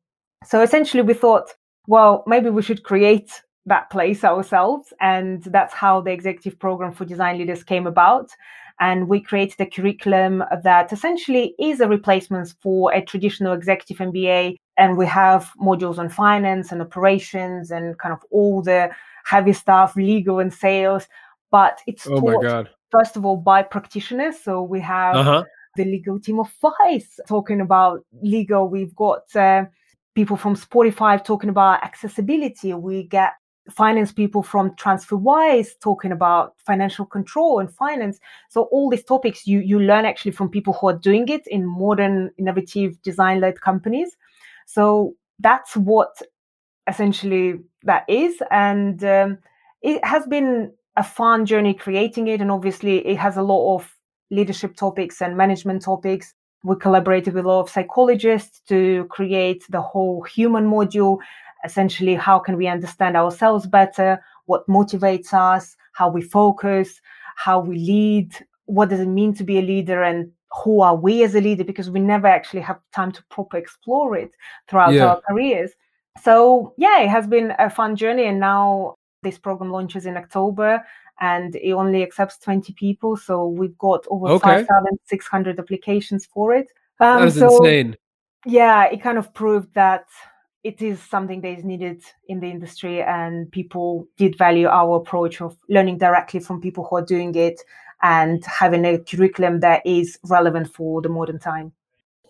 So 0.45 0.63
essentially 0.63 1.03
we 1.03 1.15
thought 1.15 1.55
well 1.87 2.25
maybe 2.27 2.51
we 2.51 2.63
should 2.63 2.83
create 2.83 3.31
that 3.67 3.89
place 3.91 4.25
ourselves 4.25 4.93
and 5.01 5.43
that's 5.45 5.73
how 5.73 6.01
the 6.01 6.11
executive 6.11 6.59
program 6.59 6.93
for 6.93 7.05
design 7.05 7.39
leaders 7.39 7.65
came 7.65 7.87
about 7.87 8.31
and 8.81 9.09
we 9.09 9.21
created 9.21 9.61
a 9.61 9.67
curriculum 9.67 10.43
that 10.63 10.93
essentially 10.93 11.55
is 11.59 11.81
a 11.81 11.89
replacement 11.89 12.55
for 12.63 12.93
a 12.93 13.05
traditional 13.05 13.53
executive 13.53 13.99
MBA. 13.99 14.57
And 14.77 14.97
we 14.97 15.07
have 15.07 15.53
modules 15.61 15.99
on 15.99 16.09
finance 16.09 16.73
and 16.73 16.83
operations 16.83 17.71
and 17.71 17.97
kind 17.99 18.13
of 18.13 18.21
all 18.31 18.63
the 18.63 18.91
heavy 19.25 19.53
stuff, 19.53 19.95
legal 19.95 20.41
and 20.41 20.53
sales. 20.53 21.07
But 21.53 21.79
it's 21.87 22.09
oh 22.09 22.21
my 22.21 22.37
god 22.43 22.69
first 22.95 23.17
of 23.17 23.25
all 23.27 23.37
by 23.37 23.63
practitioners. 23.63 24.37
So 24.39 24.63
we 24.63 24.81
have 24.81 25.17
uh-huh. 25.17 25.45
the 25.77 25.85
legal 25.85 26.21
team 26.21 26.39
of 26.39 26.49
FICE 26.51 27.21
talking 27.29 27.61
about 27.61 28.05
legal. 28.23 28.69
We've 28.69 28.95
got 28.95 29.25
uh, 29.35 29.65
people 30.15 30.37
from 30.37 30.55
Spotify 30.55 31.23
talking 31.23 31.51
about 31.51 31.83
accessibility. 31.83 32.73
We 32.73 33.05
get 33.05 33.33
finance 33.71 34.13
people 34.13 34.43
from 34.43 34.71
TransferWise 34.73 35.69
talking 35.81 36.13
about 36.13 36.55
financial 36.59 37.07
control 37.07 37.61
and 37.61 37.73
finance. 37.73 38.21
So 38.51 38.65
all 38.65 38.91
these 38.91 39.05
topics 39.05 39.47
you 39.47 39.61
you 39.61 39.79
learn 39.79 40.05
actually 40.05 40.33
from 40.33 40.51
people 40.51 40.75
who 40.75 40.89
are 40.89 40.99
doing 40.99 41.29
it 41.29 41.47
in 41.47 41.65
modern, 41.67 42.31
innovative, 42.37 43.01
design-led 43.03 43.61
companies. 43.61 44.17
So 44.67 45.15
that's 45.39 45.77
what 45.77 46.21
essentially 46.87 47.61
that 47.85 48.05
is, 48.09 48.43
and 48.51 49.03
um, 49.05 49.39
it 49.83 50.05
has 50.05 50.27
been 50.27 50.73
a 50.97 51.03
fun 51.03 51.45
journey 51.45 51.75
creating 51.75 52.29
it. 52.29 52.41
And 52.41 52.51
obviously, 52.51 53.07
it 53.07 53.17
has 53.17 53.37
a 53.37 53.43
lot 53.43 53.75
of 53.75 53.91
leadership 54.31 54.77
topics 54.77 55.21
and 55.21 55.37
management 55.37 55.83
topics. 55.83 56.35
We 56.63 56.77
collaborated 56.77 57.35
with 57.35 57.45
a 57.45 57.49
lot 57.49 57.61
of 57.61 57.71
psychologists 57.71 58.61
to 58.69 59.07
create 59.11 59.65
the 59.69 59.83
whole 59.83 60.23
human 60.23 60.67
module. 60.67 61.19
Essentially, 61.65 62.15
how 62.15 62.39
can 62.39 62.57
we 62.57 62.67
understand 62.67 63.17
ourselves 63.17 63.67
better? 63.67 64.23
What 64.47 64.67
motivates 64.69 65.33
us? 65.33 65.77
How 65.93 66.09
we 66.09 66.23
focus? 66.23 67.01
How 67.37 67.61
we 67.61 67.79
lead? 67.79 68.35
What 68.67 68.89
does 68.89 69.01
it 69.01 69.07
mean 69.07 69.35
to 69.35 69.45
be 69.45 69.59
a 69.59 69.63
leader? 69.63 70.03
And 70.03 70.31
who 70.63 70.81
are 70.81 70.97
we 70.97 71.25
as 71.25 71.35
a 71.35 71.41
leader? 71.41 71.65
Because 71.65 71.91
we 71.91 72.01
never 72.01 72.27
actually 72.27 72.61
have 72.63 72.79
time 72.93 73.13
to 73.13 73.25
proper 73.31 73.57
explore 73.57 74.17
it 74.17 74.31
throughout 74.69 74.93
yeah. 74.93 75.07
our 75.07 75.23
careers. 75.29 75.73
So 76.23 76.75
yeah, 76.77 77.01
it 77.01 77.09
has 77.09 77.27
been 77.27 77.55
a 77.59 77.69
fun 77.69 77.97
journey, 77.97 78.25
and 78.27 78.39
now 78.39 78.97
this 79.23 79.39
program 79.39 79.73
launches 79.73 80.07
in 80.07 80.17
October 80.17 80.85
and 81.21 81.57
it 81.57 81.73
only 81.73 82.03
accepts 82.03 82.39
20 82.39 82.73
people. 82.75 83.17
So 83.17 83.49
we've 83.49 83.77
got 83.79 84.05
over 84.09 84.29
okay. 84.29 84.65
5,600 84.65 85.59
applications 85.59 86.27
for 86.27 86.55
it. 86.55 86.67
Um, 87.01 87.21
that 87.21 87.29
is 87.29 87.39
so, 87.39 87.57
insane. 87.57 87.97
Yeah, 88.47 88.85
it 88.85 89.03
kind 89.03 89.19
of 89.19 89.33
proved 89.35 89.75
that 89.75 90.07
it 90.65 90.81
is 90.81 91.01
something 91.01 91.43
that 91.43 91.59
is 91.59 91.65
needed 91.65 92.03
in 92.29 92.41
the 92.41 92.47
industry 92.47 93.03
and 93.03 93.53
people 93.53 94.09
did 94.17 94.37
value 94.37 94.67
our 94.67 94.97
approach 94.97 95.41
of 95.41 95.57
learning 95.69 95.99
directly 95.99 96.41
from 96.41 96.61
people 96.61 96.85
who 96.85 96.97
are 96.97 97.05
doing 97.05 97.35
it 97.35 97.61
and 98.03 98.45
having 98.45 98.85
a 98.85 98.99
curriculum 98.99 99.61
that 99.61 99.83
is 99.87 100.19
relevant 100.25 100.73
for 100.75 101.01
the 101.03 101.09
modern 101.09 101.39
time 101.39 101.73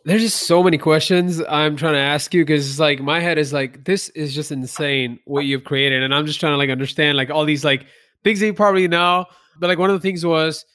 there's 0.05 0.21
just 0.21 0.47
so 0.47 0.63
many 0.63 0.77
questions 0.77 1.41
I'm 1.49 1.77
trying 1.77 1.95
to 1.95 1.99
ask 1.99 2.35
you 2.35 2.45
because 2.45 2.79
like 2.79 3.01
my 3.01 3.21
head 3.21 3.39
is 3.39 3.55
like 3.55 3.85
this 3.85 4.11
is 4.11 4.35
just 4.35 4.53
insane 4.53 5.19
what 5.25 5.47
you've 5.47 5.65
created, 5.65 6.03
and 6.03 6.15
I'm 6.15 6.27
just 6.27 6.41
trying 6.41 6.53
to 6.53 6.59
like 6.59 6.69
understand 6.69 7.17
like 7.17 7.31
all 7.31 7.47
these 7.47 7.65
like 7.65 7.87
things 8.23 8.41
that 8.41 8.47
you 8.47 8.53
probably 8.53 8.87
know. 8.87 9.25
But 9.59 9.69
like 9.69 9.79
one 9.79 9.89
of 9.89 9.97
the 9.97 10.07
things 10.07 10.25
was 10.25 10.67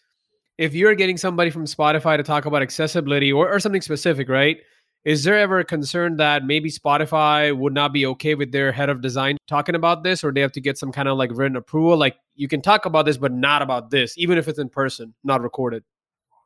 if 0.58 0.74
you're 0.74 0.96
getting 0.96 1.16
somebody 1.16 1.52
from 1.52 1.66
Spotify 1.66 2.18
to 2.18 2.24
talk 2.24 2.46
about 2.46 2.64
accessibility 2.64 3.32
or, 3.32 3.50
or 3.54 3.60
something 3.60 3.82
specific, 3.82 4.30
right? 4.30 4.58
Is 5.06 5.24
there 5.24 5.40
ever 5.40 5.60
a 5.60 5.66
concern 5.66 6.18
that 6.18 6.44
maybe 6.44 6.70
Spotify 6.70 7.58
would 7.58 7.74
not 7.74 7.94
be 7.94 8.06
okay 8.06 8.36
with 8.36 8.52
their 8.52 8.72
head 8.72 8.90
of 8.90 9.02
design 9.02 9.38
talking 9.48 9.76
about 9.76 10.04
this, 10.04 10.24
or 10.24 10.34
they 10.34 10.42
have 10.42 10.52
to 10.54 10.62
get 10.62 10.78
some 10.78 10.92
kind 10.92 11.08
of 11.08 11.18
like 11.18 11.32
written 11.34 11.56
approval? 11.56 11.98
Like 11.98 12.18
you 12.36 12.48
can 12.48 12.62
talk 12.62 12.86
about 12.86 13.06
this, 13.06 13.18
but 13.18 13.32
not 13.32 13.62
about 13.62 13.92
this, 13.92 14.18
even 14.18 14.38
if 14.38 14.48
it's 14.48 14.60
in 14.60 14.70
person, 14.70 15.14
not 15.24 15.42
recorded. 15.42 15.84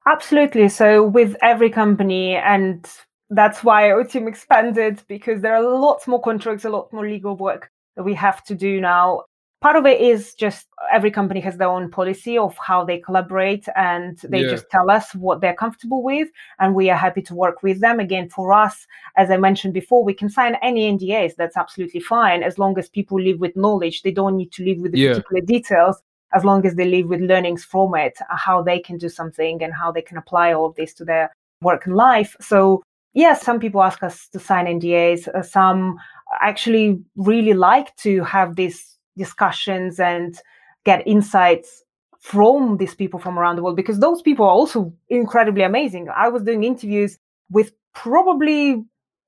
Absolutely. 0.05 0.69
So 0.69 1.03
with 1.03 1.35
every 1.41 1.69
company, 1.69 2.35
and 2.35 2.87
that's 3.29 3.63
why 3.63 3.89
our 3.89 4.03
team 4.03 4.27
expanded 4.29 5.01
because 5.07 5.41
there 5.41 5.55
are 5.55 5.63
lots 5.63 6.07
more 6.07 6.21
contracts, 6.21 6.65
a 6.65 6.69
lot 6.69 6.93
more 6.93 7.07
legal 7.07 7.35
work 7.35 7.71
that 7.95 8.03
we 8.03 8.13
have 8.13 8.43
to 8.45 8.55
do 8.55 8.79
now. 8.79 9.23
Part 9.63 9.77
of 9.77 9.85
it 9.85 10.01
is 10.01 10.33
just 10.33 10.67
every 10.91 11.09
company 11.09 11.39
has 11.39 11.55
their 11.55 11.69
own 11.69 11.89
policy 11.89 12.37
of 12.37 12.53
how 12.57 12.83
they 12.83 12.97
collaborate 12.97 13.65
and 13.77 14.19
they 14.27 14.41
yeah. 14.41 14.49
just 14.49 14.69
tell 14.69 14.91
us 14.91 15.15
what 15.15 15.39
they're 15.39 15.53
comfortable 15.53 16.03
with. 16.03 16.27
And 16.59 16.75
we 16.75 16.89
are 16.89 16.97
happy 16.97 17.21
to 17.21 17.33
work 17.33 17.63
with 17.63 17.79
them. 17.79 18.01
Again, 18.01 18.27
for 18.27 18.51
us, 18.51 18.85
as 19.15 19.31
I 19.31 19.37
mentioned 19.37 19.73
before, 19.73 20.03
we 20.03 20.13
can 20.13 20.27
sign 20.27 20.57
any 20.61 20.91
NDAs. 20.91 21.37
That's 21.37 21.55
absolutely 21.55 22.01
fine 22.01 22.43
as 22.43 22.59
long 22.59 22.77
as 22.77 22.89
people 22.89 23.21
live 23.21 23.39
with 23.39 23.55
knowledge. 23.55 24.01
They 24.01 24.11
don't 24.11 24.35
need 24.35 24.51
to 24.51 24.65
live 24.65 24.79
with 24.79 24.91
the 24.91 24.99
yeah. 24.99 25.09
particular 25.13 25.41
details 25.45 26.03
as 26.33 26.43
long 26.43 26.65
as 26.65 26.75
they 26.75 26.85
live 26.85 27.07
with 27.07 27.21
learnings 27.21 27.63
from 27.63 27.95
it, 27.95 28.17
how 28.31 28.61
they 28.61 28.79
can 28.79 28.97
do 28.97 29.07
something 29.07 29.63
and 29.63 29.73
how 29.73 29.93
they 29.93 30.01
can 30.01 30.17
apply 30.17 30.51
all 30.51 30.65
of 30.65 30.75
this 30.75 30.93
to 30.95 31.05
their 31.05 31.33
work 31.61 31.85
and 31.85 31.95
life. 31.95 32.35
So, 32.41 32.83
yes, 33.13 33.41
some 33.41 33.61
people 33.61 33.81
ask 33.81 34.03
us 34.03 34.27
to 34.33 34.39
sign 34.39 34.65
NDAs. 34.65 35.29
Uh, 35.29 35.41
some 35.41 35.99
actually 36.41 36.99
really 37.15 37.53
like 37.53 37.95
to 37.97 38.25
have 38.25 38.57
these 38.57 38.92
discussions 39.17 39.99
and 39.99 40.37
get 40.85 41.05
insights 41.07 41.83
from 42.19 42.77
these 42.77 42.95
people 42.95 43.19
from 43.19 43.37
around 43.37 43.57
the 43.57 43.63
world 43.63 43.75
because 43.75 43.99
those 43.99 44.21
people 44.21 44.45
are 44.45 44.51
also 44.51 44.93
incredibly 45.09 45.63
amazing. 45.63 46.07
I 46.09 46.29
was 46.29 46.43
doing 46.43 46.63
interviews 46.63 47.17
with 47.49 47.73
probably 47.93 48.83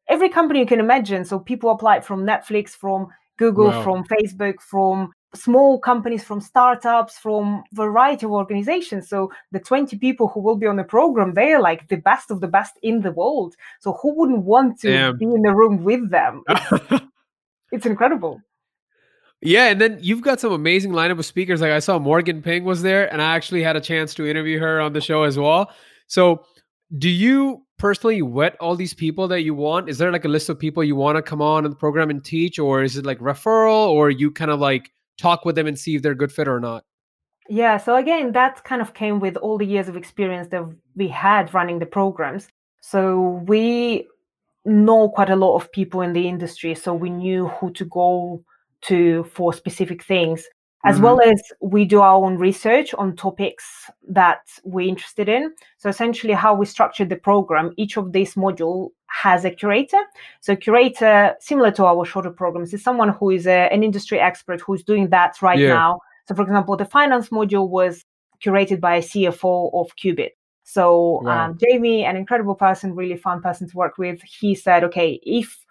every 0.08 0.30
company 0.30 0.60
you 0.60 0.65
can 0.65 0.80
imagine. 0.80 1.26
So 1.26 1.39
people 1.39 1.71
applied 1.71 2.06
from 2.06 2.26
Netflix, 2.26 2.69
from 2.69 3.08
Google, 3.38 3.67
wow. 3.67 3.84
from 3.84 4.06
Facebook, 4.06 4.62
from 4.62 5.12
small 5.36 5.80
companies 5.80 6.24
from 6.24 6.41
startups 6.41 7.17
from 7.17 7.63
variety 7.74 8.26
of 8.26 8.32
organizations 8.32 9.10
so 9.10 9.32
the 9.52 9.60
20 9.60 9.98
people 9.98 10.28
who 10.28 10.39
will 10.39 10.56
be 10.56 10.65
on 10.65 10.76
the 10.78 10.84
program 10.84 11.34
they're 11.34 11.62
like 11.62 11.88
the 11.89 11.98
best 11.98 12.32
of 12.32 12.41
the 12.41 12.48
best 12.48 12.78
in 12.82 13.02
the 13.02 13.12
world 13.12 13.56
so 13.82 13.93
who 14.02 14.17
wouldn't 14.17 14.43
want 14.43 14.80
to 14.80 14.91
Damn. 14.91 15.17
be 15.17 15.26
in 15.26 15.41
the 15.41 15.54
room 15.54 15.84
with 15.84 16.10
them 16.10 16.41
it's, 16.48 17.04
it's, 17.71 17.86
incredible 17.86 18.41
yeah 19.41 19.67
and 19.67 19.80
then 19.80 19.98
you've 20.02 20.21
got 20.21 20.39
some 20.39 20.52
amazing 20.52 20.91
lineup 20.91 21.19
of 21.19 21.26
speakers 21.26 21.62
like 21.62 21.71
i 21.71 21.80
saw 21.80 22.00
morgan 22.00 22.41
ping 22.41 22.63
was 22.63 22.82
there 22.82 23.12
and 23.12 23.21
i 23.21 23.36
actually 23.36 23.62
had 23.62 23.76
a 23.76 23.82
chance 23.82 24.13
to 24.13 24.26
interview 24.26 24.60
her 24.60 24.80
on 24.80 24.93
the 24.93 25.02
show 25.02 25.24
as 25.24 25.38
well 25.38 25.71
so 26.08 26.43
do 26.98 27.10
you 27.10 27.63
personally 27.78 28.21
vet 28.21 28.56
all 28.60 28.76
these 28.76 28.93
people 28.93 29.28
that 29.28 29.41
you 29.41 29.54
want 29.54 29.89
is 29.89 29.98
there 29.98 30.12
like 30.12 30.26
a 30.26 30.30
list 30.30 30.50
of 30.50 30.58
people 30.58 30.84
you 30.84 30.95
want 30.95 31.15
to 31.15 31.21
come 31.21 31.41
on 31.41 31.63
the 31.63 31.76
program 31.76 32.10
and 32.10 32.24
teach 32.24 32.58
or 32.60 32.84
is 32.84 32.98
it 32.98 33.06
like 33.06 33.19
referral 33.19 33.88
or 33.88 34.10
you 34.10 34.32
kind 34.32 34.52
of 34.52 34.60
like 34.60 34.91
talk 35.17 35.45
with 35.45 35.56
them 35.56 35.67
and 35.67 35.78
see 35.78 35.95
if 35.95 36.02
they're 36.02 36.12
a 36.12 36.17
good 36.17 36.32
fit 36.32 36.48
or 36.48 36.60
not? 36.60 36.84
Yeah, 37.48 37.78
so 37.78 37.95
again, 37.95 38.32
that 38.32 38.63
kind 38.63 38.82
of 38.82 38.93
came 38.93 39.19
with 39.19 39.38
all 39.38 39.58
the 39.58 39.65
years 39.65 39.88
of 39.88 39.95
experience 39.95 40.48
that 40.50 40.63
we 40.95 41.08
had 41.08 41.54
running 41.54 41.80
the 41.80 41.86
programs. 41.86 42.48
So 42.82 43.43
we 43.48 44.08
know 44.65 45.10
quite 45.10 45.30
a 45.30 45.36
lot 45.36 45.56
of 45.56 45.71
people 45.71 46.02
in 46.02 46.13
the 46.13 46.28
industry, 46.28 46.74
so 46.74 46.93
we 46.93 47.10
knew 47.10 47.48
who 47.48 47.71
to 47.74 47.86
go 47.86 48.43
to 48.88 49.24
for 49.26 49.54
specific 49.54 50.04
things 50.04 50.48
as 50.86 50.95
mm-hmm. 50.95 51.06
well 51.06 51.21
as 51.21 51.41
we 51.62 51.84
do 51.84 52.02
our 52.02 52.24
own 52.24 52.38
research 52.38 52.93
on 52.93 53.15
topics 53.15 53.89
that 54.08 54.41
we're 54.63 54.88
interested 54.88 55.28
in. 55.28 55.52
So 55.78 55.89
essentially, 55.89 56.34
how 56.34 56.54
we 56.54 56.67
structured 56.67 57.10
the 57.10 57.15
program, 57.15 57.74
each 57.76 57.98
of 57.98 58.12
these 58.12 58.36
module 58.36 58.89
has 59.08 59.45
a 59.45 59.52
curator. 59.52 59.98
So 60.41 60.56
curator, 60.56 61.36
similar 61.39 61.71
to 61.71 61.86
our 61.86 62.06
shorter 62.06 62.30
programs, 62.30 62.71
is 62.71 62.84
someone 62.84 63.10
who 63.10 63.32
is 63.32 63.48
a, 63.48 63.74
an 63.74 63.84
industry 63.84 64.19
expert 64.19 64.62
who's 64.62 64.84
doing 64.84 65.10
that 65.10 65.41
right 65.41 65.58
yeah. 65.58 65.69
now. 65.69 66.02
So, 66.28 66.36
for 66.36 66.43
example, 66.43 66.78
the 66.78 66.86
finance 66.86 67.30
module 67.30 67.67
was 67.67 68.06
curated 68.43 68.80
by 68.80 68.98
a 68.98 69.02
CFO 69.02 69.71
of 69.74 69.95
Qubit. 69.95 70.32
So 70.63 71.21
wow. 71.24 71.45
um, 71.45 71.58
Jamie, 71.58 72.06
an 72.06 72.15
incredible 72.15 72.56
person, 72.56 72.95
really 72.95 73.17
fun 73.17 73.41
person 73.41 73.69
to 73.69 73.78
work 73.78 73.98
with, 73.98 74.21
he 74.24 74.56
said, 74.56 74.84
okay, 74.84 75.19
if 75.24 75.63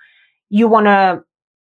you 0.51 0.69
want 0.69 0.87
to 0.87 1.25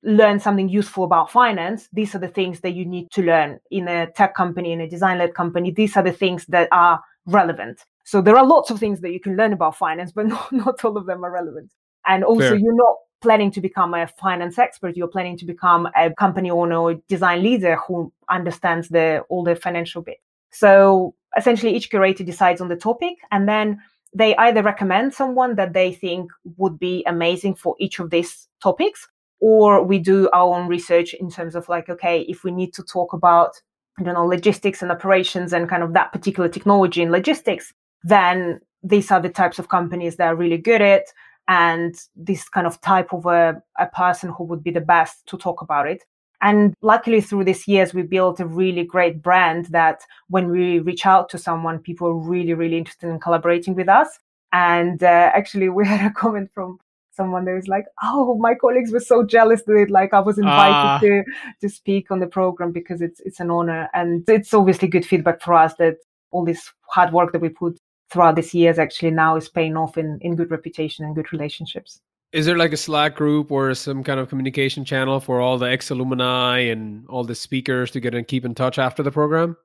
learn 0.02 0.40
something 0.40 0.68
useful 0.68 1.04
about 1.04 1.30
finance, 1.30 1.88
these 1.92 2.14
are 2.14 2.18
the 2.18 2.28
things 2.28 2.60
that 2.60 2.72
you 2.72 2.84
need 2.84 3.10
to 3.10 3.22
learn 3.22 3.60
in 3.70 3.88
a 3.88 4.10
tech 4.12 4.34
company, 4.34 4.72
in 4.72 4.80
a 4.80 4.88
design 4.88 5.18
led 5.18 5.34
company. 5.34 5.70
These 5.70 5.96
are 5.96 6.02
the 6.02 6.12
things 6.12 6.46
that 6.46 6.68
are 6.72 7.00
relevant. 7.26 7.84
So 8.04 8.20
there 8.20 8.36
are 8.36 8.46
lots 8.46 8.70
of 8.70 8.78
things 8.78 9.00
that 9.02 9.12
you 9.12 9.20
can 9.20 9.36
learn 9.36 9.52
about 9.52 9.76
finance, 9.76 10.12
but 10.14 10.26
not, 10.26 10.52
not 10.52 10.84
all 10.84 10.96
of 10.96 11.06
them 11.06 11.24
are 11.24 11.30
relevant. 11.30 11.70
And 12.06 12.24
also, 12.24 12.50
Fair. 12.50 12.56
you're 12.56 12.74
not 12.74 12.96
planning 13.20 13.50
to 13.50 13.60
become 13.60 13.92
a 13.94 14.06
finance 14.06 14.58
expert. 14.58 14.96
You're 14.96 15.08
planning 15.08 15.36
to 15.38 15.44
become 15.44 15.88
a 15.94 16.10
company 16.14 16.50
owner 16.50 16.76
or 16.76 16.94
design 17.08 17.42
leader 17.42 17.76
who 17.76 18.12
understands 18.30 18.88
the 18.88 19.22
all 19.28 19.44
the 19.44 19.54
financial 19.54 20.00
bit. 20.02 20.16
So 20.50 21.14
essentially, 21.36 21.76
each 21.76 21.90
curator 21.90 22.24
decides 22.24 22.60
on 22.60 22.68
the 22.68 22.76
topic, 22.76 23.16
and 23.30 23.48
then 23.48 23.80
they 24.14 24.34
either 24.36 24.62
recommend 24.62 25.14
someone 25.14 25.54
that 25.56 25.72
they 25.72 25.92
think 25.92 26.30
would 26.56 26.78
be 26.78 27.04
amazing 27.06 27.54
for 27.54 27.76
each 27.78 28.00
of 28.00 28.10
these 28.10 28.48
topics, 28.62 29.06
or 29.40 29.82
we 29.82 29.98
do 29.98 30.28
our 30.32 30.54
own 30.54 30.68
research 30.68 31.14
in 31.14 31.30
terms 31.30 31.54
of 31.54 31.68
like 31.68 31.88
okay 31.88 32.22
if 32.22 32.44
we 32.44 32.50
need 32.50 32.72
to 32.72 32.82
talk 32.82 33.12
about 33.12 33.52
i 33.98 34.02
don't 34.02 34.14
know 34.14 34.26
logistics 34.26 34.82
and 34.82 34.90
operations 34.90 35.52
and 35.52 35.68
kind 35.68 35.82
of 35.82 35.92
that 35.92 36.12
particular 36.12 36.48
technology 36.48 37.02
in 37.02 37.10
logistics 37.10 37.72
then 38.02 38.60
these 38.82 39.10
are 39.10 39.20
the 39.20 39.28
types 39.28 39.58
of 39.58 39.68
companies 39.68 40.16
that 40.16 40.28
are 40.28 40.36
really 40.36 40.58
good 40.58 40.80
at 40.80 41.04
and 41.48 41.96
this 42.14 42.48
kind 42.48 42.66
of 42.66 42.80
type 42.80 43.12
of 43.12 43.26
a, 43.26 43.60
a 43.78 43.86
person 43.88 44.30
who 44.30 44.44
would 44.44 44.62
be 44.62 44.70
the 44.70 44.80
best 44.80 45.26
to 45.26 45.36
talk 45.36 45.60
about 45.60 45.88
it. 45.88 46.04
And 46.42 46.74
luckily 46.80 47.20
through 47.20 47.44
these 47.44 47.68
years 47.68 47.92
we 47.92 48.02
built 48.02 48.40
a 48.40 48.46
really 48.46 48.84
great 48.84 49.20
brand 49.20 49.66
that 49.66 50.02
when 50.28 50.48
we 50.48 50.78
reach 50.78 51.04
out 51.04 51.28
to 51.30 51.38
someone 51.38 51.80
people 51.80 52.06
are 52.06 52.14
really 52.14 52.54
really 52.54 52.78
interested 52.78 53.10
in 53.10 53.20
collaborating 53.20 53.74
with 53.74 53.88
us. 53.88 54.18
And 54.52 55.02
uh, 55.02 55.32
actually 55.34 55.68
we 55.78 55.86
had 55.86 56.06
a 56.06 56.14
comment 56.14 56.50
from 56.54 56.78
someone 57.12 57.44
that 57.44 57.54
was 57.54 57.68
like, 57.68 57.86
"Oh, 58.02 58.36
my 58.38 58.54
colleagues 58.54 58.92
were 58.92 59.00
so 59.00 59.24
jealous 59.24 59.62
that 59.64 59.86
like 59.90 60.14
I 60.14 60.20
was 60.20 60.38
invited 60.38 60.74
uh. 60.74 61.00
to 61.00 61.24
to 61.60 61.68
speak 61.68 62.10
on 62.10 62.20
the 62.20 62.26
program 62.26 62.72
because 62.72 63.00
it's 63.00 63.20
it's 63.20 63.40
an 63.40 63.50
honor 63.50 63.88
and 63.94 64.28
it's 64.28 64.54
obviously 64.54 64.88
good 64.88 65.06
feedback 65.06 65.40
for 65.42 65.54
us 65.54 65.74
that 65.78 65.96
all 66.30 66.44
this 66.44 66.70
hard 66.88 67.12
work 67.12 67.32
that 67.32 67.40
we 67.40 67.48
put 67.48 67.78
throughout 68.10 68.36
these 68.36 68.54
years 68.54 68.78
actually 68.78 69.10
now 69.10 69.36
is 69.36 69.48
paying 69.48 69.76
off 69.76 69.96
in 69.96 70.18
in 70.20 70.36
good 70.36 70.50
reputation 70.50 71.04
and 71.04 71.14
good 71.14 71.32
relationships. 71.32 72.00
Is 72.32 72.46
there 72.46 72.56
like 72.56 72.72
a 72.72 72.76
Slack 72.76 73.16
group 73.16 73.50
or 73.50 73.74
some 73.74 74.04
kind 74.04 74.20
of 74.20 74.28
communication 74.28 74.84
channel 74.84 75.18
for 75.18 75.40
all 75.40 75.58
the 75.58 75.66
ex 75.66 75.90
alumni 75.90 76.58
and 76.58 77.06
all 77.08 77.24
the 77.24 77.34
speakers 77.34 77.90
to 77.90 78.00
get 78.00 78.14
and 78.14 78.26
keep 78.26 78.44
in 78.44 78.54
touch 78.54 78.78
after 78.78 79.02
the 79.02 79.10
program? 79.10 79.56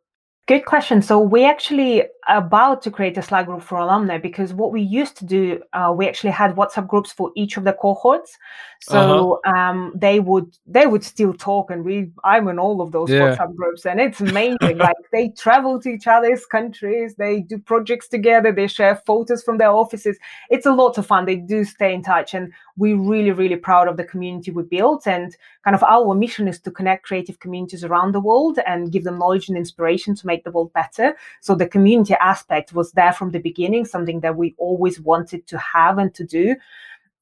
Good 0.47 0.65
question. 0.65 1.01
So 1.01 1.19
we 1.19 1.43
actually 1.43 2.03
about 2.27 2.81
to 2.83 2.91
create 2.91 3.17
a 3.17 3.21
Slack 3.21 3.47
group 3.47 3.63
for 3.63 3.77
alumni 3.79 4.19
because 4.19 4.53
what 4.53 4.71
we 4.71 4.81
used 4.81 5.15
to 5.17 5.25
do, 5.25 5.61
uh, 5.73 5.93
we 5.95 6.07
actually 6.07 6.31
had 6.31 6.55
WhatsApp 6.55 6.87
groups 6.87 7.11
for 7.11 7.31
each 7.35 7.57
of 7.57 7.63
the 7.63 7.73
cohorts. 7.73 8.37
So 8.81 9.41
uh-huh. 9.45 9.57
um, 9.57 9.93
they 9.95 10.19
would 10.19 10.55
they 10.67 10.85
would 10.85 11.03
still 11.03 11.33
talk, 11.33 11.71
and 11.71 11.83
we 11.83 12.11
I'm 12.23 12.47
in 12.47 12.59
all 12.59 12.81
of 12.81 12.91
those 12.91 13.09
yeah. 13.09 13.35
WhatsApp 13.35 13.55
groups, 13.55 13.85
and 13.85 13.99
it's 13.99 14.21
amazing. 14.21 14.77
like 14.77 14.95
they 15.11 15.29
travel 15.29 15.81
to 15.81 15.89
each 15.89 16.07
other's 16.07 16.45
countries, 16.45 17.15
they 17.15 17.41
do 17.41 17.57
projects 17.57 18.07
together, 18.07 18.51
they 18.51 18.67
share 18.67 19.01
photos 19.07 19.43
from 19.43 19.57
their 19.57 19.71
offices. 19.71 20.17
It's 20.49 20.65
a 20.65 20.73
lot 20.73 20.97
of 20.97 21.07
fun. 21.07 21.25
They 21.25 21.37
do 21.37 21.63
stay 21.63 21.93
in 21.93 22.03
touch, 22.03 22.33
and 22.33 22.51
we're 22.77 22.97
really 22.97 23.31
really 23.31 23.55
proud 23.55 23.87
of 23.87 23.97
the 23.97 24.03
community 24.03 24.51
we 24.51 24.63
built. 24.63 25.07
And 25.07 25.35
kind 25.63 25.75
of 25.75 25.83
our 25.83 26.13
mission 26.13 26.47
is 26.47 26.59
to 26.61 26.71
connect 26.71 27.05
creative 27.05 27.39
communities 27.39 27.83
around 27.83 28.11
the 28.11 28.19
world 28.19 28.59
and 28.67 28.91
give 28.91 29.03
them 29.03 29.17
knowledge 29.17 29.49
and 29.49 29.57
inspiration 29.57 30.15
to 30.15 30.27
make 30.27 30.34
the 30.43 30.51
world 30.51 30.73
better. 30.73 31.15
So 31.41 31.55
the 31.55 31.67
community 31.67 32.15
aspect 32.15 32.73
was 32.73 32.91
there 32.91 33.13
from 33.13 33.31
the 33.31 33.39
beginning, 33.39 33.85
something 33.85 34.19
that 34.21 34.35
we 34.35 34.55
always 34.57 34.99
wanted 34.99 35.47
to 35.47 35.57
have 35.57 35.97
and 35.97 36.13
to 36.15 36.23
do. 36.23 36.55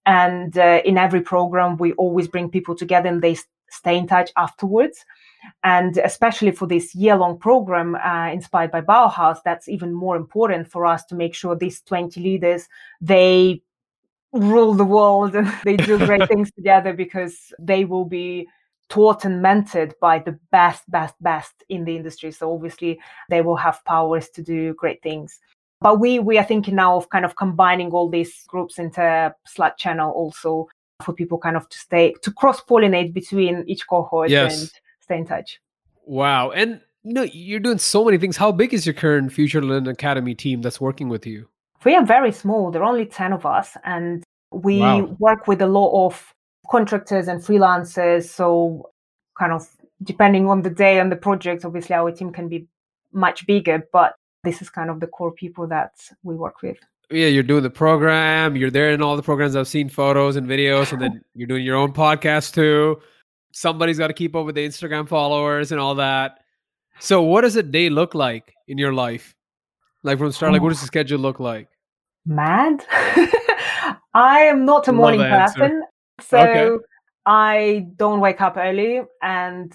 And 0.06 0.58
uh, 0.58 0.82
in 0.84 0.98
every 0.98 1.22
program, 1.22 1.78
we 1.78 1.94
always 1.94 2.28
bring 2.28 2.50
people 2.50 2.76
together 2.76 3.10
and 3.10 3.22
they 3.22 3.38
stay 3.70 3.98
in 3.98 4.08
touch 4.08 4.32
afterwards. 4.38 5.06
And 5.64 5.98
especially 5.98 6.52
for 6.52 6.68
this 6.68 6.96
year 6.96 7.16
long 7.16 7.38
program 7.38 7.96
uh, 7.96 8.30
inspired 8.32 8.72
by 8.72 8.82
Bauhaus, 8.82 9.40
that's 9.44 9.68
even 9.68 9.94
more 9.94 10.16
important 10.16 10.70
for 10.70 10.86
us 10.86 11.04
to 11.06 11.16
make 11.16 11.36
sure 11.36 11.56
these 11.56 11.82
20 11.82 12.20
leaders, 12.22 12.70
they 13.02 13.62
rule 14.32 14.74
the 14.74 14.86
world 14.86 15.36
and 15.36 15.48
they 15.64 15.78
do 15.78 15.98
great 15.98 16.28
things 16.30 16.52
together 16.52 16.94
because 16.94 17.54
they 17.60 17.86
will 17.86 18.06
be 18.06 18.48
taught 18.90 19.26
and 19.26 19.44
mentored 19.44 19.94
by 20.00 20.20
the 20.20 20.38
best, 20.52 20.84
best, 20.90 21.16
best 21.22 21.64
in 21.70 21.86
the 21.86 21.96
industry. 21.96 22.32
So 22.32 22.54
obviously 22.54 23.00
they 23.30 23.42
will 23.42 23.56
have 23.56 23.84
powers 23.86 24.30
to 24.30 24.44
do 24.44 24.74
great 24.76 25.02
things. 25.02 25.40
But 25.82 26.00
we 26.00 26.20
we 26.20 26.38
are 26.38 26.46
thinking 26.46 26.76
now 26.76 26.96
of 26.96 27.10
kind 27.10 27.26
of 27.26 27.36
combining 27.36 27.92
all 27.92 28.10
these 28.10 28.44
groups 28.48 28.80
into 28.80 29.34
Slack 29.46 29.78
channel 29.78 30.12
also 30.12 30.70
for 31.04 31.14
people 31.14 31.38
kind 31.38 31.58
of 31.58 31.68
to 31.70 31.78
stay 31.78 32.14
to 32.22 32.32
cross 32.32 32.62
pollinate 32.62 33.14
between 33.14 33.64
each 33.68 33.86
cohort 33.88 34.30
yes. 34.30 34.62
and 34.62 34.72
stay 35.02 35.18
in 35.18 35.28
touch. 35.28 35.60
Wow. 36.06 36.52
And 36.52 36.80
you 37.04 37.14
know, 37.14 37.24
you're 37.24 37.60
doing 37.60 37.80
so 37.80 38.06
many 38.06 38.18
things. 38.18 38.38
How 38.38 38.52
big 38.52 38.74
is 38.74 38.86
your 38.86 38.94
current 38.94 39.34
Future 39.34 39.62
London 39.62 39.92
Academy 39.92 40.34
team 40.34 40.62
that's 40.62 40.80
working 40.80 41.10
with 41.10 41.26
you? 41.26 41.50
We 41.84 41.96
are 41.96 42.06
very 42.06 42.32
small. 42.32 42.72
There 42.72 42.82
are 42.82 42.90
only 42.90 43.06
10 43.06 43.34
of 43.34 43.46
us 43.46 43.76
and 43.84 44.24
we 44.52 44.80
wow. 44.80 45.16
work 45.20 45.48
with 45.48 45.62
a 45.62 45.68
lot 45.68 46.06
of 46.06 46.34
contractors 46.70 47.28
and 47.28 47.42
freelancers. 47.42 48.30
So, 48.30 48.90
kind 49.38 49.52
of 49.52 49.68
depending 50.04 50.48
on 50.48 50.62
the 50.62 50.70
day 50.70 51.00
and 51.00 51.12
the 51.12 51.16
project, 51.16 51.66
obviously 51.66 51.96
our 51.96 52.12
team 52.12 52.32
can 52.32 52.50
be 52.50 52.68
much 53.12 53.46
bigger, 53.46 53.88
but 53.92 54.16
this 54.44 54.62
is 54.62 54.70
kind 54.70 54.90
of 54.90 55.00
the 55.00 55.08
core 55.08 55.32
people 55.32 55.68
that 55.68 55.92
we 56.24 56.36
work 56.36 56.62
with. 56.62 56.78
Yeah, 57.10 57.28
you're 57.28 57.44
doing 57.44 57.64
the 57.64 57.70
program, 57.70 58.56
you're 58.56 58.72
there 58.72 58.92
in 58.92 59.02
all 59.02 59.16
the 59.16 59.24
programs. 59.24 59.56
I've 59.56 59.68
seen 59.68 59.90
photos 59.90 60.36
and 60.36 60.48
videos, 60.48 60.92
and 60.92 61.02
then 61.02 61.22
you're 61.36 61.48
doing 61.48 61.64
your 61.64 61.76
own 61.76 61.94
podcast 61.94 62.54
too. 62.54 63.02
Somebody's 63.52 64.00
got 64.00 64.08
to 64.08 64.14
keep 64.14 64.36
up 64.36 64.46
with 64.46 64.56
the 64.56 64.66
Instagram 64.66 65.08
followers 65.08 65.72
and 65.72 65.80
all 65.80 65.96
that. 65.96 66.40
So, 67.00 67.22
what 67.22 67.42
does 67.42 67.56
a 67.56 67.64
day 67.64 67.90
look 67.90 68.16
like 68.16 68.54
in 68.68 68.78
your 68.78 68.94
life? 68.94 69.36
Like 70.04 70.18
from 70.18 70.32
start, 70.32 70.52
like 70.54 70.62
what 70.62 70.70
does 70.70 70.80
the 70.80 70.86
oh. 70.86 70.88
schedule 70.88 71.20
look 71.20 71.40
like? 71.40 71.70
Mad. 72.26 72.84
I 74.14 74.42
am 74.42 74.66
not 74.66 74.88
a 74.88 74.94
morning 74.94 75.22
person. 75.22 75.83
So 76.22 76.40
okay. 76.40 76.84
I 77.26 77.88
don't 77.96 78.20
wake 78.20 78.42
up 78.42 78.58
early 78.58 79.02
and 79.22 79.74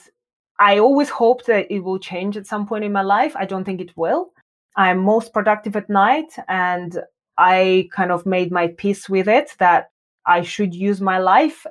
I 0.58 0.78
always 0.78 1.08
hope 1.08 1.44
that 1.46 1.70
it 1.70 1.80
will 1.80 1.98
change 1.98 2.36
at 2.36 2.46
some 2.46 2.66
point 2.66 2.84
in 2.84 2.92
my 2.92 3.02
life. 3.02 3.34
I 3.36 3.44
don't 3.44 3.64
think 3.64 3.80
it 3.80 3.96
will. 3.96 4.32
I'm 4.76 4.98
most 4.98 5.32
productive 5.32 5.76
at 5.76 5.88
night 5.88 6.32
and 6.48 6.98
I 7.36 7.88
kind 7.92 8.12
of 8.12 8.26
made 8.26 8.50
my 8.52 8.68
peace 8.68 9.08
with 9.08 9.28
it 9.28 9.54
that 9.58 9.90
I 10.26 10.42
should 10.42 10.74
use 10.74 11.00
my 11.00 11.18
life 11.18 11.64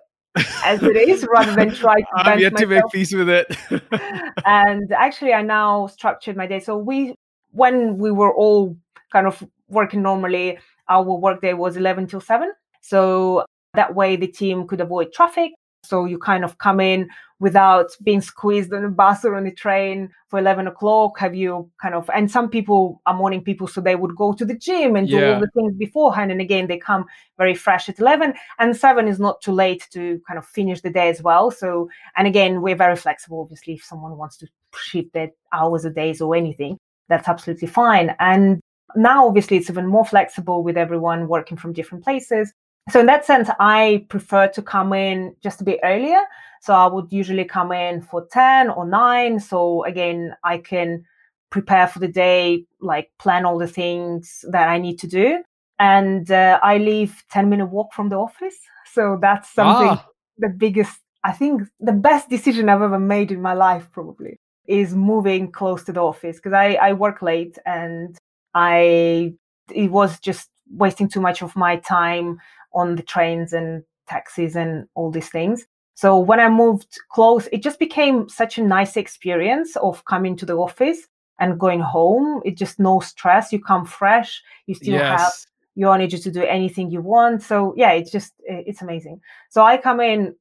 as 0.63 0.81
it 0.83 0.95
is 0.95 1.25
rather 1.31 1.55
than 1.55 1.73
try 1.75 1.99
to 1.99 2.07
I'm 2.15 2.39
yet 2.39 2.53
myself. 2.53 2.69
to 2.69 2.75
make 2.75 2.91
peace 2.91 3.13
with 3.13 3.29
it. 3.29 3.55
and 4.45 4.91
actually 4.91 5.33
I 5.33 5.41
now 5.41 5.87
structured 5.87 6.37
my 6.37 6.47
day. 6.47 6.59
So 6.59 6.77
we 6.77 7.15
when 7.51 7.97
we 7.97 8.11
were 8.11 8.33
all 8.33 8.77
kind 9.11 9.27
of 9.27 9.43
working 9.69 10.01
normally, 10.01 10.57
our 10.89 11.03
workday 11.03 11.53
was 11.53 11.77
11 11.77 12.07
till 12.07 12.21
7. 12.21 12.51
So 12.81 13.45
that 13.77 13.95
way, 13.95 14.17
the 14.17 14.27
team 14.27 14.67
could 14.67 14.81
avoid 14.81 15.13
traffic. 15.13 15.53
So 15.83 16.03
you 16.03 16.17
kind 16.17 16.43
of 16.43 16.57
come 16.57 16.81
in 16.81 17.09
without 17.39 17.95
being 18.03 18.19
squeezed 18.19 18.73
on 18.73 18.83
a 18.83 18.89
bus 18.89 19.23
or 19.23 19.35
on 19.35 19.45
a 19.45 19.53
train 19.53 20.09
for 20.27 20.39
11 20.39 20.67
o'clock. 20.67 21.17
Have 21.19 21.33
you 21.33 21.69
kind 21.81 21.95
of, 21.95 22.09
and 22.13 22.29
some 22.29 22.49
people 22.49 23.01
are 23.05 23.13
morning 23.13 23.41
people, 23.41 23.67
so 23.67 23.79
they 23.79 23.95
would 23.95 24.15
go 24.15 24.33
to 24.33 24.43
the 24.43 24.57
gym 24.57 24.97
and 24.97 25.07
do 25.07 25.23
all 25.23 25.39
the 25.39 25.47
things 25.53 25.73
beforehand. 25.75 26.31
And 26.31 26.41
again, 26.41 26.67
they 26.67 26.77
come 26.77 27.05
very 27.37 27.55
fresh 27.55 27.87
at 27.87 27.99
11. 27.99 28.33
And 28.59 28.75
7 28.75 29.07
is 29.07 29.19
not 29.19 29.39
too 29.39 29.53
late 29.53 29.87
to 29.93 30.19
kind 30.27 30.37
of 30.37 30.45
finish 30.45 30.81
the 30.81 30.89
day 30.89 31.09
as 31.09 31.21
well. 31.21 31.51
So, 31.51 31.89
and 32.17 32.27
again, 32.27 32.61
we're 32.61 32.75
very 32.75 32.97
flexible. 32.97 33.39
Obviously, 33.39 33.75
if 33.75 33.83
someone 33.85 34.17
wants 34.17 34.35
to 34.37 34.47
shift 34.75 35.13
their 35.13 35.29
hours 35.53 35.85
or 35.85 35.91
days 35.91 36.19
or 36.19 36.35
anything, 36.35 36.77
that's 37.07 37.29
absolutely 37.29 37.67
fine. 37.69 38.13
And 38.19 38.59
now, 38.95 39.27
obviously, 39.27 39.57
it's 39.57 39.69
even 39.69 39.87
more 39.87 40.05
flexible 40.05 40.63
with 40.63 40.75
everyone 40.75 41.29
working 41.29 41.55
from 41.55 41.71
different 41.71 42.03
places 42.03 42.51
so 42.89 42.99
in 42.99 43.05
that 43.05 43.25
sense 43.25 43.49
i 43.59 44.05
prefer 44.09 44.47
to 44.47 44.61
come 44.61 44.93
in 44.93 45.35
just 45.41 45.61
a 45.61 45.63
bit 45.63 45.79
earlier. 45.83 46.21
So 46.61 46.73
i 46.73 46.87
would 46.87 47.11
usually 47.11 47.45
come 47.45 47.71
in 47.71 48.01
for 48.01 48.27
10 48.31 48.69
or 48.69 48.85
9 48.85 49.39
so 49.39 49.83
again 49.85 50.35
i 50.43 50.57
can 50.57 51.03
prepare 51.49 51.87
for 51.87 51.99
the 51.99 52.07
day 52.07 52.65
like 52.81 53.09
plan 53.19 53.45
all 53.45 53.57
the 53.57 53.67
things 53.67 54.43
that 54.51 54.67
i 54.69 54.77
need 54.77 54.99
to 54.99 55.07
do. 55.07 55.43
And 55.79 56.29
uh, 56.31 56.59
i 56.63 56.77
leave 56.77 57.23
10 57.31 57.49
minute 57.49 57.67
walk 57.67 57.93
from 57.93 58.09
the 58.09 58.17
office. 58.17 58.57
So 58.93 59.17
that's 59.21 59.53
something 59.53 59.89
ah. 59.89 60.05
the 60.37 60.49
biggest 60.49 60.99
i 61.23 61.31
think 61.31 61.63
the 61.79 61.91
best 61.91 62.29
decision 62.29 62.69
i've 62.69 62.81
ever 62.81 62.99
made 62.99 63.31
in 63.31 63.41
my 63.41 63.53
life 63.53 63.89
probably 63.91 64.39
is 64.67 64.93
moving 64.93 65.51
close 65.51 65.83
to 65.85 65.93
the 65.93 66.01
office. 66.01 66.37
Because 66.37 66.53
I, 66.53 66.73
I 66.75 66.93
work 66.93 67.21
late 67.21 67.57
and 67.65 68.17
i 68.53 69.33
it 69.73 69.91
was 69.91 70.19
just 70.19 70.49
wasting 70.71 71.09
too 71.09 71.21
much 71.21 71.41
of 71.41 71.55
my 71.55 71.77
time 71.77 72.39
on 72.73 72.95
the 72.95 73.03
trains 73.03 73.53
and 73.53 73.83
taxis 74.07 74.55
and 74.55 74.87
all 74.95 75.11
these 75.11 75.29
things. 75.29 75.65
So 75.95 76.17
when 76.19 76.39
I 76.39 76.49
moved 76.49 76.99
close, 77.09 77.47
it 77.51 77.63
just 77.63 77.79
became 77.79 78.29
such 78.29 78.57
a 78.57 78.63
nice 78.63 78.97
experience 78.97 79.75
of 79.77 80.05
coming 80.05 80.35
to 80.37 80.45
the 80.45 80.53
office 80.55 81.07
and 81.39 81.59
going 81.59 81.79
home. 81.79 82.41
It 82.45 82.57
just 82.57 82.79
no 82.79 82.99
stress. 82.99 83.51
You 83.51 83.59
come 83.59 83.85
fresh. 83.85 84.43
You 84.67 84.75
still 84.75 84.93
yes. 84.93 85.19
have 85.19 85.33
your 85.75 85.93
energy 85.95 86.17
to 86.19 86.31
do 86.31 86.43
anything 86.43 86.91
you 86.91 87.01
want. 87.01 87.41
So 87.41 87.73
yeah, 87.77 87.91
it's 87.91 88.11
just 88.11 88.33
it's 88.43 88.81
amazing. 88.81 89.21
So 89.49 89.63
I 89.63 89.77
come 89.77 89.99
in 89.99 90.35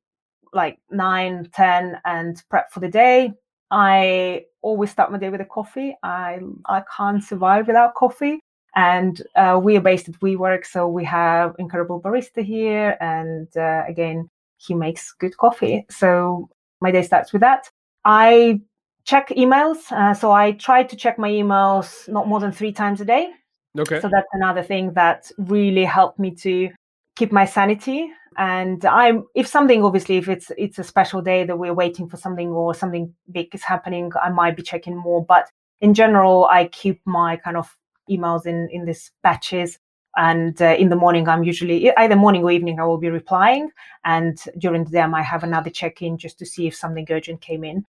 like 0.53 0.79
nine, 0.91 1.49
ten, 1.55 2.01
and 2.05 2.43
prep 2.51 2.71
for 2.71 2.81
the 2.81 2.89
day. 2.89 3.33
I 3.71 4.45
always 4.63 4.91
start 4.91 5.11
my 5.11 5.19
day 5.19 5.31
with 5.31 5.41
a 5.41 5.47
coffee. 5.47 5.97
I 6.03 6.41
I 6.67 6.83
can't 6.97 7.23
survive 7.23 7.67
without 7.67 7.95
coffee. 7.95 8.41
And 8.77 9.23
uh, 9.35 9.59
we 9.61 9.77
are 9.77 9.81
based 9.81 10.09
at 10.09 10.21
WeWork, 10.21 10.67
so 10.67 10.87
we 10.87 11.03
have 11.05 11.57
incredible 11.59 12.01
barista 12.01 12.45
here, 12.45 12.97
and 13.01 13.49
uh, 13.57 13.85
again, 13.89 14.29
he 14.59 14.75
makes 14.75 15.13
good 15.13 15.37
coffee. 15.39 15.87
So 15.91 16.51
my 16.83 16.91
day 16.91 17.03
starts 17.03 17.33
with 17.33 17.41
that. 17.41 17.71
I 18.05 18.61
check 19.05 19.31
emails, 19.31 19.91
uh, 19.91 20.13
so 20.13 20.31
I 20.31 20.53
try 20.53 20.83
to 20.83 20.95
check 20.95 21.19
my 21.19 21.31
emails 21.31 22.07
not 22.07 22.29
more 22.29 22.39
than 22.39 22.53
three 22.53 22.73
times 22.73 23.01
a 23.01 23.07
day. 23.07 23.31
Okay. 23.79 24.01
So 24.01 24.09
that's 24.09 24.29
another 24.33 24.63
thing 24.63 24.93
that 24.93 25.31
really 25.39 25.85
helped 25.85 26.19
me 26.19 26.35
to 26.37 26.71
keep 27.17 27.33
my 27.33 27.47
sanity. 27.47 28.11
And 28.39 28.85
I'm 28.85 29.25
if 29.35 29.47
something 29.47 29.83
obviously 29.83 30.19
if 30.19 30.29
it's 30.29 30.53
it's 30.59 30.79
a 30.79 30.85
special 30.85 31.23
day 31.23 31.45
that 31.45 31.59
we're 31.59 31.75
waiting 31.75 32.09
for 32.09 32.19
something 32.19 32.51
or 32.51 32.75
something 32.75 33.15
big 33.33 33.55
is 33.55 33.63
happening, 33.63 34.13
I 34.23 34.29
might 34.29 34.57
be 34.57 34.63
checking 34.63 34.97
more. 34.97 35.25
But 35.25 35.49
in 35.81 35.95
general, 35.95 36.47
I 36.51 36.67
keep 36.67 37.01
my 37.07 37.37
kind 37.37 37.57
of 37.57 37.75
emails 38.11 38.47
in 38.47 38.69
in 38.71 38.85
these 38.85 39.11
batches. 39.23 39.79
And 40.19 40.61
uh, 40.63 40.75
in 40.79 40.89
the 40.89 40.97
morning 40.97 41.29
i'm 41.29 41.45
usually 41.45 41.93
either 41.97 42.17
morning 42.17 42.43
or 42.43 42.51
evening 42.51 42.81
i 42.81 42.85
will 42.85 42.99
be 42.99 43.11
replying. 43.11 43.71
And 44.05 44.39
during 44.59 44.85
the 44.85 44.91
day 44.91 45.01
i 45.01 45.07
might 45.07 45.23
have 45.23 45.45
another 45.45 45.71
check-in 45.71 46.19
just 46.19 46.39
to 46.39 46.47
see 46.47 46.67
if 46.67 46.75
something 46.75 47.07
urgent 47.11 47.41
came 47.41 47.65
in. 47.65 47.85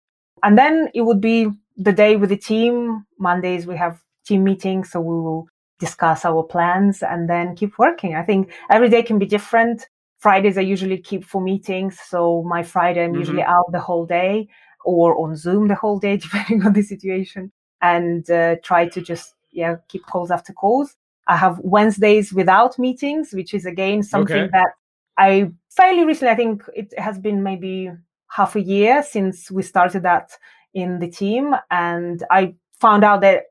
And 0.44 0.58
then 0.58 0.90
it 0.94 1.02
would 1.02 1.22
be 1.22 1.48
the 1.78 1.94
day 1.94 2.16
with 2.16 2.30
the 2.30 2.38
team. 2.38 3.06
Mondays 3.20 3.68
we 3.68 3.78
have 3.78 4.02
team 4.26 4.44
meetings 4.44 4.92
so 4.92 5.02
we 5.02 5.16
will 5.16 5.48
discuss 5.80 6.26
our 6.26 6.44
plans 6.44 7.04
and 7.04 7.30
then 7.30 7.56
keep 7.56 7.78
working. 7.78 8.16
I 8.16 8.24
think 8.24 8.52
every 8.70 8.90
day 8.90 9.04
can 9.04 9.20
be 9.20 9.26
different. 9.26 9.88
Fridays 10.20 10.58
I 10.58 10.62
usually 10.62 10.98
keep 10.98 11.24
for 11.24 11.42
meetings. 11.42 12.00
So 12.08 12.44
my 12.44 12.64
Friday, 12.64 13.04
I'm 13.04 13.12
mm-hmm. 13.12 13.20
usually 13.20 13.44
out 13.44 13.72
the 13.72 13.80
whole 13.80 14.08
day 14.08 14.48
or 14.84 15.16
on 15.22 15.36
Zoom 15.36 15.68
the 15.68 15.76
whole 15.76 16.00
day, 16.00 16.18
depending 16.26 16.66
on 16.66 16.74
the 16.74 16.82
situation, 16.82 17.52
and 17.82 18.28
uh, 18.30 18.56
try 18.64 18.88
to 18.88 19.02
just 19.02 19.35
yeah 19.56 19.78
keep 19.88 20.06
calls 20.06 20.30
after 20.30 20.54
calls. 20.54 20.96
I 21.28 21.38
have 21.38 21.60
Wednesdays 21.64 22.32
without 22.32 22.78
meetings, 22.78 23.32
which 23.34 23.54
is 23.54 23.66
again 23.66 24.04
something 24.04 24.44
okay. 24.44 24.50
that 24.52 24.74
I 25.18 25.52
fairly 25.72 26.06
recently, 26.06 26.32
I 26.32 26.36
think 26.36 26.64
it 26.74 26.94
has 26.98 27.18
been 27.20 27.44
maybe 27.44 27.92
half 28.30 28.56
a 28.56 28.62
year 28.62 29.04
since 29.04 29.50
we 29.50 29.64
started 29.64 30.04
that 30.04 30.32
in 30.74 31.00
the 31.00 31.10
team. 31.10 31.56
And 31.72 32.24
I 32.30 32.56
found 32.80 33.04
out 33.04 33.22
that 33.22 33.44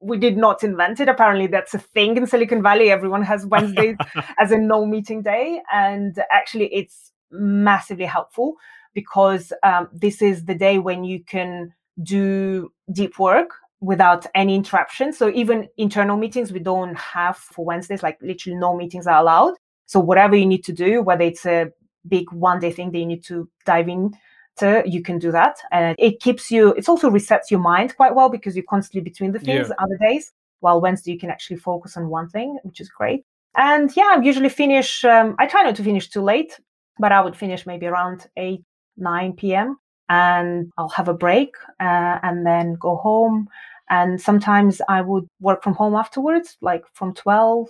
we 0.00 0.18
did 0.18 0.36
not 0.36 0.64
invent 0.64 1.00
it. 1.00 1.08
Apparently, 1.08 1.46
that's 1.46 1.74
a 1.74 1.78
thing 1.78 2.16
in 2.16 2.26
Silicon 2.26 2.62
Valley. 2.62 2.90
Everyone 2.90 3.22
has 3.22 3.46
Wednesdays 3.54 3.96
as 4.38 4.50
a 4.50 4.58
no 4.58 4.84
meeting 4.84 5.22
day. 5.22 5.62
And 5.72 6.16
actually, 6.30 6.74
it's 6.74 7.12
massively 7.30 8.04
helpful 8.04 8.56
because 8.94 9.52
um, 9.62 9.88
this 9.92 10.20
is 10.20 10.44
the 10.44 10.54
day 10.54 10.78
when 10.78 11.04
you 11.04 11.22
can 11.24 11.72
do 12.02 12.72
deep 12.92 13.18
work 13.18 13.50
without 13.82 14.24
any 14.34 14.54
interruption. 14.54 15.12
So 15.12 15.28
even 15.30 15.68
internal 15.76 16.16
meetings 16.16 16.52
we 16.52 16.60
don't 16.60 16.96
have 16.96 17.36
for 17.36 17.64
Wednesdays, 17.64 18.02
like 18.02 18.16
literally 18.22 18.56
no 18.56 18.76
meetings 18.76 19.08
are 19.08 19.20
allowed. 19.20 19.54
So 19.86 19.98
whatever 19.98 20.36
you 20.36 20.46
need 20.46 20.64
to 20.64 20.72
do, 20.72 21.02
whether 21.02 21.24
it's 21.24 21.44
a 21.44 21.70
big 22.06 22.30
one 22.30 22.60
day 22.60 22.70
thing 22.70 22.92
that 22.92 22.98
you 22.98 23.06
need 23.06 23.24
to 23.24 23.48
dive 23.66 23.88
in 23.88 24.12
to, 24.58 24.84
you 24.86 25.02
can 25.02 25.18
do 25.18 25.32
that. 25.32 25.58
And 25.72 25.96
it 25.98 26.20
keeps 26.20 26.48
you, 26.48 26.72
it 26.74 26.88
also 26.88 27.10
resets 27.10 27.50
your 27.50 27.58
mind 27.58 27.96
quite 27.96 28.14
well 28.14 28.28
because 28.28 28.54
you're 28.54 28.64
constantly 28.70 29.00
between 29.00 29.32
the 29.32 29.40
things 29.40 29.68
yeah. 29.68 29.74
other 29.78 29.98
days. 30.00 30.32
While 30.60 30.80
Wednesday 30.80 31.10
you 31.10 31.18
can 31.18 31.30
actually 31.30 31.56
focus 31.56 31.96
on 31.96 32.08
one 32.08 32.28
thing, 32.28 32.58
which 32.62 32.80
is 32.80 32.88
great. 32.88 33.24
And 33.56 33.94
yeah, 33.96 34.14
I 34.16 34.22
usually 34.22 34.48
finish, 34.48 35.04
um, 35.04 35.34
I 35.40 35.46
try 35.46 35.64
not 35.64 35.74
to 35.74 35.82
finish 35.82 36.08
too 36.08 36.22
late, 36.22 36.58
but 37.00 37.10
I 37.10 37.20
would 37.20 37.36
finish 37.36 37.66
maybe 37.66 37.86
around 37.86 38.28
8, 38.36 38.62
9 38.96 39.32
p.m. 39.32 39.76
And 40.08 40.70
I'll 40.78 40.88
have 40.90 41.08
a 41.08 41.14
break 41.14 41.56
uh, 41.80 42.18
and 42.22 42.46
then 42.46 42.74
go 42.74 42.96
home 42.96 43.48
and 43.92 44.18
sometimes 44.18 44.80
I 44.88 45.02
would 45.02 45.26
work 45.38 45.62
from 45.62 45.74
home 45.74 45.94
afterwards, 45.94 46.56
like 46.62 46.82
from 46.94 47.12
12 47.12 47.68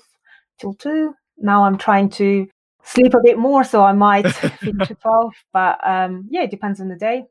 till 0.60 0.72
2. 0.74 1.12
Now 1.38 1.64
I'm 1.64 1.76
trying 1.76 2.10
to 2.10 2.46
sleep 2.84 3.12
a 3.14 3.20
bit 3.22 3.38
more, 3.38 3.64
so 3.64 3.82
I 3.82 3.92
might 3.92 4.30
finish 4.60 4.88
at 4.88 5.00
12. 5.00 5.34
But 5.52 5.84
um, 5.84 6.28
yeah, 6.30 6.42
it 6.42 6.50
depends 6.52 6.80
on 6.80 6.88
the 6.88 6.94
day. 6.96 7.24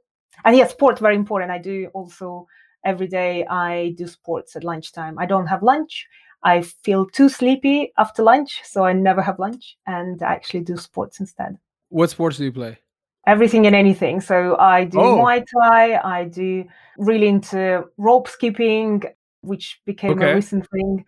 And 0.44 0.58
yeah, 0.58 0.68
sports 0.68 1.00
very 1.00 1.16
important. 1.16 1.52
I 1.52 1.58
do 1.58 1.89
also 1.94 2.48
every 2.84 3.08
day, 3.08 3.46
I 3.46 3.96
do 3.98 4.08
sports 4.08 4.58
at 4.58 4.66
lunchtime. 4.66 5.18
I 5.18 5.26
don't 5.26 5.48
have 5.48 5.64
lunch. 5.64 6.06
I 6.44 6.62
feel 6.62 7.06
too 7.06 7.30
sleepy 7.30 7.94
after 7.98 8.24
lunch, 8.24 8.60
so 8.66 8.84
I 8.84 8.92
never 8.92 9.22
have 9.22 9.39
lunch 9.39 9.78
and 9.88 10.22
I 10.22 10.34
actually 10.34 10.62
do 10.62 10.76
sports 10.76 11.22
instead. 11.22 11.58
What 11.88 12.10
sports 12.10 12.38
do 12.38 12.44
you 12.44 12.52
play? 12.52 12.80
Everything 13.28 13.67
and 13.67 13.76
anything. 13.76 14.22
So 14.22 14.57
I 14.57 14.86
do 14.86 14.99
oh. 14.99 15.17
Muay 15.17 15.45
Thai, 15.45 15.99
I 16.03 16.26
do 16.26 16.65
really 16.97 17.28
into 17.28 17.86
rope 17.97 18.28
skipping, 18.28 19.03
which 19.41 19.80
became 19.86 20.11
okay. 20.11 20.32
a 20.32 20.36
recent 20.36 20.67
thing. 20.69 21.05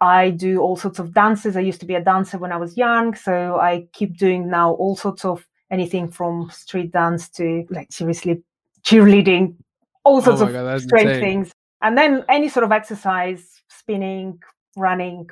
I 0.00 0.30
do 0.30 0.60
all 0.60 0.76
sorts 0.76 0.98
of 0.98 1.14
dances. 1.14 1.56
I 1.56 1.60
used 1.60 1.80
to 1.80 1.86
be 1.86 1.94
a 1.94 2.00
dancer 2.00 2.38
when 2.38 2.52
I 2.52 2.56
was 2.56 2.76
young, 2.76 3.14
so 3.14 3.58
I 3.58 3.86
keep 3.92 4.18
doing 4.18 4.50
now 4.50 4.72
all 4.72 4.96
sorts 4.96 5.24
of 5.24 5.46
anything 5.70 6.10
from 6.10 6.50
street 6.50 6.92
dance 6.92 7.28
to 7.30 7.64
like 7.70 7.90
seriously 7.90 8.42
cheerleading, 8.82 9.56
all 10.04 10.18
oh 10.18 10.20
sorts 10.20 10.42
oh 10.42 10.46
of 10.46 10.52
God, 10.52 10.80
strange 10.82 11.08
insane. 11.08 11.22
things. 11.22 11.52
And 11.80 11.96
then 11.96 12.24
any 12.28 12.48
sort 12.48 12.64
of 12.64 12.72
exercise, 12.72 13.62
spinning, 13.68 14.42
running, 14.76 15.28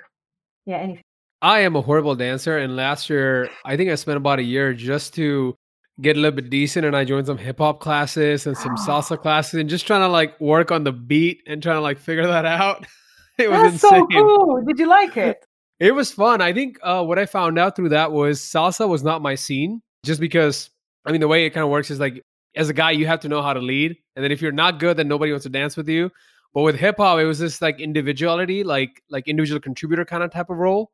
yeah, 0.65 0.79
anything. 0.79 1.05
I 1.43 1.61
am 1.61 1.75
a 1.75 1.83
horrible 1.83 2.15
dancer, 2.15 2.59
and 2.59 2.77
last 2.77 3.11
year 3.11 3.51
I 3.65 3.77
think 3.77 3.91
I 3.91 3.97
spent 3.97 4.17
about 4.17 4.39
a 4.39 4.45
year 4.45 4.73
just 4.73 5.13
to 5.15 5.57
get 6.01 6.17
a 6.17 6.21
little 6.21 6.35
bit 6.35 6.51
decent 6.51 6.87
and 6.87 6.97
I 6.97 7.05
joined 7.05 7.27
some 7.27 7.39
hip 7.39 7.59
hop 7.59 7.81
classes 7.81 8.47
and 8.47 8.57
some 8.57 8.77
salsa 8.77 9.21
classes 9.21 9.55
and 9.55 9.69
just 9.69 9.87
trying 9.87 10.01
to 10.01 10.09
like 10.09 10.41
work 10.41 10.71
on 10.71 10.85
the 10.85 10.93
beat 10.93 11.43
and 11.47 11.63
trying 11.63 11.77
to 11.77 11.83
like 11.83 11.99
figure 11.99 12.27
that 12.27 12.45
out. 12.45 12.87
it 13.39 13.51
was 13.51 13.61
That's 13.61 13.85
insane. 13.85 14.07
so 14.11 14.21
cool. 14.21 14.63
Did 14.67 14.79
you 14.79 14.87
like 14.87 15.17
it? 15.17 15.45
It 15.81 15.97
was 15.97 16.13
fun. 16.13 16.41
I 16.41 16.53
think 16.53 16.79
uh, 16.85 17.03
what 17.03 17.19
I 17.19 17.27
found 17.27 17.59
out 17.59 17.75
through 17.75 17.89
that 17.89 18.13
was 18.13 18.41
salsa 18.41 18.89
was 18.89 19.03
not 19.03 19.21
my 19.21 19.35
scene 19.35 19.83
just 20.05 20.21
because 20.21 20.71
I 21.05 21.11
mean 21.11 21.21
the 21.21 21.27
way 21.27 21.45
it 21.45 21.51
kind 21.51 21.65
of 21.65 21.71
works 21.71 21.91
is 21.91 21.99
like 21.99 22.23
as 22.55 22.69
a 22.69 22.73
guy 22.73 22.93
you 22.93 23.05
have 23.09 23.19
to 23.21 23.29
know 23.29 23.43
how 23.43 23.53
to 23.53 23.59
lead 23.59 23.97
and 24.15 24.23
then 24.25 24.31
if 24.31 24.41
you're 24.41 24.53
not 24.53 24.79
good 24.79 24.97
then 24.97 25.09
nobody 25.09 25.33
wants 25.33 25.43
to 25.43 25.49
dance 25.49 25.77
with 25.77 25.89
you. 25.89 26.09
But 26.55 26.63
with 26.63 26.77
hip 26.77 26.99
hop 26.99 27.19
it 27.19 27.25
was 27.25 27.41
this 27.41 27.61
like 27.61 27.81
individuality 27.81 28.63
like 28.63 29.03
like 29.11 29.27
individual 29.27 29.61
contributor 29.61 30.05
kind 30.05 30.23
of 30.23 30.31
type 30.31 30.51
of 30.51 30.59
role 30.59 30.93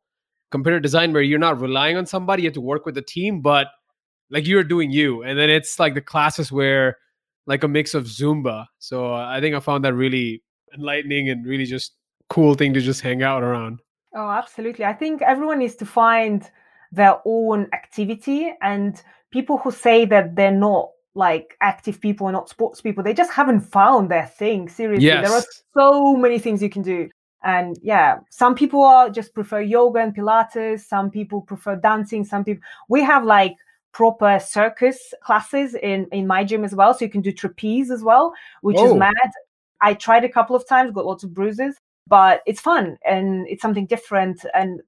compared 0.50 0.76
to 0.76 0.80
design 0.80 1.12
where 1.12 1.20
you're 1.20 1.38
not 1.38 1.60
relying 1.60 1.98
on 1.98 2.06
somebody 2.06 2.44
you 2.44 2.48
have 2.48 2.54
to 2.54 2.62
work 2.62 2.86
with 2.86 2.94
the 2.94 3.02
team 3.02 3.42
but 3.42 3.66
like 4.30 4.46
you're 4.46 4.64
doing 4.64 4.90
you 4.90 5.22
and 5.22 5.38
then 5.38 5.50
it's 5.50 5.78
like 5.78 5.94
the 5.94 6.00
classes 6.00 6.52
where 6.52 6.98
like 7.46 7.64
a 7.64 7.68
mix 7.68 7.94
of 7.94 8.04
zumba. 8.04 8.66
So 8.78 9.14
uh, 9.14 9.26
i 9.26 9.40
think 9.40 9.54
i 9.54 9.60
found 9.60 9.84
that 9.84 9.94
really 9.94 10.42
enlightening 10.74 11.30
and 11.30 11.46
really 11.46 11.64
just 11.64 11.94
cool 12.28 12.54
thing 12.54 12.74
to 12.74 12.80
just 12.80 13.00
hang 13.00 13.22
out 13.22 13.42
around. 13.42 13.80
Oh 14.14 14.30
absolutely. 14.30 14.84
I 14.84 14.92
think 14.92 15.22
everyone 15.22 15.58
needs 15.58 15.76
to 15.76 15.86
find 15.86 16.48
their 16.92 17.18
own 17.24 17.68
activity 17.72 18.52
and 18.62 19.00
people 19.30 19.58
who 19.58 19.70
say 19.70 20.04
that 20.06 20.34
they're 20.34 20.50
not 20.50 20.90
like 21.14 21.56
active 21.60 22.00
people 22.00 22.26
or 22.26 22.32
not 22.32 22.48
sports 22.48 22.80
people 22.80 23.02
they 23.02 23.12
just 23.12 23.32
haven't 23.32 23.60
found 23.60 24.10
their 24.10 24.26
thing 24.26 24.68
seriously. 24.68 25.06
Yes. 25.06 25.28
there 25.28 25.36
are 25.36 25.44
so 25.76 26.16
many 26.16 26.38
things 26.38 26.62
you 26.62 26.70
can 26.70 26.82
do. 26.82 27.08
And 27.44 27.78
yeah 27.82 28.18
some 28.30 28.54
people 28.54 28.82
are 28.82 29.10
just 29.10 29.34
prefer 29.34 29.60
yoga 29.60 30.00
and 30.00 30.14
pilates 30.16 30.80
some 30.80 31.10
people 31.10 31.42
prefer 31.42 31.76
dancing 31.76 32.24
some 32.24 32.44
people 32.44 32.62
we 32.88 33.02
have 33.02 33.24
like 33.24 33.54
proper 33.98 34.38
circus 34.38 35.12
classes 35.24 35.74
in 35.74 36.06
in 36.12 36.24
my 36.24 36.44
gym 36.44 36.62
as 36.62 36.72
well. 36.72 36.94
So 36.94 37.04
you 37.04 37.10
can 37.10 37.20
do 37.20 37.32
trapeze 37.32 37.90
as 37.90 38.02
well 38.04 38.32
which 38.60 38.78
is 38.78 38.94
mad. 38.94 39.30
I 39.80 39.94
tried 39.94 40.24
a 40.24 40.28
couple 40.28 40.54
of 40.54 40.64
times 40.68 40.92
got 40.92 41.04
lots 41.04 41.24
of 41.24 41.34
bruises 41.34 41.74
but 42.06 42.42
it's 42.46 42.60
fun 42.60 42.96
and 43.04 43.48
it's 43.48 43.60
something 43.60 43.86
different. 43.86 44.46
And 44.54 44.80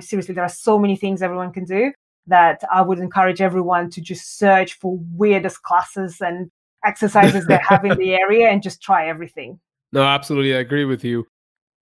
seriously 0.00 0.34
there 0.34 0.44
are 0.44 0.56
so 0.66 0.78
many 0.78 0.96
things 0.96 1.20
everyone 1.20 1.52
can 1.52 1.66
do 1.66 1.92
that 2.26 2.64
i 2.72 2.80
would 2.80 2.98
encourage 2.98 3.42
everyone 3.42 3.90
to 3.90 4.00
just 4.00 4.38
search 4.38 4.72
for 4.80 4.98
weirdest 5.12 5.62
classes 5.62 6.22
and 6.22 6.50
exercises 6.86 7.46
they 7.46 7.60
have 7.68 7.84
in 7.84 7.98
the 7.98 8.14
area 8.24 8.48
and 8.48 8.62
just 8.62 8.80
try 8.80 9.06
everything. 9.06 9.60
No 9.92 10.02
absolutely 10.02 10.54
i 10.54 10.60
agree 10.60 10.86
with 10.86 11.04
you. 11.04 11.26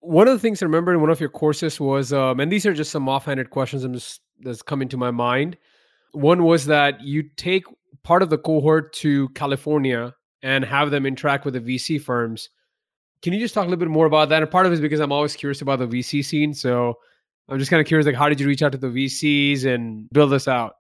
One 0.01 0.27
of 0.27 0.35
the 0.35 0.41
things 0.41 0.61
i 0.61 0.67
remember 0.67 0.93
in 0.93 1.01
one 1.01 1.11
of 1.11 1.21
your 1.21 1.35
courses 1.43 1.79
was 1.79 2.13
um, 2.13 2.41
and 2.41 2.51
these 2.51 2.67
are 2.67 2.75
just 2.75 2.91
some 2.91 3.09
offhanded 3.09 3.51
questions 3.51 3.85
i'm 3.85 3.95
just 3.95 4.21
that's 4.41 4.63
coming 4.63 4.89
to 4.89 4.97
my 4.97 5.13
mind 5.13 5.57
one 6.13 6.45
was 6.45 6.67
that 6.67 7.01
you 7.01 7.25
take 7.37 7.65
part 8.03 8.23
of 8.23 8.31
the 8.31 8.39
cohort 8.39 8.93
to 8.95 9.29
California 9.31 10.15
and 10.43 10.65
have 10.65 10.91
them 10.91 11.07
interact 11.07 11.45
with 11.45 11.55
the 11.55 11.61
VC 11.61 12.01
firms. 12.01 12.49
Can 13.23 13.33
you 13.33 13.39
just 13.39 13.55
talk 13.55 13.63
a 13.63 13.69
little 13.69 13.79
bit 13.79 13.89
more 13.89 14.07
about 14.07 14.29
that? 14.31 14.43
And 14.43 14.51
part 14.51 14.67
of 14.67 14.73
it 14.73 14.75
is 14.75 14.81
because 14.81 15.01
I'm 15.01 15.13
always 15.13 15.37
curious 15.37 15.63
about 15.63 15.79
the 15.79 15.87
VC 15.87 16.25
scene. 16.25 16.53
So 16.53 16.99
I'm 17.49 17.59
just 17.59 17.71
kind 17.71 17.81
of 17.81 17.87
curious, 17.87 18.07
like, 18.07 18.17
how 18.17 18.29
did 18.29 18.41
you 18.41 18.47
reach 18.47 18.63
out 18.63 18.73
to 18.73 18.79
the 18.79 18.89
VCs 18.89 19.65
and 19.65 20.09
build 20.11 20.33
this 20.33 20.49
out? 20.49 20.75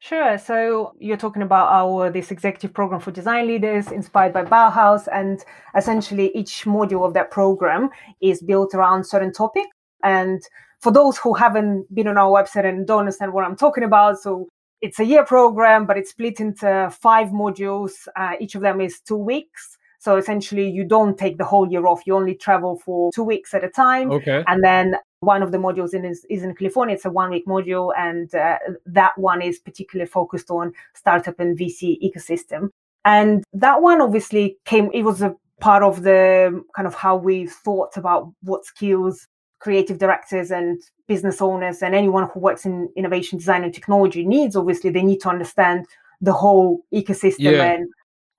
Sure. 0.00 0.36
So 0.36 0.94
you're 0.98 1.16
talking 1.16 1.42
about 1.42 1.68
our 1.68 2.10
this 2.10 2.32
executive 2.32 2.74
program 2.74 3.00
for 3.00 3.12
design 3.12 3.46
leaders 3.46 3.92
inspired 3.92 4.32
by 4.32 4.44
Bauhaus, 4.44 5.06
and 5.12 5.44
essentially 5.76 6.32
each 6.34 6.64
module 6.64 7.06
of 7.06 7.14
that 7.14 7.30
program 7.30 7.88
is 8.20 8.42
built 8.42 8.74
around 8.74 9.06
certain 9.06 9.32
topic. 9.32 9.66
And 10.02 10.42
for 10.82 10.92
those 10.92 11.16
who 11.16 11.32
haven't 11.32 11.92
been 11.94 12.08
on 12.08 12.18
our 12.18 12.30
website 12.30 12.68
and 12.68 12.86
don't 12.86 13.00
understand 13.00 13.32
what 13.32 13.44
I'm 13.44 13.56
talking 13.56 13.84
about, 13.84 14.18
so 14.18 14.48
it's 14.80 14.98
a 14.98 15.04
year 15.04 15.24
program, 15.24 15.86
but 15.86 15.96
it's 15.96 16.10
split 16.10 16.40
into 16.40 16.92
five 17.00 17.28
modules. 17.28 17.92
Uh, 18.16 18.32
each 18.40 18.56
of 18.56 18.62
them 18.62 18.80
is 18.80 19.00
two 19.00 19.16
weeks. 19.16 19.78
So 20.00 20.16
essentially, 20.16 20.68
you 20.68 20.82
don't 20.82 21.16
take 21.16 21.38
the 21.38 21.44
whole 21.44 21.70
year 21.70 21.86
off. 21.86 22.02
You 22.04 22.16
only 22.16 22.34
travel 22.34 22.76
for 22.84 23.12
two 23.14 23.22
weeks 23.22 23.54
at 23.54 23.62
a 23.62 23.68
time. 23.68 24.10
Okay. 24.10 24.42
And 24.48 24.64
then 24.64 24.96
one 25.20 25.44
of 25.44 25.52
the 25.52 25.58
modules 25.58 25.94
in 25.94 26.04
is, 26.04 26.26
is 26.28 26.42
in 26.42 26.52
California. 26.56 26.96
It's 26.96 27.04
a 27.04 27.10
one 27.10 27.30
week 27.30 27.46
module, 27.46 27.92
and 27.96 28.34
uh, 28.34 28.58
that 28.84 29.16
one 29.16 29.40
is 29.40 29.60
particularly 29.60 30.10
focused 30.10 30.50
on 30.50 30.72
startup 30.94 31.38
and 31.38 31.56
VC 31.56 31.96
ecosystem. 32.02 32.70
And 33.04 33.44
that 33.52 33.80
one 33.80 34.00
obviously 34.00 34.56
came. 34.64 34.90
It 34.92 35.04
was 35.04 35.22
a 35.22 35.36
part 35.60 35.84
of 35.84 36.02
the 36.02 36.64
kind 36.74 36.88
of 36.88 36.94
how 36.94 37.14
we 37.14 37.46
thought 37.46 37.96
about 37.96 38.32
what 38.42 38.64
skills 38.64 39.28
creative 39.62 39.98
directors 39.98 40.50
and 40.50 40.82
business 41.06 41.40
owners 41.40 41.82
and 41.82 41.94
anyone 41.94 42.28
who 42.34 42.40
works 42.40 42.66
in 42.66 42.88
innovation 42.96 43.38
design 43.38 43.62
and 43.62 43.72
technology 43.72 44.24
needs 44.26 44.56
obviously 44.56 44.90
they 44.90 45.04
need 45.04 45.20
to 45.20 45.28
understand 45.28 45.86
the 46.20 46.32
whole 46.32 46.84
ecosystem 46.92 47.52
yeah. 47.52 47.72
and 47.72 47.88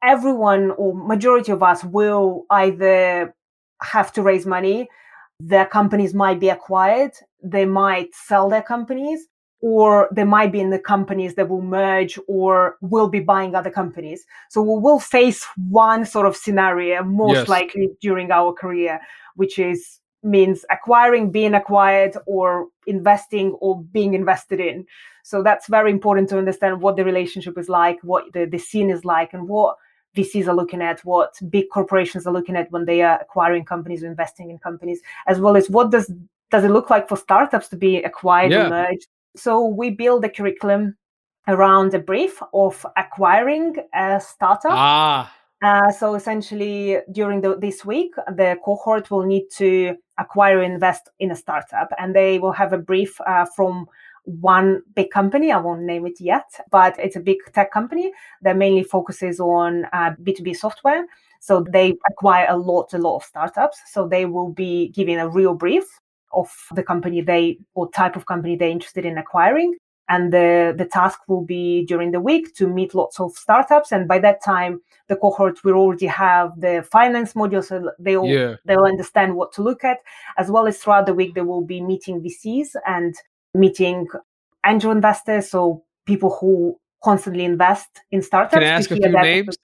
everyone 0.04 0.72
or 0.72 0.94
majority 0.94 1.52
of 1.54 1.64
us 1.64 1.82
will 1.86 2.46
either 2.50 3.34
have 3.82 4.12
to 4.12 4.22
raise 4.22 4.46
money 4.46 4.90
their 5.40 5.66
companies 5.66 6.14
might 6.14 6.42
be 6.42 6.50
acquired 6.50 7.12
they 7.42 7.66
might 7.66 8.14
sell 8.14 8.50
their 8.50 8.62
companies 8.62 9.28
or 9.62 10.10
they 10.12 10.26
might 10.26 10.52
be 10.52 10.60
in 10.60 10.72
the 10.72 10.80
companies 10.94 11.36
that 11.36 11.48
will 11.48 11.62
merge 11.62 12.20
or 12.28 12.76
will 12.82 13.08
be 13.08 13.22
buying 13.22 13.56
other 13.56 13.72
companies 13.72 14.26
so 14.50 14.62
we 14.62 14.78
will 14.78 15.00
face 15.00 15.48
one 15.70 16.06
sort 16.06 16.28
of 16.28 16.36
scenario 16.36 17.02
most 17.02 17.36
yes. 17.36 17.48
likely 17.48 17.90
during 18.02 18.30
our 18.30 18.52
career 18.52 19.00
which 19.36 19.58
is 19.58 20.00
means 20.24 20.66
acquiring, 20.70 21.32
being 21.32 21.54
acquired, 21.54 22.16
or 22.26 22.68
investing 22.88 23.52
or 23.60 23.82
being 23.84 24.14
invested 24.14 24.60
in. 24.60 24.86
So 25.24 25.44
that's 25.44 25.68
very 25.68 25.92
important 25.92 26.30
to 26.30 26.38
understand 26.38 26.82
what 26.82 26.96
the 26.96 27.06
relationship 27.06 27.58
is 27.58 27.70
like, 27.70 28.00
what 28.04 28.32
the, 28.34 28.46
the 28.46 28.58
scene 28.58 28.90
is 28.90 29.06
like, 29.06 29.34
and 29.34 29.48
what 29.48 29.78
VCs 30.16 30.48
are 30.48 30.56
looking 30.56 30.82
at, 30.82 31.04
what 31.06 31.34
big 31.50 31.70
corporations 31.72 32.28
are 32.28 32.34
looking 32.34 32.56
at 32.56 32.72
when 32.72 32.86
they 32.86 33.02
are 33.02 33.20
acquiring 33.20 33.66
companies 33.66 34.04
or 34.04 34.08
investing 34.08 34.50
in 34.50 34.58
companies, 34.60 35.02
as 35.28 35.40
well 35.40 35.56
as 35.56 35.70
what 35.70 35.92
does 35.92 36.12
does 36.52 36.64
it 36.64 36.70
look 36.70 36.92
like 36.92 37.10
for 37.10 37.18
startups 37.18 37.68
to 37.68 37.76
be 37.76 37.98
acquired 37.98 38.52
yeah. 38.52 38.68
or 38.68 38.70
merged. 38.70 39.08
So 39.36 39.66
we 39.66 39.90
build 39.90 40.24
a 40.24 40.30
curriculum 40.30 40.96
around 41.48 41.94
a 41.96 42.00
brief 42.00 42.42
of 42.54 42.86
acquiring 42.96 43.76
a 43.94 44.22
startup. 44.22 44.72
Ah. 44.72 45.34
Uh, 45.64 45.90
so 45.92 46.16
essentially, 46.16 46.98
during 47.14 47.40
the, 47.40 47.56
this 47.56 47.86
week, 47.86 48.14
the 48.36 48.58
cohort 48.66 49.10
will 49.10 49.24
need 49.24 49.48
to 49.50 49.96
acquire 50.18 50.62
invest 50.62 51.10
in 51.20 51.32
a 51.32 51.36
startup, 51.36 51.88
and 51.98 52.14
they 52.14 52.38
will 52.38 52.52
have 52.52 52.74
a 52.74 52.78
brief 52.78 53.20
uh, 53.22 53.46
from 53.56 53.86
one 54.26 54.82
big 54.94 55.10
company. 55.10 55.54
I 55.54 55.58
won't 55.58 55.84
name 55.84 56.06
it 56.06 56.20
yet, 56.20 56.60
but 56.70 57.00
it's 57.00 57.16
a 57.16 57.22
big 57.22 57.38
tech 57.54 57.72
company 57.72 58.12
that 58.42 58.58
mainly 58.58 58.84
focuses 58.84 59.40
on 59.40 59.86
uh, 59.94 60.12
B2B 60.22 60.54
software. 60.56 61.06
So 61.40 61.66
they 61.70 61.94
acquire 62.10 62.48
a 62.50 62.58
lot, 62.58 62.94
a 62.94 62.98
lot 62.98 63.18
of 63.18 63.24
startups. 63.24 63.80
So 63.88 64.06
they 64.06 64.26
will 64.26 64.52
be 64.52 64.90
giving 64.90 65.18
a 65.18 65.30
real 65.30 65.54
brief 65.54 65.86
of 66.34 66.50
the 66.76 66.84
company 66.84 67.22
they 67.22 67.58
or 67.74 67.90
type 67.92 68.18
of 68.18 68.26
company 68.26 68.58
they're 68.58 68.70
interested 68.70 69.06
in 69.06 69.18
acquiring. 69.18 69.76
And 70.14 70.32
the, 70.32 70.76
the 70.78 70.86
task 70.86 71.20
will 71.28 71.44
be 71.44 71.86
during 71.86 72.12
the 72.12 72.20
week 72.20 72.54
to 72.58 72.68
meet 72.68 72.94
lots 72.94 73.20
of 73.20 73.32
startups. 73.34 73.92
And 73.92 74.08
by 74.08 74.20
that 74.20 74.44
time, 74.44 74.80
the 75.08 75.16
cohort 75.16 75.64
will 75.64 75.74
already 75.74 76.06
have 76.06 76.52
the 76.60 76.86
finance 76.92 77.34
module, 77.34 77.64
so 77.64 77.92
they 77.98 78.16
all 78.16 78.28
yeah. 78.28 78.56
they'll 78.66 78.84
understand 78.94 79.36
what 79.36 79.52
to 79.54 79.64
look 79.64 79.84
at, 79.84 79.98
as 80.38 80.52
well 80.52 80.68
as 80.68 80.78
throughout 80.78 81.08
the 81.08 81.14
week 81.14 81.34
they 81.34 81.42
will 81.42 81.66
be 81.66 81.82
meeting 81.82 82.22
VCs 82.22 82.76
and 82.86 83.16
meeting 83.56 84.08
angel 84.66 84.92
investors, 84.92 85.50
so 85.50 85.84
people 86.06 86.38
who 86.40 86.78
constantly 87.04 87.44
invest 87.44 87.90
in 88.12 88.22
startups. 88.22 88.54
Can 88.54 88.64
I 88.64 88.68
ask 88.68 88.92
a 88.92 88.96
few 88.96 89.10
names? 89.10 89.58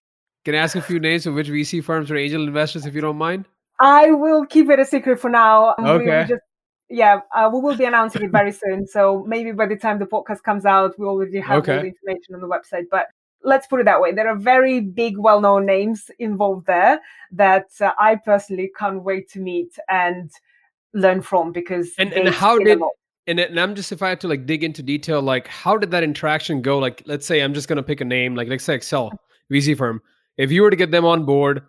Can 0.45 0.55
I 0.55 0.57
ask 0.57 0.75
a 0.75 0.81
few 0.81 0.99
names 0.99 1.27
of 1.27 1.35
which 1.35 1.47
VC 1.47 1.83
firms 1.83 2.09
or 2.09 2.17
angel 2.17 2.47
investors, 2.47 2.85
if 2.87 2.95
you 2.95 3.01
don't 3.01 3.17
mind? 3.17 3.45
I 3.79 4.11
will 4.11 4.45
keep 4.45 4.69
it 4.69 4.79
a 4.79 4.85
secret 4.85 5.19
for 5.19 5.29
now. 5.29 5.75
Okay. 5.79 6.25
Just, 6.27 6.41
yeah, 6.89 7.21
uh, 7.35 7.49
we 7.51 7.59
will 7.59 7.77
be 7.77 7.85
announcing 7.85 8.23
it 8.23 8.31
very 8.31 8.51
soon. 8.51 8.87
So 8.87 9.23
maybe 9.27 9.51
by 9.51 9.67
the 9.67 9.75
time 9.75 9.99
the 9.99 10.05
podcast 10.05 10.43
comes 10.43 10.65
out, 10.65 10.97
we 10.97 11.05
already 11.05 11.39
have 11.39 11.59
okay. 11.59 11.75
all 11.75 11.81
the 11.81 11.87
information 11.87 12.35
on 12.35 12.41
the 12.41 12.47
website. 12.47 12.85
But 12.89 13.07
let's 13.43 13.67
put 13.67 13.79
it 13.79 13.85
that 13.85 14.01
way. 14.01 14.11
There 14.11 14.27
are 14.27 14.35
very 14.35 14.79
big, 14.79 15.17
well-known 15.17 15.65
names 15.65 16.09
involved 16.19 16.65
there 16.67 16.99
that 17.31 17.69
uh, 17.79 17.91
I 17.99 18.15
personally 18.15 18.71
can't 18.77 19.03
wait 19.03 19.29
to 19.31 19.39
meet 19.39 19.77
and 19.87 20.31
learn 20.93 21.21
from 21.21 21.51
because 21.51 21.91
and, 21.99 22.11
and 22.13 22.29
how 22.29 22.57
did 22.57 22.79
and, 23.27 23.39
and 23.39 23.59
I'm 23.59 23.75
just 23.75 23.91
if 23.91 24.01
I 24.01 24.09
had 24.09 24.21
to 24.21 24.27
like 24.27 24.47
dig 24.47 24.63
into 24.63 24.81
detail, 24.81 25.21
like 25.21 25.47
how 25.47 25.77
did 25.77 25.91
that 25.91 26.03
interaction 26.03 26.63
go? 26.63 26.79
Like, 26.79 27.03
let's 27.05 27.27
say 27.27 27.41
I'm 27.41 27.53
just 27.53 27.67
gonna 27.67 27.83
pick 27.83 28.01
a 28.01 28.05
name, 28.05 28.35
like 28.35 28.47
let's 28.47 28.63
say 28.63 28.77
Accel 28.77 29.11
VC 29.51 29.77
firm. 29.77 30.01
If 30.37 30.51
you 30.51 30.63
were 30.63 30.71
to 30.71 30.75
get 30.75 30.89
them 30.89 31.05
on 31.05 31.25
board, 31.25 31.61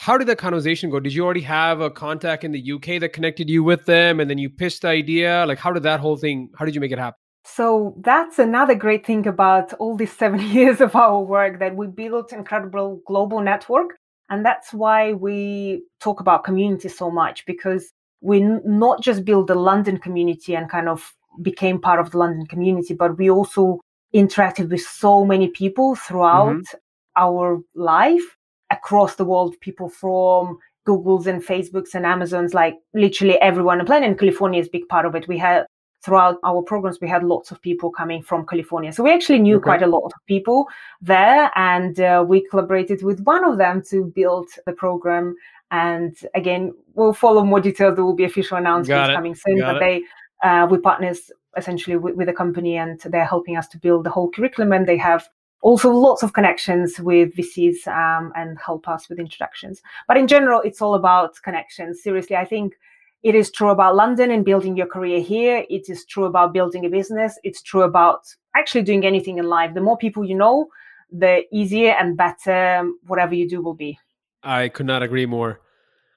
how 0.00 0.16
did 0.16 0.28
that 0.28 0.38
conversation 0.38 0.90
go? 0.90 1.00
Did 1.00 1.12
you 1.12 1.24
already 1.24 1.40
have 1.40 1.80
a 1.80 1.90
contact 1.90 2.44
in 2.44 2.52
the 2.52 2.72
UK 2.72 3.00
that 3.00 3.12
connected 3.12 3.50
you 3.50 3.64
with 3.64 3.84
them, 3.86 4.20
and 4.20 4.30
then 4.30 4.38
you 4.38 4.48
pitched 4.48 4.82
the 4.82 4.88
idea? 4.88 5.44
Like, 5.44 5.58
how 5.58 5.72
did 5.72 5.82
that 5.82 5.98
whole 5.98 6.16
thing? 6.16 6.50
How 6.56 6.64
did 6.64 6.76
you 6.76 6.80
make 6.80 6.92
it 6.92 7.00
happen? 7.00 7.18
So 7.44 7.96
that's 8.04 8.38
another 8.38 8.76
great 8.76 9.04
thing 9.04 9.26
about 9.26 9.72
all 9.74 9.96
these 9.96 10.12
seven 10.12 10.40
years 10.52 10.80
of 10.80 10.94
our 10.94 11.20
work 11.20 11.58
that 11.58 11.74
we 11.74 11.88
built 11.88 12.32
incredible 12.32 13.02
global 13.08 13.40
network. 13.40 13.96
And 14.30 14.46
that's 14.46 14.72
why 14.72 15.14
we 15.14 15.82
talk 15.98 16.20
about 16.20 16.44
community 16.44 16.88
so 16.88 17.10
much 17.10 17.44
because 17.44 17.90
we 18.20 18.40
not 18.64 19.02
just 19.02 19.24
build 19.24 19.48
the 19.48 19.56
London 19.56 19.98
community 19.98 20.54
and 20.54 20.70
kind 20.70 20.88
of 20.88 21.12
became 21.42 21.80
part 21.80 21.98
of 21.98 22.12
the 22.12 22.18
London 22.18 22.46
community, 22.46 22.94
but 22.94 23.18
we 23.18 23.28
also 23.28 23.80
interacted 24.14 24.70
with 24.70 24.82
so 24.82 25.24
many 25.24 25.48
people 25.48 25.96
throughout 25.96 26.54
mm-hmm. 26.54 26.78
our 27.16 27.60
life 27.74 28.37
across 28.70 29.16
the 29.16 29.24
world, 29.24 29.56
people 29.60 29.88
from 29.88 30.58
Google's 30.84 31.26
and 31.26 31.42
Facebook's 31.42 31.94
and 31.94 32.06
Amazon's, 32.06 32.54
like 32.54 32.76
literally 32.94 33.38
everyone 33.40 33.80
on 33.80 33.86
planet. 33.86 34.08
And 34.08 34.18
California 34.18 34.60
is 34.60 34.68
a 34.68 34.70
big 34.70 34.88
part 34.88 35.06
of 35.06 35.14
it. 35.14 35.28
We 35.28 35.38
had 35.38 35.66
throughout 36.04 36.38
our 36.44 36.62
programs, 36.62 37.00
we 37.00 37.08
had 37.08 37.24
lots 37.24 37.50
of 37.50 37.60
people 37.60 37.90
coming 37.90 38.22
from 38.22 38.46
California. 38.46 38.92
So 38.92 39.02
we 39.02 39.12
actually 39.12 39.40
knew 39.40 39.56
okay. 39.56 39.64
quite 39.64 39.82
a 39.82 39.86
lot 39.86 40.04
of 40.04 40.12
people 40.26 40.66
there. 41.00 41.50
And 41.56 41.98
uh, 42.00 42.24
we 42.26 42.46
collaborated 42.48 43.02
with 43.02 43.20
one 43.20 43.44
of 43.44 43.58
them 43.58 43.82
to 43.90 44.04
build 44.14 44.48
the 44.64 44.72
program 44.72 45.34
and 45.70 46.16
again, 46.34 46.72
we'll 46.94 47.12
follow 47.12 47.44
more 47.44 47.60
details. 47.60 47.96
There 47.96 48.04
will 48.04 48.14
be 48.14 48.24
official 48.24 48.56
announcements 48.56 49.14
coming 49.14 49.34
soon. 49.34 49.58
Got 49.58 49.74
but 49.74 49.82
it. 49.82 50.02
they, 50.42 50.48
uh, 50.48 50.66
we 50.66 50.78
partners 50.78 51.30
essentially 51.56 51.96
with, 51.96 52.14
with 52.14 52.26
the 52.26 52.32
company, 52.32 52.76
and 52.76 53.00
they're 53.00 53.24
helping 53.24 53.56
us 53.56 53.68
to 53.68 53.78
build 53.78 54.04
the 54.04 54.10
whole 54.10 54.30
curriculum. 54.30 54.72
And 54.72 54.86
they 54.86 54.96
have 54.96 55.28
also 55.60 55.90
lots 55.90 56.22
of 56.22 56.32
connections 56.32 57.00
with 57.00 57.34
VCs 57.34 57.86
um, 57.88 58.32
and 58.36 58.58
help 58.64 58.88
us 58.88 59.08
with 59.08 59.18
introductions. 59.18 59.82
But 60.06 60.16
in 60.16 60.26
general, 60.26 60.60
it's 60.62 60.80
all 60.80 60.94
about 60.94 61.40
connections. 61.42 62.02
Seriously, 62.02 62.36
I 62.36 62.44
think 62.44 62.74
it 63.22 63.34
is 63.34 63.50
true 63.50 63.70
about 63.70 63.96
London 63.96 64.30
and 64.30 64.44
building 64.44 64.76
your 64.76 64.86
career 64.86 65.20
here. 65.20 65.64
It 65.68 65.88
is 65.88 66.04
true 66.04 66.24
about 66.24 66.52
building 66.52 66.84
a 66.84 66.88
business. 66.88 67.38
It's 67.42 67.62
true 67.62 67.82
about 67.82 68.20
actually 68.56 68.82
doing 68.82 69.04
anything 69.04 69.38
in 69.38 69.46
life. 69.46 69.74
The 69.74 69.80
more 69.80 69.98
people 69.98 70.24
you 70.24 70.36
know, 70.36 70.68
the 71.10 71.42
easier 71.52 71.92
and 71.92 72.16
better 72.16 72.88
whatever 73.06 73.34
you 73.34 73.48
do 73.48 73.60
will 73.60 73.74
be. 73.74 73.98
I 74.42 74.68
could 74.68 74.86
not 74.86 75.02
agree 75.02 75.26
more. 75.26 75.60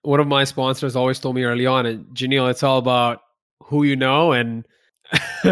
One 0.03 0.19
of 0.19 0.27
my 0.27 0.43
sponsors 0.43 0.95
always 0.95 1.19
told 1.19 1.35
me 1.35 1.43
early 1.43 1.65
on, 1.65 1.85
and 1.85 2.05
Janelle, 2.15 2.49
it's 2.49 2.63
all 2.63 2.77
about 2.77 3.21
who 3.63 3.83
you 3.83 3.95
know. 3.95 4.31
And 4.31 4.65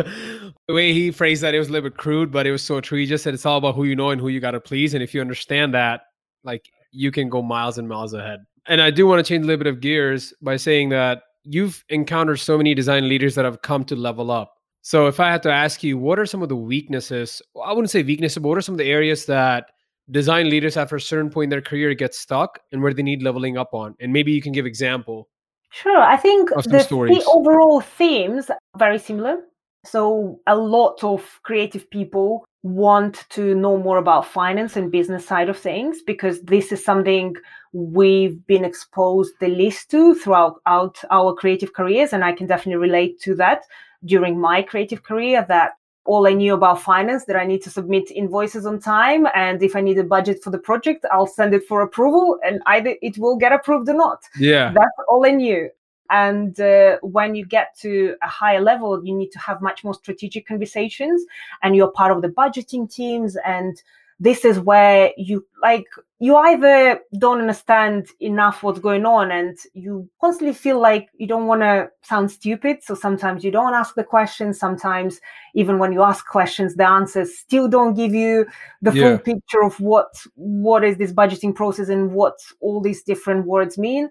the 0.70 0.76
way 0.76 0.93
he 0.93 1.09
phrased 1.09 1.41
that, 1.41 1.55
it 1.55 1.57
was 1.57 1.67
a 1.67 1.72
little 1.72 1.89
bit 1.89 1.97
crude, 1.97 2.32
but 2.32 2.45
it 2.45 2.51
was 2.51 2.61
so 2.61 2.80
true. 2.80 2.99
He 2.99 3.07
just 3.07 3.24
said 3.24 3.34
it's 3.34 3.43
all 3.43 3.57
about 3.57 3.74
who 3.74 3.86
you 3.86 3.95
know 3.95 4.11
and 4.11 4.22
who 4.22 4.28
you 4.28 4.39
got 4.39 4.51
to 4.51 4.59
please. 4.59 4.93
And 4.93 5.01
if 5.01 5.15
you 5.15 5.20
understand 5.20 5.74
that, 5.74 6.01
like 6.43 6.70
you 6.91 7.09
can 7.09 7.28
go 7.28 7.41
miles 7.41 7.80
and 7.80 7.89
miles 7.89 8.13
ahead. 8.13 8.41
And 8.67 8.80
I 8.80 8.91
do 8.91 9.07
want 9.07 9.17
to 9.17 9.28
change 9.28 9.43
a 9.43 9.47
little 9.47 9.63
bit 9.63 9.74
of 9.74 9.80
gears 9.82 10.32
by 10.43 10.57
saying 10.57 10.89
that 10.89 11.24
you've 11.43 11.84
encountered 11.89 12.38
so 12.38 12.55
many 12.55 12.76
design 12.76 13.09
leaders 13.09 13.34
that 13.34 13.45
have 13.45 13.63
come 13.63 13.84
to 13.86 13.95
level 13.95 14.30
up. 14.30 14.53
So 14.84 15.07
if 15.07 15.20
I 15.20 15.32
had 15.32 15.41
to 15.41 15.51
ask 15.51 15.82
you, 15.82 15.97
what 15.97 16.20
are 16.20 16.28
some 16.28 16.43
of 16.43 16.49
the 16.49 16.55
weaknesses? 16.55 17.41
I 17.65 17.74
wouldn't 17.74 17.89
say 17.89 18.03
weaknesses, 18.03 18.38
but 18.38 18.49
what 18.49 18.57
are 18.59 18.61
some 18.61 18.76
of 18.76 18.80
the 18.80 18.91
areas 18.91 19.26
that 19.26 19.72
design 20.11 20.51
leaders 20.51 20.78
after 20.78 20.97
a 20.97 21.01
certain 21.01 21.32
point 21.32 21.45
in 21.45 21.49
their 21.49 21.61
career 21.61 21.95
get 21.95 22.13
stuck 22.13 22.59
and 22.72 22.84
where 22.84 22.93
they 22.93 23.01
need 23.01 23.24
leveling 23.24 23.57
up 23.57 23.74
on 23.74 23.95
and 23.99 24.11
maybe 24.11 24.32
you 24.32 24.41
can 24.41 24.51
give 24.51 24.65
example 24.65 25.30
sure 25.70 26.01
i 26.01 26.17
think 26.17 26.49
the, 26.49 26.63
the 26.63 27.24
overall 27.28 27.80
themes 27.80 28.49
are 28.49 28.57
very 28.76 28.97
similar 28.97 29.38
so 29.86 30.40
a 30.48 30.56
lot 30.56 31.04
of 31.04 31.40
creative 31.44 31.90
people 31.90 32.46
want 32.64 33.26
to 33.30 33.56
know 33.56 33.78
more 33.78 33.98
about 33.98 34.26
finance 34.26 34.76
and 34.76 34.92
business 34.92 35.26
side 35.26 35.48
of 35.48 35.58
things 35.58 36.02
because 36.02 36.42
this 36.42 36.72
is 36.74 36.84
something 36.84 37.34
we've 37.72 38.46
been 38.48 38.66
exposed 38.66 39.34
the 39.40 39.48
least 39.48 39.90
to 39.90 40.14
throughout 40.16 40.98
our 41.10 41.34
creative 41.34 41.74
careers 41.74 42.12
and 42.12 42.26
i 42.26 42.34
can 42.34 42.48
definitely 42.48 42.76
relate 42.76 43.20
to 43.22 43.34
that 43.34 43.64
during 44.04 44.40
my 44.40 44.62
creative 44.62 45.04
career 45.04 45.46
that 45.48 45.72
all 46.10 46.26
I 46.26 46.34
knew 46.34 46.56
about 46.56 46.82
finance 46.82 47.26
that 47.26 47.36
I 47.36 47.46
need 47.46 47.62
to 47.64 47.70
submit 47.70 48.10
invoices 48.10 48.66
on 48.66 48.80
time. 48.80 49.28
And 49.36 49.62
if 49.62 49.76
I 49.76 49.82
need 49.82 50.00
a 50.00 50.04
budget 50.04 50.42
for 50.44 50.50
the 50.50 50.58
project, 50.58 51.06
I'll 51.12 51.28
send 51.28 51.54
it 51.54 51.68
for 51.68 51.82
approval 51.82 52.40
and 52.44 52.62
either 52.66 52.96
it 53.04 53.20
will 53.20 53.38
get 53.38 53.52
approved 53.52 53.88
or 53.90 53.94
not. 53.94 54.24
Yeah. 54.40 54.72
That's 54.74 54.88
all 55.08 55.24
I 55.24 55.32
knew. 55.32 55.70
And 56.10 56.60
uh, 56.60 56.97
when 57.01 57.36
you 57.36 57.45
get 57.45 57.78
to 57.80 58.16
a 58.22 58.28
higher 58.28 58.62
level, 58.62 59.03
you 59.05 59.16
need 59.16 59.32
to 59.32 59.39
have 59.39 59.62
much 59.62 59.84
more 59.84 59.93
strategic 59.93 60.47
conversations 60.47 61.24
and 61.62 61.76
you're 61.76 61.91
part 61.91 62.12
of 62.12 62.22
the 62.22 62.30
budgeting 62.30 62.91
teams 62.91 63.38
and 63.45 63.82
this 64.20 64.43
is 64.43 64.60
where 64.60 65.12
you 65.18 65.45
like 65.62 65.86
you 66.20 66.36
either 66.36 66.99
don't 67.18 67.39
understand 67.39 68.07
enough 68.20 68.62
what's 68.62 68.80
going 68.80 69.05
on 69.05 69.32
and 69.32 69.57
you 69.74 70.10
constantly 70.20 70.53
feel 70.53 70.80
like 70.80 71.07
you 71.18 71.26
don't 71.26 71.47
want 71.47 71.62
to 71.62 71.89
sound 72.01 72.30
stupid 72.30 72.84
so 72.84 72.93
sometimes 72.93 73.43
you 73.43 73.51
don't 73.51 73.74
ask 73.74 73.95
the 73.95 74.03
questions 74.03 74.60
sometimes 74.60 75.22
even 75.55 75.80
when 75.80 75.93
you 75.93 76.03
ask 76.03 76.26
questions 76.26 76.76
the 76.76 76.88
answers 76.88 77.38
still 77.38 77.68
don't 77.68 77.93
give 77.93 78.14
you 78.14 78.45
the 78.82 78.91
yeah. 78.91 79.03
full 79.03 79.18
picture 79.20 79.64
of 79.64 79.80
what 79.80 80.14
what 80.36 80.84
is 80.84 80.97
this 80.97 81.14
budgeting 81.14 81.55
process 81.55 81.88
and 81.88 82.12
what 82.12 82.38
all 82.60 82.82
these 82.82 83.03
different 83.03 83.45
words 83.45 83.78
mean 83.78 84.10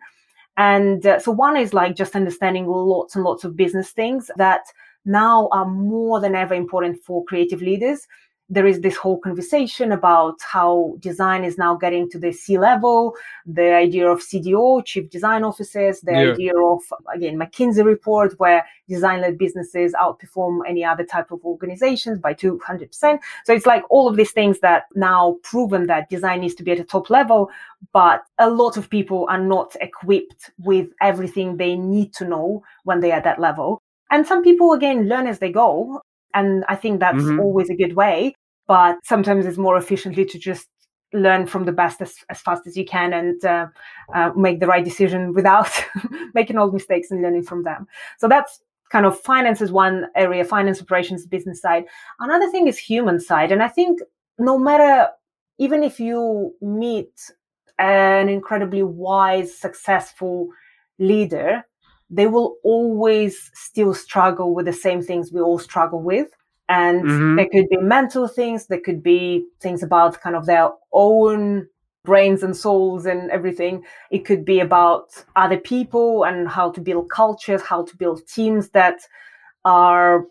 and 0.58 1.06
uh, 1.06 1.18
so 1.18 1.30
one 1.30 1.56
is 1.56 1.72
like 1.72 1.96
just 1.96 2.16
understanding 2.16 2.66
lots 2.66 3.14
and 3.14 3.24
lots 3.24 3.44
of 3.44 3.56
business 3.56 3.90
things 3.92 4.30
that 4.36 4.62
now 5.04 5.48
are 5.52 5.64
more 5.64 6.20
than 6.20 6.34
ever 6.34 6.52
important 6.52 6.98
for 7.04 7.24
creative 7.24 7.62
leaders 7.62 8.06
there 8.48 8.66
is 8.66 8.80
this 8.80 8.96
whole 8.96 9.18
conversation 9.18 9.92
about 9.92 10.40
how 10.40 10.96
design 11.00 11.44
is 11.44 11.58
now 11.58 11.74
getting 11.74 12.08
to 12.10 12.18
the 12.18 12.32
C 12.32 12.58
level, 12.58 13.14
the 13.44 13.74
idea 13.74 14.08
of 14.08 14.20
CDO, 14.20 14.84
chief 14.86 15.10
design 15.10 15.44
officers, 15.44 16.00
the 16.00 16.12
yeah. 16.12 16.32
idea 16.32 16.58
of, 16.58 16.80
again, 17.14 17.38
McKinsey 17.38 17.84
report, 17.84 18.38
where 18.38 18.64
design 18.88 19.20
led 19.20 19.36
businesses 19.36 19.92
outperform 19.94 20.60
any 20.66 20.82
other 20.82 21.04
type 21.04 21.30
of 21.30 21.44
organizations 21.44 22.18
by 22.18 22.32
200%. 22.32 23.18
So 23.44 23.52
it's 23.52 23.66
like 23.66 23.84
all 23.90 24.08
of 24.08 24.16
these 24.16 24.32
things 24.32 24.60
that 24.60 24.84
now 24.94 25.36
proven 25.42 25.86
that 25.88 26.08
design 26.08 26.40
needs 26.40 26.54
to 26.54 26.62
be 26.62 26.72
at 26.72 26.80
a 26.80 26.84
top 26.84 27.10
level, 27.10 27.50
but 27.92 28.24
a 28.38 28.48
lot 28.48 28.78
of 28.78 28.88
people 28.88 29.26
are 29.28 29.40
not 29.40 29.76
equipped 29.80 30.50
with 30.58 30.88
everything 31.02 31.56
they 31.56 31.76
need 31.76 32.14
to 32.14 32.24
know 32.24 32.62
when 32.84 33.00
they 33.00 33.12
are 33.12 33.18
at 33.18 33.24
that 33.24 33.40
level. 33.40 33.82
And 34.10 34.26
some 34.26 34.42
people, 34.42 34.72
again, 34.72 35.06
learn 35.06 35.26
as 35.26 35.38
they 35.38 35.52
go 35.52 36.00
And 36.34 36.64
I 36.68 36.76
think 36.76 37.00
that's 37.00 37.16
mm-hmm. 37.16 37.40
always 37.40 37.70
a 37.70 37.76
good 37.76 37.96
way. 37.96 38.34
But 38.66 38.98
sometimes 39.04 39.46
it's 39.46 39.58
more 39.58 39.76
efficiently 39.76 40.24
to 40.26 40.38
just 40.38 40.68
learn 41.12 41.46
from 41.46 41.64
the 41.64 41.72
best 41.72 42.02
as, 42.02 42.14
as 42.28 42.40
fast 42.40 42.66
as 42.66 42.76
you 42.76 42.84
can 42.84 43.12
and 43.12 43.42
uh, 43.44 43.66
uh, 44.14 44.30
make 44.36 44.60
the 44.60 44.66
right 44.66 44.84
decision 44.84 45.32
without 45.32 45.70
making 46.34 46.58
all 46.58 46.70
mistakes 46.70 47.10
and 47.10 47.22
learning 47.22 47.42
from 47.42 47.64
them. 47.64 47.86
So 48.18 48.28
that's 48.28 48.60
kind 48.90 49.06
of 49.06 49.18
finance 49.18 49.60
is 49.60 49.72
one 49.72 50.06
area, 50.14 50.44
finance 50.44 50.80
operations, 50.80 51.26
business 51.26 51.60
side. 51.60 51.84
Another 52.20 52.50
thing 52.50 52.66
is 52.66 52.78
human 52.78 53.20
side. 53.20 53.52
And 53.52 53.62
I 53.62 53.68
think 53.68 54.00
no 54.38 54.58
matter, 54.58 55.08
even 55.58 55.82
if 55.82 55.98
you 55.98 56.54
meet 56.60 57.30
an 57.78 58.28
incredibly 58.28 58.82
wise, 58.82 59.56
successful 59.56 60.48
leader, 60.98 61.64
they 62.10 62.26
will 62.26 62.56
always 62.62 63.50
still 63.54 63.94
struggle 63.94 64.54
with 64.54 64.66
the 64.66 64.72
same 64.72 65.02
things 65.02 65.32
we 65.32 65.40
all 65.40 65.58
struggle 65.58 66.00
with. 66.00 66.28
And 66.68 67.02
mm-hmm. 67.02 67.36
there 67.36 67.48
could 67.48 67.68
be 67.68 67.78
mental 67.78 68.28
things, 68.28 68.66
there 68.66 68.80
could 68.80 69.02
be 69.02 69.46
things 69.60 69.82
about 69.82 70.20
kind 70.20 70.36
of 70.36 70.46
their 70.46 70.70
own 70.92 71.66
brains 72.04 72.42
and 72.42 72.56
souls 72.56 73.06
and 73.06 73.30
everything. 73.30 73.84
It 74.10 74.24
could 74.24 74.44
be 74.44 74.60
about 74.60 75.24
other 75.36 75.58
people 75.58 76.24
and 76.24 76.48
how 76.48 76.70
to 76.72 76.80
build 76.80 77.10
cultures, 77.10 77.62
how 77.62 77.84
to 77.84 77.96
build 77.96 78.26
teams 78.26 78.70
that 78.70 79.00
are 79.64 80.26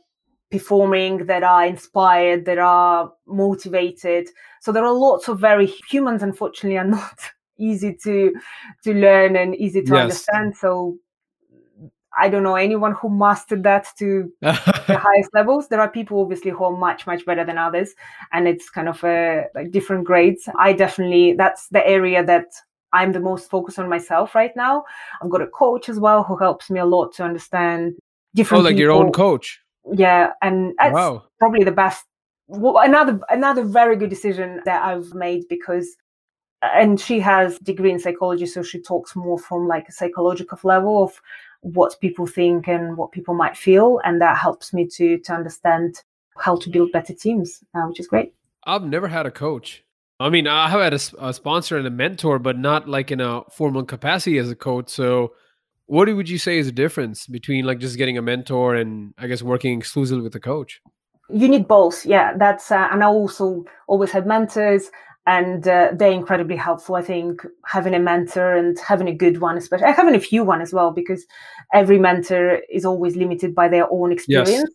performing, 0.50 1.26
that 1.26 1.44
are 1.44 1.66
inspired, 1.66 2.46
that 2.46 2.58
are 2.58 3.12
motivated. 3.26 4.30
So 4.62 4.72
there 4.72 4.86
are 4.86 4.94
lots 4.94 5.28
of 5.28 5.40
very 5.40 5.66
humans, 5.66 6.24
unfortunately, 6.24 6.78
are 6.78 6.84
not 6.84 7.20
easy 7.60 7.96
to 8.04 8.34
to 8.84 8.94
learn 8.94 9.36
and 9.36 9.56
easy 9.56 9.82
to 9.84 9.94
yes. 9.94 10.02
understand. 10.02 10.56
So 10.56 10.98
I 12.18 12.30
don't 12.30 12.44
know 12.44 12.56
anyone 12.56 12.94
who 12.94 13.10
mastered 13.10 13.64
that 13.64 13.88
to 14.00 14.32
the 14.42 14.52
highest 14.88 15.30
levels. 15.34 15.68
There 15.68 15.82
are 15.82 15.90
people 15.90 16.22
obviously 16.22 16.52
who 16.52 16.64
are 16.64 16.76
much 16.76 17.06
much 17.06 17.26
better 17.26 17.46
than 17.46 17.58
others, 17.58 17.94
and 18.34 18.48
it's 18.48 18.70
kind 18.70 18.90
of 18.90 19.04
a, 19.04 19.46
like 19.56 19.72
different 19.72 20.06
grades. 20.06 20.50
I 20.60 20.74
definitely 20.74 21.34
that's 21.34 21.68
the 21.70 21.86
area 21.86 22.26
that 22.26 22.48
I'm 22.94 23.12
the 23.12 23.20
most 23.20 23.50
focused 23.50 23.80
on 23.80 23.90
myself 23.90 24.36
right 24.36 24.56
now. 24.56 24.84
I've 25.22 25.30
got 25.30 25.42
a 25.42 25.48
coach 25.48 25.90
as 25.90 26.00
well 26.00 26.24
who 26.24 26.38
helps 26.38 26.70
me 26.70 26.80
a 26.80 26.86
lot 26.86 27.14
to 27.16 27.24
understand 27.24 27.96
different. 28.34 28.62
Oh, 28.62 28.64
like 28.64 28.72
people. 28.72 28.82
your 28.82 28.92
own 28.92 29.12
coach. 29.12 29.60
Yeah, 29.94 30.32
and 30.42 30.74
that's 30.78 30.94
wow. 30.94 31.24
probably 31.40 31.64
the 31.64 31.72
best. 31.72 32.06
Well, 32.48 32.80
another 32.80 33.20
another 33.30 33.64
very 33.64 33.96
good 33.96 34.10
decision 34.10 34.62
that 34.66 34.84
I've 34.84 35.14
made 35.14 35.48
because 35.50 35.96
and 36.62 37.00
she 37.00 37.20
has 37.20 37.60
degree 37.60 37.92
in 37.92 38.00
psychology 38.00 38.46
so 38.46 38.64
she 38.64 38.82
talks 38.82 39.16
more 39.16 39.38
from 39.38 39.68
like 39.68 39.88
a 39.88 39.92
psychological 39.92 40.58
level 40.64 41.04
of 41.04 41.22
what 41.62 41.96
people 42.00 42.26
think 42.26 42.68
and 42.68 42.98
what 42.98 43.12
people 43.12 43.34
might 43.34 43.58
feel 43.58 44.00
and 44.04 44.22
that 44.22 44.38
helps 44.38 44.74
me 44.74 44.88
to 44.88 45.18
to 45.20 45.34
understand 45.34 45.96
how 46.40 46.56
to 46.56 46.70
build 46.70 46.92
better 46.92 47.14
teams 47.14 47.64
uh, 47.76 47.82
which 47.88 48.00
is 48.00 48.08
great. 48.08 48.34
I've 48.66 48.84
never 48.84 49.08
had 49.08 49.26
a 49.26 49.32
coach. 49.32 49.84
I 50.20 50.30
mean 50.30 50.48
i 50.48 50.70
have 50.70 50.82
had 50.82 50.94
a, 50.94 51.28
a, 51.28 51.34
sponsor 51.34 51.78
and 51.78 51.88
a 51.88 51.92
mentor 51.92 52.40
but 52.40 52.58
not 52.58 52.88
like 52.88 53.12
in 53.12 53.22
a 53.22 53.44
formal 53.52 53.84
capacity 53.84 54.38
as 54.38 54.50
a 54.50 54.56
coach. 54.56 54.90
So 54.90 55.34
what 55.86 56.14
would 56.14 56.30
you 56.30 56.38
say 56.38 56.58
is 56.58 56.66
the 56.66 56.72
difference 56.72 57.28
between 57.28 57.66
like 57.66 57.80
just 57.80 57.98
getting 57.98 58.18
a 58.18 58.22
mentor 58.22 58.76
and 58.76 59.14
i 59.18 59.28
guess 59.28 59.42
working 59.42 59.78
exclusively 59.78 60.24
with 60.24 60.36
a 60.36 60.40
coach? 60.40 60.82
You 61.30 61.48
need 61.50 61.68
both. 61.68 62.06
Yeah 62.06 62.38
that's 62.38 62.72
uh, 62.72 62.88
and 62.92 63.04
i 63.04 63.08
also 63.08 63.66
always 63.88 64.12
had 64.12 64.26
mentors 64.26 64.90
and 65.28 65.68
uh, 65.68 65.90
they're 65.94 66.12
incredibly 66.12 66.56
helpful. 66.56 66.96
I 66.96 67.02
think 67.02 67.46
having 67.66 67.94
a 67.94 68.00
mentor 68.00 68.56
and 68.56 68.80
having 68.80 69.10
a 69.10 69.14
good 69.14 69.42
one, 69.42 69.58
especially 69.58 69.92
having 69.92 70.16
a 70.16 70.20
few 70.20 70.44
one 70.44 70.62
as 70.62 70.74
well, 70.74 70.92
because 70.92 71.26
every 71.74 72.00
mentor 72.00 72.62
is 72.72 72.86
always 72.86 73.18
limited 73.18 73.54
by 73.54 73.68
their 73.68 73.92
own 73.92 74.12
experience. 74.12 74.50
Yes. 74.50 74.68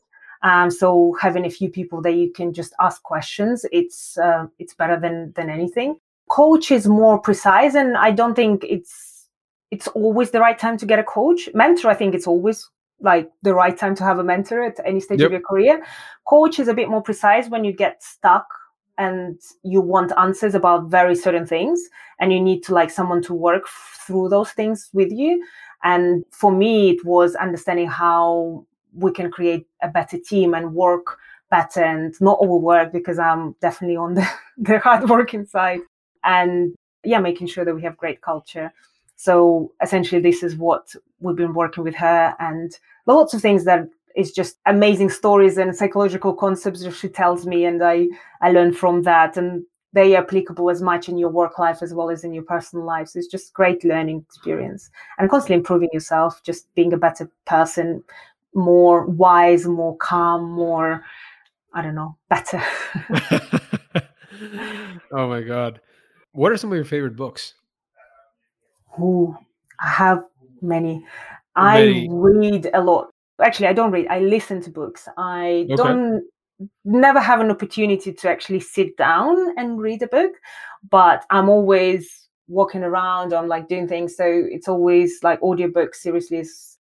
Um, 0.43 0.71
so 0.71 1.17
having 1.21 1.47
a 1.47 1.51
few 1.51 1.71
people 1.71 2.03
that 2.03 2.13
you 2.13 2.31
can 2.33 2.53
just 2.53 2.75
ask 2.81 3.03
questions, 3.03 3.65
it's 3.73 4.19
uh, 4.19 4.47
it's 4.59 4.75
better 4.75 5.01
than 5.01 5.33
than 5.33 5.49
anything. 5.49 5.97
Coach 6.29 6.71
is 6.71 6.87
more 6.87 7.19
precise, 7.19 7.75
and 7.75 7.97
I 7.97 8.11
don't 8.11 8.35
think 8.35 8.65
it's 8.69 9.29
it's 9.71 9.89
always 9.89 10.33
the 10.33 10.41
right 10.41 10.59
time 10.59 10.77
to 10.79 10.87
get 10.87 10.99
a 10.99 11.05
coach. 11.05 11.49
Mentor, 11.55 11.89
I 11.89 11.95
think 11.95 12.15
it's 12.15 12.27
always 12.27 12.69
like 13.01 13.31
the 13.43 13.55
right 13.55 13.77
time 13.77 13.95
to 13.95 14.05
have 14.05 14.19
a 14.19 14.25
mentor 14.25 14.63
at 14.65 14.79
any 14.85 15.01
stage 15.01 15.21
yep. 15.21 15.27
of 15.27 15.33
your 15.33 15.41
career. 15.41 15.83
Coach 16.29 16.59
is 16.59 16.69
a 16.69 16.75
bit 16.75 16.91
more 16.91 17.03
precise 17.03 17.49
when 17.49 17.65
you 17.65 17.73
get 17.73 18.03
stuck 18.03 18.47
and 18.99 19.41
you 19.63 19.81
want 19.81 20.13
answers 20.19 20.55
about 20.55 20.91
very 20.91 21.15
certain 21.15 21.47
things 21.47 21.81
and 22.21 22.33
you 22.33 22.41
need 22.41 22.63
to 22.65 22.75
like 22.75 22.91
someone 22.91 23.23
to 23.23 23.35
work 23.35 23.65
through 24.07 24.29
those 24.29 24.51
things 24.53 24.91
with 24.93 25.11
you. 25.11 25.45
And 25.83 26.25
for 26.31 26.53
me 26.53 26.91
it 26.91 27.05
was 27.05 27.35
understanding 27.35 27.89
how 27.89 28.67
we 28.95 29.11
can 29.13 29.31
create 29.31 29.67
a 29.83 29.89
better 29.89 30.19
team 30.19 30.55
and 30.55 30.75
work 30.75 31.19
better 31.51 31.83
and 31.83 32.15
not 32.21 32.39
overwork 32.41 32.93
because 32.93 33.19
i'm 33.19 33.55
definitely 33.61 33.97
on 33.97 34.15
the, 34.15 34.27
the 34.59 34.79
hard 34.79 35.09
working 35.09 35.47
side. 35.47 35.81
And 36.25 36.75
yeah 37.05 37.19
making 37.19 37.49
sure 37.49 37.65
that 37.65 37.75
we 37.75 37.83
have 37.83 37.97
great 37.97 38.21
culture. 38.21 38.73
So 39.17 39.73
essentially 39.83 40.21
this 40.21 40.43
is 40.43 40.57
what 40.57 40.95
we've 41.21 41.37
been 41.37 41.55
working 41.55 41.85
with 41.85 41.95
her 41.97 42.35
and 42.39 42.77
lots 43.07 43.35
of 43.35 43.41
things 43.41 43.65
that 43.65 43.89
it's 44.15 44.31
just 44.31 44.59
amazing 44.67 45.11
stories 45.11 45.59
and 45.59 45.75
psychological 45.75 46.35
concepts 46.35 46.83
that 46.83 46.93
she 46.93 47.09
tells 47.09 47.47
me 47.47 47.65
and 47.65 47.83
i 47.83 48.07
i 48.41 48.51
learn 48.51 48.73
from 48.73 49.03
that 49.03 49.37
and 49.37 49.65
they 49.95 50.17
are 50.17 50.23
applicable 50.23 50.71
as 50.71 50.81
much 50.81 51.09
in 51.09 51.19
your 51.19 51.29
work 51.29 51.59
life 51.59 51.83
as 51.83 51.93
well 51.93 52.09
as 52.09 52.25
in 52.25 52.33
your 52.33 52.45
personal 52.45 52.83
life. 52.87 53.09
So 53.09 53.19
it's 53.19 53.29
just 53.29 53.53
great 53.53 53.85
learning 53.85 54.25
experience 54.27 54.91
and 55.19 55.29
constantly 55.29 55.57
improving 55.57 55.91
yourself 55.93 56.43
just 56.43 56.75
being 56.75 56.95
a 56.95 56.97
better 56.97 57.31
person 57.45 58.03
more 58.55 59.05
wise 59.05 59.67
more 59.67 59.95
calm 59.99 60.51
more 60.51 61.05
i 61.75 61.83
don't 61.83 61.95
know 61.95 62.17
better. 62.31 62.63
Oh 65.13 65.29
my 65.29 65.43
god. 65.43 65.81
What 66.33 66.53
are 66.53 66.57
some 66.57 66.73
of 66.73 66.77
your 66.77 66.87
favorite 66.87 67.17
books? 67.17 67.55
Ooh, 68.99 69.37
i 69.79 69.89
have 69.89 70.25
many. 70.61 70.95
many. 70.95 71.07
I 71.55 72.09
read 72.11 72.71
a 72.73 72.81
lot 72.81 73.12
actually 73.41 73.67
i 73.67 73.73
don't 73.73 73.93
read 73.93 74.07
i 74.09 74.19
listen 74.21 74.61
to 74.61 74.71
books 74.71 75.09
i 75.17 75.67
okay. 75.71 75.77
don't 75.77 76.23
never 76.85 77.21
have 77.21 77.41
an 77.41 77.51
opportunity 77.51 78.13
to 78.13 78.29
actually 78.29 78.61
sit 78.61 78.97
down 78.97 79.37
and 79.59 79.81
read 79.81 80.03
a 80.03 80.07
book 80.07 80.33
but 80.91 81.25
i'm 81.31 81.49
always 81.49 82.29
walking 82.49 82.83
around 82.83 83.33
i'm 83.33 83.49
like 83.49 83.69
doing 83.69 83.89
things 83.89 84.17
so 84.17 84.25
it's 84.27 84.69
always 84.69 85.23
like 85.23 85.41
audiobooks 85.41 85.97
seriously 85.97 86.39
is 86.39 86.79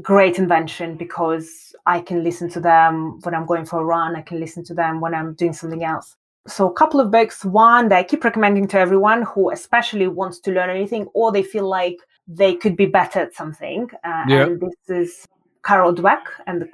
great 0.00 0.38
invention 0.38 0.96
because 0.96 1.74
i 1.86 2.00
can 2.00 2.24
listen 2.24 2.48
to 2.48 2.60
them 2.60 3.18
when 3.22 3.34
i'm 3.34 3.46
going 3.46 3.64
for 3.64 3.80
a 3.80 3.84
run 3.84 4.16
i 4.16 4.22
can 4.22 4.40
listen 4.40 4.64
to 4.64 4.74
them 4.74 5.00
when 5.00 5.14
i'm 5.14 5.34
doing 5.34 5.52
something 5.52 5.84
else 5.84 6.16
so 6.46 6.68
a 6.68 6.72
couple 6.72 6.98
of 6.98 7.10
books 7.10 7.44
one 7.44 7.88
that 7.88 7.98
i 7.98 8.02
keep 8.02 8.24
recommending 8.24 8.66
to 8.66 8.78
everyone 8.78 9.22
who 9.22 9.50
especially 9.50 10.08
wants 10.08 10.40
to 10.40 10.50
learn 10.50 10.70
anything 10.70 11.06
or 11.14 11.30
they 11.30 11.42
feel 11.42 11.68
like 11.68 11.96
they 12.26 12.54
could 12.54 12.76
be 12.76 12.86
better 12.86 13.20
at 13.20 13.34
something 13.34 13.88
uh, 14.04 14.24
yeah. 14.28 14.44
and 14.44 14.60
this 14.60 14.74
is 14.88 15.26
Carol 15.64 15.94
Dweck 15.94 16.22
and 16.46 16.60
the 16.60 16.68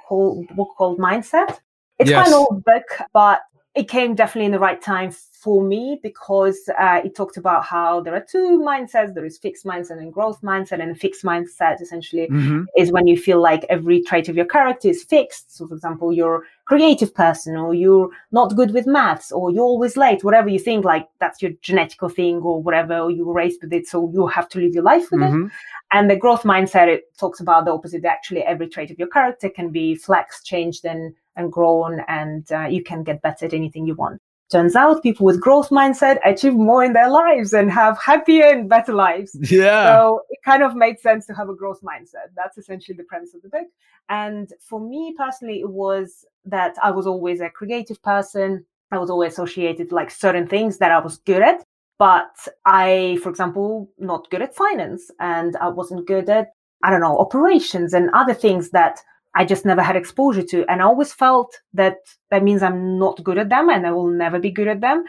book 0.55 0.69
called 0.77 0.97
Mindset. 0.99 1.59
It's 1.99 2.09
yes. 2.09 2.31
old 2.31 2.63
book, 2.63 2.83
but 3.13 3.41
it 3.75 3.87
came 3.87 4.15
definitely 4.15 4.47
in 4.47 4.51
the 4.51 4.59
right 4.59 4.81
time 4.81 5.11
for 5.11 5.63
me 5.63 5.97
because 6.03 6.69
uh, 6.77 6.99
it 7.03 7.15
talked 7.15 7.37
about 7.37 7.63
how 7.63 8.01
there 8.01 8.13
are 8.13 8.25
two 8.29 8.61
mindsets 8.61 9.13
there 9.13 9.23
is 9.23 9.37
fixed 9.37 9.65
mindset 9.65 9.99
and 9.99 10.11
growth 10.11 10.41
mindset 10.41 10.81
and 10.81 10.91
a 10.91 10.95
fixed 10.95 11.23
mindset 11.23 11.81
essentially 11.81 12.27
mm-hmm. 12.27 12.63
is 12.75 12.91
when 12.91 13.07
you 13.07 13.15
feel 13.15 13.41
like 13.41 13.65
every 13.69 14.01
trait 14.01 14.27
of 14.27 14.35
your 14.35 14.45
character 14.45 14.89
is 14.89 15.03
fixed 15.03 15.55
so 15.55 15.65
for 15.65 15.75
example 15.75 16.11
you're 16.11 16.37
a 16.37 16.41
creative 16.65 17.13
person 17.13 17.55
or 17.55 17.73
you're 17.73 18.09
not 18.31 18.55
good 18.55 18.71
with 18.71 18.85
maths 18.85 19.31
or 19.31 19.49
you're 19.49 19.63
always 19.63 19.95
late 19.95 20.25
whatever 20.25 20.49
you 20.49 20.59
think 20.59 20.83
like 20.83 21.07
that's 21.19 21.41
your 21.41 21.51
genetical 21.63 22.13
thing 22.13 22.37
or 22.37 22.61
whatever 22.61 22.99
or 22.99 23.11
you 23.11 23.25
were 23.25 23.33
raised 23.33 23.61
with 23.61 23.71
it 23.71 23.87
so 23.87 24.11
you 24.13 24.27
have 24.27 24.49
to 24.49 24.59
live 24.59 24.73
your 24.73 24.83
life 24.83 25.09
with 25.09 25.21
mm-hmm. 25.21 25.45
it 25.45 25.51
and 25.93 26.09
the 26.09 26.17
growth 26.17 26.43
mindset 26.43 26.87
it 26.87 27.03
talks 27.17 27.39
about 27.39 27.63
the 27.63 27.71
opposite 27.71 28.03
actually 28.03 28.41
every 28.41 28.67
trait 28.67 28.91
of 28.91 28.99
your 28.99 29.07
character 29.07 29.49
can 29.49 29.69
be 29.69 29.95
flexed 29.95 30.45
changed 30.45 30.83
and 30.83 31.13
and 31.39 31.51
grown 31.51 32.01
and 32.07 32.51
uh, 32.51 32.67
you 32.67 32.83
can 32.83 33.03
get 33.03 33.21
better 33.21 33.45
at 33.45 33.53
anything 33.53 33.87
you 33.87 33.95
want. 33.95 34.21
Turns 34.51 34.75
out 34.75 35.03
people 35.03 35.27
with 35.27 35.39
growth 35.39 35.69
mindset 35.69 36.17
achieve 36.25 36.53
more 36.55 36.83
in 36.83 36.93
their 36.93 37.09
lives 37.09 37.53
and 37.53 37.71
have 37.71 37.99
happier 37.99 38.45
and 38.45 38.67
better 38.67 38.93
lives. 38.93 39.37
Yeah. 39.51 39.85
So 39.87 40.21
it 40.29 40.39
kind 40.43 40.63
of 40.63 40.75
made 40.75 40.99
sense 40.99 41.27
to 41.27 41.33
have 41.35 41.49
a 41.49 41.55
growth 41.55 41.81
mindset. 41.83 42.33
That's 42.35 42.57
essentially 42.57 42.97
the 42.97 43.03
premise 43.03 43.35
of 43.35 43.43
the 43.43 43.49
book. 43.49 43.67
And 44.09 44.51
for 44.59 44.79
me 44.79 45.13
personally 45.15 45.59
it 45.59 45.69
was 45.69 46.25
that 46.45 46.75
i 46.81 46.89
was 46.89 47.05
always 47.05 47.41
a 47.41 47.49
creative 47.49 48.01
person. 48.01 48.65
I 48.91 48.97
was 48.97 49.11
always 49.11 49.33
associated 49.33 49.91
like 49.91 50.09
certain 50.09 50.47
things 50.47 50.79
that 50.79 50.91
i 50.91 50.99
was 50.99 51.17
good 51.17 51.43
at. 51.43 51.63
But 51.99 52.35
i 52.65 53.19
for 53.21 53.29
example 53.29 53.91
not 53.99 54.31
good 54.31 54.41
at 54.41 54.55
finance 54.55 55.11
and 55.19 55.55
i 55.57 55.67
wasn't 55.67 56.07
good 56.07 56.27
at 56.27 56.47
i 56.83 56.89
don't 56.89 57.01
know 57.01 57.19
operations 57.19 57.93
and 57.93 58.09
other 58.21 58.33
things 58.33 58.71
that 58.71 58.99
I 59.35 59.45
just 59.45 59.65
never 59.65 59.81
had 59.81 59.95
exposure 59.95 60.43
to. 60.43 60.65
And 60.69 60.81
I 60.81 60.85
always 60.85 61.13
felt 61.13 61.55
that 61.73 61.97
that 62.31 62.43
means 62.43 62.63
I'm 62.63 62.97
not 62.97 63.23
good 63.23 63.37
at 63.37 63.49
them 63.49 63.69
and 63.69 63.85
I 63.85 63.91
will 63.91 64.09
never 64.09 64.39
be 64.39 64.51
good 64.51 64.67
at 64.67 64.81
them. 64.81 65.03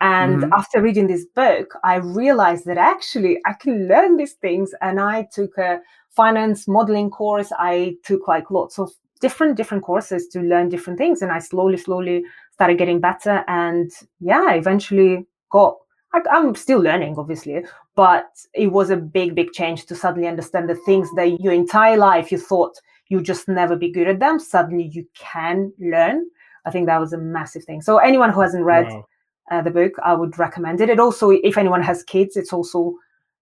And 0.00 0.42
mm-hmm. 0.42 0.52
after 0.52 0.82
reading 0.82 1.06
this 1.06 1.24
book, 1.24 1.74
I 1.84 1.96
realized 1.96 2.66
that 2.66 2.76
actually 2.76 3.38
I 3.46 3.52
can 3.54 3.88
learn 3.88 4.16
these 4.16 4.34
things. 4.34 4.74
And 4.82 5.00
I 5.00 5.28
took 5.32 5.56
a 5.58 5.80
finance 6.10 6.68
modeling 6.68 7.10
course. 7.10 7.52
I 7.58 7.96
took 8.04 8.28
like 8.28 8.50
lots 8.50 8.78
of 8.78 8.90
different 9.22 9.56
different 9.56 9.84
courses 9.84 10.26
to 10.26 10.40
learn 10.40 10.68
different 10.68 10.98
things 10.98 11.22
and 11.22 11.30
i 11.30 11.38
slowly 11.38 11.78
slowly 11.78 12.24
started 12.50 12.76
getting 12.76 13.00
better 13.00 13.44
and 13.46 13.92
yeah 14.20 14.52
eventually 14.52 15.24
got 15.50 15.76
I, 16.12 16.20
i'm 16.32 16.54
still 16.56 16.80
learning 16.80 17.14
obviously 17.16 17.64
but 17.94 18.26
it 18.52 18.72
was 18.72 18.90
a 18.90 18.96
big 18.96 19.36
big 19.36 19.52
change 19.52 19.86
to 19.86 19.94
suddenly 19.94 20.28
understand 20.28 20.68
the 20.68 20.74
things 20.74 21.08
that 21.14 21.40
your 21.40 21.52
entire 21.52 21.96
life 21.96 22.32
you 22.32 22.38
thought 22.38 22.74
you 23.12 23.20
just 23.20 23.48
never 23.48 23.76
be 23.76 23.90
good 23.90 24.08
at 24.08 24.20
them 24.20 24.38
suddenly 24.38 24.88
you 24.92 25.06
can 25.14 25.72
learn 25.78 26.24
i 26.66 26.70
think 26.70 26.86
that 26.86 27.00
was 27.00 27.12
a 27.12 27.18
massive 27.18 27.64
thing 27.64 27.80
so 27.80 27.98
anyone 27.98 28.30
who 28.30 28.40
hasn't 28.40 28.64
read 28.64 28.86
wow. 28.86 29.06
uh, 29.50 29.62
the 29.62 29.70
book 29.70 29.92
i 30.04 30.14
would 30.14 30.38
recommend 30.38 30.80
it 30.80 30.90
it 30.90 30.98
also 30.98 31.30
if 31.30 31.58
anyone 31.58 31.82
has 31.82 32.02
kids 32.04 32.36
it's 32.36 32.52
also 32.52 32.94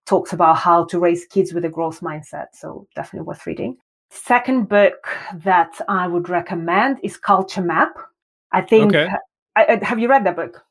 talks 0.05 0.33
about 0.33 0.57
how 0.57 0.83
to 0.85 0.99
raise 0.99 1.25
kids 1.25 1.53
with 1.53 1.65
a 1.65 1.69
growth 1.69 2.01
mindset 2.01 2.47
so 2.53 2.87
definitely 2.95 3.25
worth 3.25 3.47
reading 3.47 3.77
Second 4.13 4.67
book 4.67 5.07
that 5.35 5.79
I 5.87 6.05
would 6.05 6.27
recommend 6.27 6.99
is 7.01 7.15
Culture 7.15 7.61
Map. 7.61 7.97
I 8.51 8.59
think. 8.59 8.93
Okay. 8.93 9.09
I, 9.55 9.65
I, 9.65 9.85
have 9.85 9.99
you 9.99 10.09
read 10.09 10.25
that 10.25 10.35
book? 10.35 10.61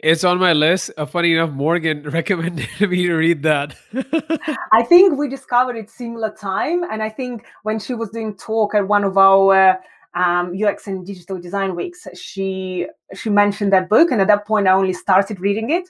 It's 0.00 0.22
on 0.22 0.38
my 0.38 0.52
list. 0.52 0.92
Uh, 0.96 1.06
funny 1.06 1.32
enough, 1.34 1.50
Morgan 1.50 2.02
recommended 2.10 2.68
me 2.80 3.06
to 3.06 3.14
read 3.14 3.42
that. 3.42 3.74
I 4.72 4.84
think 4.84 5.18
we 5.18 5.28
discovered 5.28 5.76
it 5.76 5.90
similar 5.90 6.30
time, 6.30 6.84
and 6.84 7.02
I 7.02 7.08
think 7.08 7.46
when 7.64 7.80
she 7.80 7.94
was 7.94 8.10
doing 8.10 8.36
talk 8.36 8.74
at 8.74 8.86
one 8.86 9.02
of 9.02 9.18
our 9.18 9.78
um, 10.14 10.54
UX 10.56 10.86
and 10.86 11.04
digital 11.04 11.40
design 11.40 11.74
weeks, 11.74 12.06
she 12.14 12.86
she 13.14 13.28
mentioned 13.28 13.72
that 13.72 13.88
book, 13.88 14.12
and 14.12 14.20
at 14.20 14.28
that 14.28 14.46
point, 14.46 14.68
I 14.68 14.72
only 14.72 14.92
started 14.92 15.40
reading 15.40 15.70
it. 15.70 15.88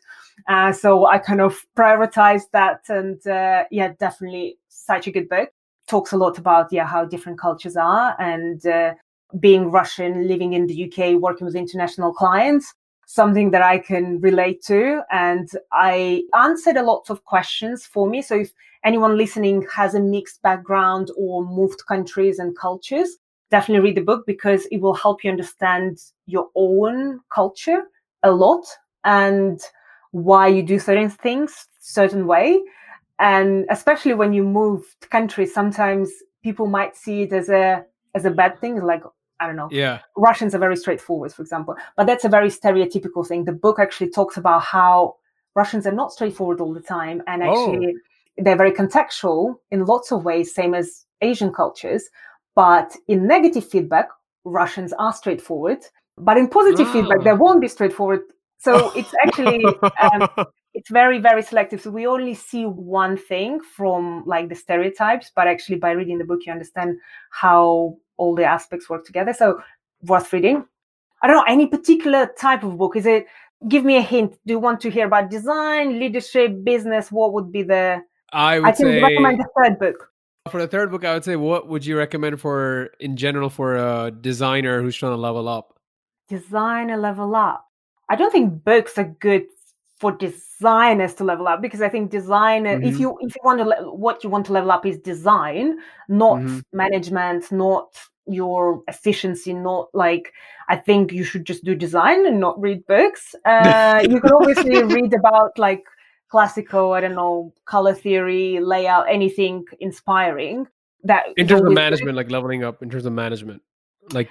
Uh, 0.49 0.73
so 0.73 1.05
I 1.05 1.19
kind 1.19 1.43
of 1.43 1.59
prioritized 1.77 2.51
that, 2.53 2.81
and 2.89 3.25
uh, 3.27 3.65
yeah, 3.71 3.93
definitely 4.01 4.59
such 4.69 5.07
a 5.07 5.11
good 5.11 5.29
book 5.29 5.51
talks 5.87 6.13
a 6.13 6.17
lot 6.17 6.37
about 6.37 6.71
yeah 6.71 6.87
how 6.87 7.03
different 7.03 7.39
cultures 7.41 7.75
are 7.75 8.15
and 8.21 8.67
uh, 8.67 8.93
being 9.41 9.71
Russian, 9.71 10.29
living 10.29 10.53
in 10.53 10.67
the 10.67 10.85
UK, 10.85 11.21
working 11.21 11.47
with 11.47 11.55
international 11.55 12.13
clients, 12.13 12.75
something 13.09 13.51
that 13.53 13.63
I 13.63 13.79
can 13.79 14.21
relate 14.21 14.63
to. 14.65 15.01
And 15.11 15.49
I 15.73 16.25
answered 16.39 16.77
a 16.77 16.83
lot 16.83 17.09
of 17.09 17.25
questions 17.25 17.87
for 17.87 18.07
me. 18.07 18.21
So 18.21 18.37
if 18.37 18.53
anyone 18.85 19.17
listening 19.17 19.67
has 19.75 19.95
a 19.95 20.01
mixed 20.01 20.43
background 20.43 21.11
or 21.17 21.43
moved 21.43 21.87
countries 21.87 22.39
and 22.39 22.57
cultures, 22.57 23.17
definitely 23.51 23.89
read 23.89 23.97
the 23.97 24.03
book 24.03 24.27
because 24.27 24.67
it 24.67 24.83
will 24.83 24.93
help 24.93 25.25
you 25.25 25.31
understand 25.31 25.99
your 26.27 26.51
own 26.55 27.21
culture 27.35 27.85
a 28.23 28.31
lot 28.31 28.67
and 29.05 29.59
why 30.11 30.47
you 30.47 30.63
do 30.63 30.79
certain 30.79 31.09
things 31.09 31.67
certain 31.81 32.27
way 32.27 32.61
and 33.19 33.65
especially 33.71 34.13
when 34.13 34.35
you 34.35 34.43
move 34.43 34.83
to 35.01 35.09
countries 35.09 35.55
sometimes 35.55 36.11
people 36.43 36.67
might 36.67 36.95
see 36.97 37.23
it 37.23 37.33
as 37.33 37.49
a 37.49 37.85
as 38.15 38.25
a 38.27 38.31
bad 38.31 38.59
thing 38.61 38.77
like 38.83 39.03
i 39.41 39.47
don't 39.47 39.57
know. 39.57 39.69
Yeah. 39.71 40.01
Russians 40.17 40.55
are 40.55 40.59
very 40.59 40.77
straightforward 40.77 41.33
for 41.33 41.43
example. 41.43 41.77
But 41.97 42.07
that's 42.07 42.25
a 42.25 42.29
very 42.29 42.49
stereotypical 42.49 43.27
thing. 43.27 43.45
The 43.45 43.53
book 43.53 43.79
actually 43.79 44.11
talks 44.11 44.37
about 44.37 44.63
how 44.63 45.17
russians 45.55 45.87
are 45.87 45.93
not 45.93 46.13
straightforward 46.13 46.61
all 46.61 46.73
the 46.73 46.81
time 46.81 47.23
and 47.27 47.43
actually 47.43 47.95
oh. 47.97 48.43
they're 48.45 48.57
very 48.57 48.71
contextual 48.71 49.57
in 49.71 49.85
lots 49.87 50.13
of 50.13 50.25
ways 50.25 50.55
same 50.55 50.75
as 50.75 51.07
asian 51.21 51.53
cultures. 51.53 52.09
But 52.55 52.97
in 53.07 53.27
negative 53.27 53.69
feedback 53.69 54.09
russians 54.45 54.93
are 54.99 55.13
straightforward. 55.13 55.79
But 56.17 56.37
in 56.37 56.49
positive 56.49 56.89
oh. 56.89 56.93
feedback 56.93 57.23
they 57.25 57.33
won't 57.33 57.61
be 57.61 57.69
straightforward. 57.69 58.21
So 58.59 58.91
it's 58.97 59.15
actually 59.25 59.65
um, 60.03 60.29
it's 60.75 60.91
very 60.91 61.21
very 61.21 61.43
selective. 61.43 61.81
So 61.81 61.91
we 61.91 62.07
only 62.07 62.35
see 62.35 62.65
one 62.65 63.17
thing 63.17 63.61
from 63.61 64.25
like 64.27 64.49
the 64.49 64.57
stereotypes 64.57 65.31
but 65.35 65.47
actually 65.47 65.79
by 65.79 65.93
reading 65.93 66.19
the 66.19 66.25
book 66.25 66.41
you 66.45 66.53
understand 66.53 66.97
how 67.31 67.97
all 68.19 68.35
the 68.35 68.45
aspects 68.45 68.91
work 68.91 69.07
together. 69.07 69.33
So 69.33 69.63
worth 70.03 70.33
reading. 70.33 70.65
I 71.23 71.27
don't 71.27 71.37
know 71.37 71.45
any 71.49 71.67
particular 71.67 72.31
type 72.39 72.63
of 72.63 72.79
book? 72.79 72.95
Is 72.95 73.07
it 73.07 73.27
give 73.67 73.85
me 73.85 73.97
a 73.97 74.03
hint. 74.03 74.39
Do 74.47 74.55
you 74.55 74.59
want 74.59 74.81
to 74.83 74.91
hear 74.91 75.07
about 75.07 75.31
design 75.31 75.99
leadership 75.99 76.63
business? 76.63 77.11
What 77.11 77.33
would 77.33 77.51
be 77.51 77.63
the 77.63 78.03
i 78.33 78.59
would 78.59 78.69
I 78.69 78.73
can 78.73 78.87
say 78.87 79.03
recommend 79.03 79.41
the 79.41 79.49
third 79.57 79.79
book. 79.79 80.13
For 80.51 80.61
the 80.61 80.69
third 80.69 80.91
book 80.91 81.05
i 81.05 81.15
would 81.15 81.25
say 81.25 81.37
what 81.37 81.69
would 81.69 81.85
you 81.85 81.97
recommend 81.99 82.41
for 82.41 82.91
in 83.01 83.17
general 83.17 83.51
for 83.51 83.77
a 83.77 84.11
designer 84.11 84.83
who's 84.83 84.97
trying 84.97 85.13
to 85.13 85.17
level 85.17 85.49
up? 85.49 85.79
Designer 86.29 86.97
level 86.97 87.35
up. 87.35 87.67
I 88.09 88.17
don't 88.17 88.31
think 88.31 88.65
books 88.65 88.97
are 88.99 89.05
good 89.05 89.47
for 89.99 90.13
designers 90.13 91.15
to 91.15 91.25
level 91.25 91.49
up 91.49 91.61
because 91.61 91.83
I 91.83 91.89
think 91.89 92.11
design 92.11 92.65
mm-hmm. 92.65 92.85
if 92.85 92.99
you 92.99 93.19
if 93.21 93.35
you 93.35 93.41
want 93.45 93.59
to 93.59 93.65
le- 93.65 93.95
what 93.95 94.23
you 94.23 94.31
want 94.31 94.47
to 94.47 94.53
level 94.53 94.71
up 94.71 94.87
is 94.87 94.99
design, 94.99 95.79
not 96.09 96.39
mm-hmm. 96.39 96.61
management, 96.73 97.51
not 97.51 97.97
your 98.27 98.83
efficiency, 98.89 99.53
not 99.53 99.89
like 99.95 100.33
I 100.69 100.77
think 100.77 101.13
you 101.13 101.25
should 101.25 101.45
just 101.45 101.65
do 101.65 101.75
design 101.75 102.27
and 102.27 102.39
not 102.39 102.61
read 102.61 102.87
books. 102.87 103.35
Uh, 103.45 104.05
you 104.09 104.21
can 104.21 104.33
obviously 104.33 104.83
read 104.95 105.15
about 105.15 105.59
like 105.59 105.85
classical, 106.31 106.93
I 106.93 107.01
don't 107.01 107.15
know, 107.15 107.53
color 107.65 107.95
theory, 107.95 108.61
layout, 108.61 109.07
anything 109.09 109.65
inspiring. 109.81 110.67
That 111.05 111.27
in 111.37 111.49
terms 111.49 111.63
of 111.63 111.73
management, 111.73 112.11
good. 112.11 112.17
like 112.17 112.31
leveling 112.31 112.65
up 112.65 112.83
in 112.83 112.91
terms 112.91 113.07
of 113.07 113.13
management, 113.13 113.63
like 114.13 114.31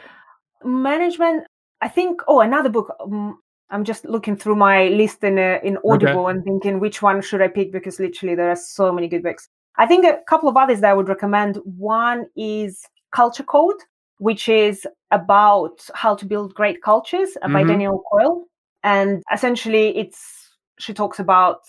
management. 0.64 1.48
I 1.82 1.88
think. 1.88 2.22
Oh, 2.28 2.42
another 2.42 2.70
book. 2.70 2.96
Um, 3.00 3.40
I'm 3.70 3.84
just 3.84 4.06
looking 4.06 4.38
through 4.38 4.56
my 4.56 4.88
list 4.90 5.24
in 5.24 5.38
uh, 5.38 5.60
in 5.64 5.78
Audible 5.86 6.28
okay. 6.28 6.32
and 6.32 6.44
thinking 6.44 6.80
which 6.80 7.02
one 7.02 7.22
should 7.22 7.42
I 7.42 7.48
pick 7.48 7.72
because 7.72 8.00
literally 8.00 8.36
there 8.36 8.50
are 8.50 8.56
so 8.56 8.92
many 8.92 9.08
good 9.08 9.24
books. 9.24 9.50
I 9.78 9.86
think 9.86 10.06
a 10.06 10.20
couple 10.28 10.50
of 10.50 10.58
others 10.58 10.80
that 10.82 10.90
I 10.90 10.94
would 10.94 11.10
recommend. 11.10 11.58
One 11.66 12.28
is 12.36 12.84
Culture 13.12 13.44
Code, 13.44 13.76
which 14.20 14.50
is 14.50 14.88
about 15.12 15.82
how 15.94 16.16
to 16.16 16.26
build 16.26 16.54
great 16.54 16.82
cultures 16.82 17.30
mm-hmm. 17.44 17.54
by 17.54 17.64
Daniel 17.64 18.02
Coyle, 18.12 18.46
and 18.84 19.22
essentially 19.34 19.98
it's 19.98 20.50
she 20.80 20.94
talks 20.94 21.20
about 21.20 21.62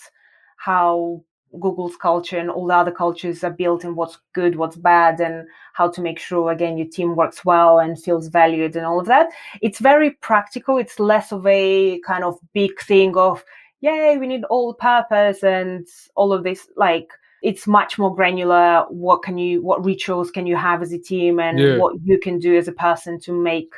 how 0.57 1.23
Google's 1.59 1.95
culture 1.95 2.37
and 2.37 2.49
all 2.49 2.67
the 2.67 2.73
other 2.73 2.91
cultures 2.91 3.43
are 3.43 3.51
built 3.51 3.83
in 3.83 3.95
what's 3.95 4.19
good, 4.33 4.55
what's 4.55 4.75
bad, 4.75 5.19
and 5.19 5.47
how 5.73 5.89
to 5.89 6.01
make 6.01 6.19
sure 6.19 6.51
again 6.51 6.77
your 6.77 6.87
team 6.87 7.15
works 7.15 7.43
well 7.45 7.79
and 7.79 8.01
feels 8.01 8.27
valued 8.27 8.75
and 8.75 8.85
all 8.85 8.99
of 8.99 9.07
that. 9.07 9.29
It's 9.61 9.79
very 9.79 10.11
practical. 10.11 10.77
It's 10.77 10.99
less 10.99 11.31
of 11.31 11.45
a 11.47 11.99
kind 12.01 12.23
of 12.23 12.37
big 12.53 12.79
thing 12.81 13.17
of 13.17 13.43
yay, 13.81 14.17
we 14.17 14.27
need 14.27 14.43
all 14.45 14.73
purpose 14.73 15.43
and 15.43 15.87
all 16.15 16.33
of 16.33 16.43
this. 16.43 16.67
Like 16.75 17.09
it's 17.41 17.67
much 17.67 17.97
more 17.97 18.13
granular. 18.13 18.85
What 18.89 19.23
can 19.23 19.37
you 19.37 19.61
what 19.61 19.83
rituals 19.83 20.31
can 20.31 20.45
you 20.45 20.55
have 20.55 20.81
as 20.81 20.91
a 20.91 20.99
team 20.99 21.39
and 21.39 21.59
yeah. 21.59 21.77
what 21.77 21.95
you 22.03 22.19
can 22.19 22.39
do 22.39 22.57
as 22.57 22.67
a 22.67 22.73
person 22.73 23.19
to 23.21 23.33
make 23.33 23.73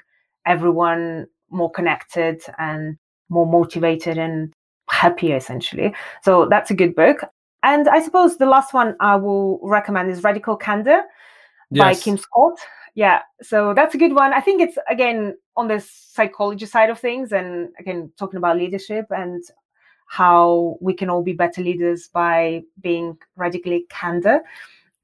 everyone 0.45 1.27
more 1.49 1.69
connected 1.69 2.41
and 2.57 2.97
more 3.29 3.45
motivated 3.45 4.17
and 4.17 4.53
happier 4.89 5.37
essentially. 5.37 5.93
So 6.23 6.47
that's 6.49 6.71
a 6.71 6.75
good 6.75 6.95
book. 6.95 7.23
And 7.63 7.87
I 7.87 8.01
suppose 8.01 8.37
the 8.37 8.45
last 8.45 8.73
one 8.73 8.95
I 8.99 9.15
will 9.15 9.59
recommend 9.63 10.09
is 10.09 10.23
Radical 10.23 10.55
Candor 10.55 11.03
yes. 11.69 11.83
by 11.83 12.01
Kim 12.01 12.17
Scott. 12.17 12.57
Yeah, 12.95 13.21
so 13.41 13.73
that's 13.73 13.95
a 13.95 13.97
good 13.97 14.13
one. 14.13 14.33
I 14.33 14.41
think 14.41 14.61
it's 14.61 14.77
again 14.89 15.37
on 15.55 15.67
the 15.67 15.79
psychology 15.79 16.65
side 16.65 16.89
of 16.89 16.99
things, 16.99 17.31
and 17.31 17.69
again 17.79 18.11
talking 18.17 18.37
about 18.37 18.57
leadership 18.57 19.05
and 19.09 19.43
how 20.07 20.77
we 20.81 20.93
can 20.93 21.09
all 21.09 21.23
be 21.23 21.31
better 21.31 21.61
leaders 21.61 22.09
by 22.09 22.63
being 22.81 23.17
radically 23.37 23.85
candor. 23.89 24.41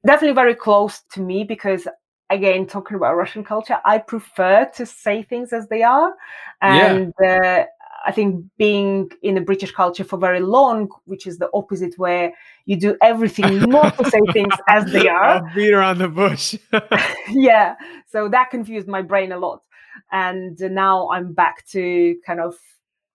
Definitely 0.06 0.36
very 0.36 0.56
close 0.56 1.02
to 1.14 1.22
me 1.22 1.46
because 1.46 1.88
again 2.30 2.66
talking 2.66 2.98
about 2.98 3.16
russian 3.16 3.44
culture 3.44 3.78
i 3.86 3.98
prefer 3.98 4.70
to 4.76 4.86
say 4.86 5.24
things 5.24 5.54
as 5.54 5.68
they 5.70 5.82
are 5.82 6.14
and 6.62 7.14
yeah. 7.22 7.66
uh, 7.66 7.66
I 8.08 8.12
think 8.14 8.46
being 8.58 9.12
in 9.22 9.36
the 9.36 9.42
British 9.42 9.74
culture 9.74 10.06
for 10.06 10.18
very 10.18 10.40
long, 10.40 10.88
which 11.04 11.28
is 11.28 11.40
the 11.40 11.50
opposite, 11.54 12.00
where 12.00 12.32
you 12.66 12.78
do 12.78 12.96
everything 13.02 13.60
not 13.70 13.98
to 13.98 14.10
say 14.10 14.22
things 14.32 14.54
as 14.70 14.90
they 14.94 15.10
are. 15.10 15.44
I'll 15.46 15.54
beat 15.54 15.74
around 15.74 15.98
the 15.98 16.08
bush. 16.08 16.56
yeah. 17.30 17.76
So 18.08 18.30
that 18.30 18.50
confused 18.50 18.88
my 18.88 19.02
brain 19.02 19.34
a 19.34 19.38
lot. 19.38 19.62
And 20.14 20.58
now 20.58 21.10
I'm 21.10 21.34
back 21.34 21.68
to 21.68 22.16
kind 22.26 22.40
of 22.40 22.56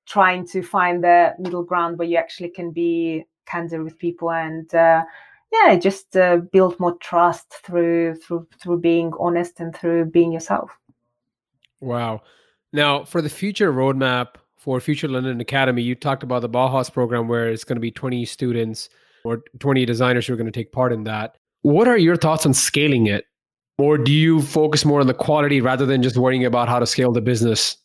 trying 0.04 0.46
to 0.48 0.62
find 0.62 1.02
the 1.02 1.34
middle 1.38 1.62
ground 1.62 1.98
where 1.98 2.08
you 2.08 2.18
actually 2.18 2.50
can 2.50 2.70
be 2.70 3.24
candid 3.46 3.82
with 3.82 3.98
people 3.98 4.30
and 4.30 4.74
uh, 4.74 5.04
yeah, 5.50 5.74
just 5.76 6.16
uh, 6.18 6.36
build 6.52 6.78
more 6.78 6.98
trust 6.98 7.54
through 7.64 8.16
through 8.16 8.46
through 8.60 8.80
being 8.80 9.12
honest 9.18 9.58
and 9.58 9.74
through 9.74 10.04
being 10.06 10.32
yourself. 10.32 10.76
Wow. 11.80 12.22
Now, 12.74 13.04
for 13.04 13.22
the 13.22 13.30
future 13.30 13.72
roadmap 13.72 14.36
for 14.62 14.78
Future 14.78 15.08
London 15.08 15.40
Academy, 15.40 15.82
you 15.82 15.96
talked 15.96 16.22
about 16.22 16.40
the 16.40 16.48
Bauhaus 16.48 16.90
program 16.92 17.26
where 17.26 17.48
it's 17.48 17.64
going 17.64 17.74
to 17.74 17.80
be 17.80 17.90
20 17.90 18.24
students 18.24 18.88
or 19.24 19.42
20 19.58 19.84
designers 19.84 20.24
who 20.24 20.34
are 20.34 20.36
going 20.36 20.46
to 20.46 20.52
take 20.52 20.70
part 20.70 20.92
in 20.92 21.02
that. 21.02 21.34
What 21.62 21.88
are 21.88 21.98
your 21.98 22.14
thoughts 22.16 22.46
on 22.46 22.54
scaling 22.54 23.08
it? 23.08 23.24
Or 23.78 23.98
do 23.98 24.12
you 24.12 24.40
focus 24.40 24.84
more 24.84 25.00
on 25.00 25.08
the 25.08 25.14
quality 25.14 25.60
rather 25.60 25.84
than 25.84 26.00
just 26.00 26.16
worrying 26.16 26.44
about 26.44 26.68
how 26.68 26.78
to 26.78 26.86
scale 26.86 27.10
the 27.10 27.20
business? 27.20 27.76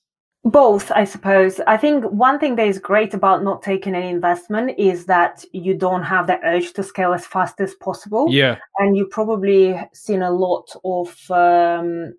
Both, 0.43 0.91
I 0.91 1.05
suppose. 1.05 1.59
I 1.65 1.77
think 1.77 2.05
one 2.05 2.37
thing 2.37 2.57
that 2.57 2.67
is 2.67 2.77
great 2.77 3.15
about 3.15 3.43
not 3.43 3.63
taking 3.63 3.95
any 3.95 4.09
investment 4.09 4.77
is 4.77 5.05
that 5.05 5.43
you 5.53 5.73
don't 5.73 6.03
have 6.03 6.27
the 6.27 6.39
urge 6.45 6.73
to 6.73 6.83
scale 6.83 7.11
as 7.11 7.25
fast 7.25 7.59
as 7.59 7.73
possible. 7.73 8.27
Yeah. 8.29 8.57
And 8.77 8.95
you've 8.95 9.09
probably 9.09 9.75
seen 9.93 10.21
a 10.21 10.29
lot 10.29 10.69
of 10.85 11.31
um, 11.31 12.13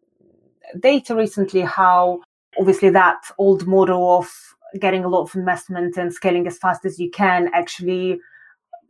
data 0.81 1.15
recently 1.15 1.61
how 1.61 2.23
obviously 2.59 2.91
that 2.91 3.23
old 3.39 3.67
model 3.67 4.19
of 4.19 4.31
getting 4.81 5.05
a 5.05 5.09
lot 5.09 5.23
of 5.23 5.35
investment 5.35 5.97
and 5.97 6.13
scaling 6.13 6.47
as 6.47 6.59
fast 6.59 6.85
as 6.85 6.99
you 6.99 7.11
can 7.11 7.49
actually 7.55 8.21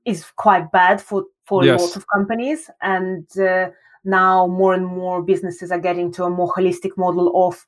is 0.04 0.24
quite 0.36 0.70
bad 0.72 1.00
for 1.00 1.24
for 1.44 1.64
yes. 1.64 1.80
a 1.80 1.84
lot 1.84 1.96
of 1.96 2.04
companies. 2.08 2.70
And 2.82 3.26
uh, 3.38 3.70
now 4.04 4.46
more 4.46 4.74
and 4.74 4.86
more 4.86 5.22
businesses 5.22 5.70
are 5.70 5.78
getting 5.78 6.12
to 6.12 6.24
a 6.24 6.30
more 6.30 6.52
holistic 6.52 6.96
model 6.96 7.46
of 7.46 7.64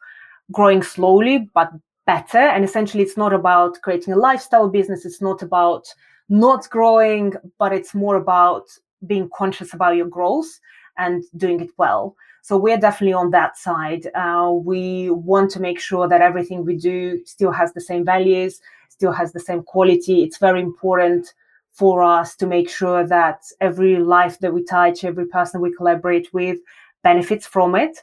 growing 0.52 0.82
slowly 0.82 1.48
but 1.54 1.70
better. 2.06 2.38
And 2.38 2.64
essentially 2.64 3.02
it's 3.02 3.16
not 3.16 3.32
about 3.32 3.80
creating 3.82 4.14
a 4.14 4.18
lifestyle 4.18 4.68
business. 4.68 5.04
It's 5.04 5.22
not 5.22 5.42
about 5.42 5.86
not 6.28 6.68
growing 6.70 7.34
but 7.58 7.72
it's 7.72 7.94
more 7.94 8.16
about 8.16 8.68
being 9.06 9.30
conscious 9.34 9.72
about 9.72 9.96
your 9.96 10.06
growth 10.06 10.60
and 10.98 11.24
doing 11.36 11.60
it 11.60 11.70
well 11.78 12.14
so 12.42 12.56
we're 12.56 12.78
definitely 12.78 13.12
on 13.12 13.30
that 13.30 13.56
side. 13.56 14.08
Uh, 14.14 14.52
we 14.52 15.10
want 15.10 15.50
to 15.52 15.60
make 15.60 15.78
sure 15.78 16.08
that 16.08 16.20
everything 16.20 16.64
we 16.64 16.76
do 16.76 17.20
still 17.24 17.52
has 17.52 17.72
the 17.72 17.80
same 17.80 18.04
values, 18.04 18.60
still 18.88 19.12
has 19.12 19.32
the 19.32 19.40
same 19.40 19.62
quality. 19.62 20.22
It's 20.22 20.38
very 20.38 20.60
important 20.60 21.34
for 21.72 22.02
us 22.02 22.36
to 22.36 22.46
make 22.46 22.68
sure 22.68 23.06
that 23.06 23.42
every 23.60 23.98
life 23.98 24.38
that 24.40 24.52
we 24.52 24.64
touch, 24.64 25.04
every 25.04 25.26
person 25.26 25.60
we 25.60 25.74
collaborate 25.74 26.32
with 26.34 26.58
benefits 27.02 27.46
from 27.46 27.74
it. 27.74 27.98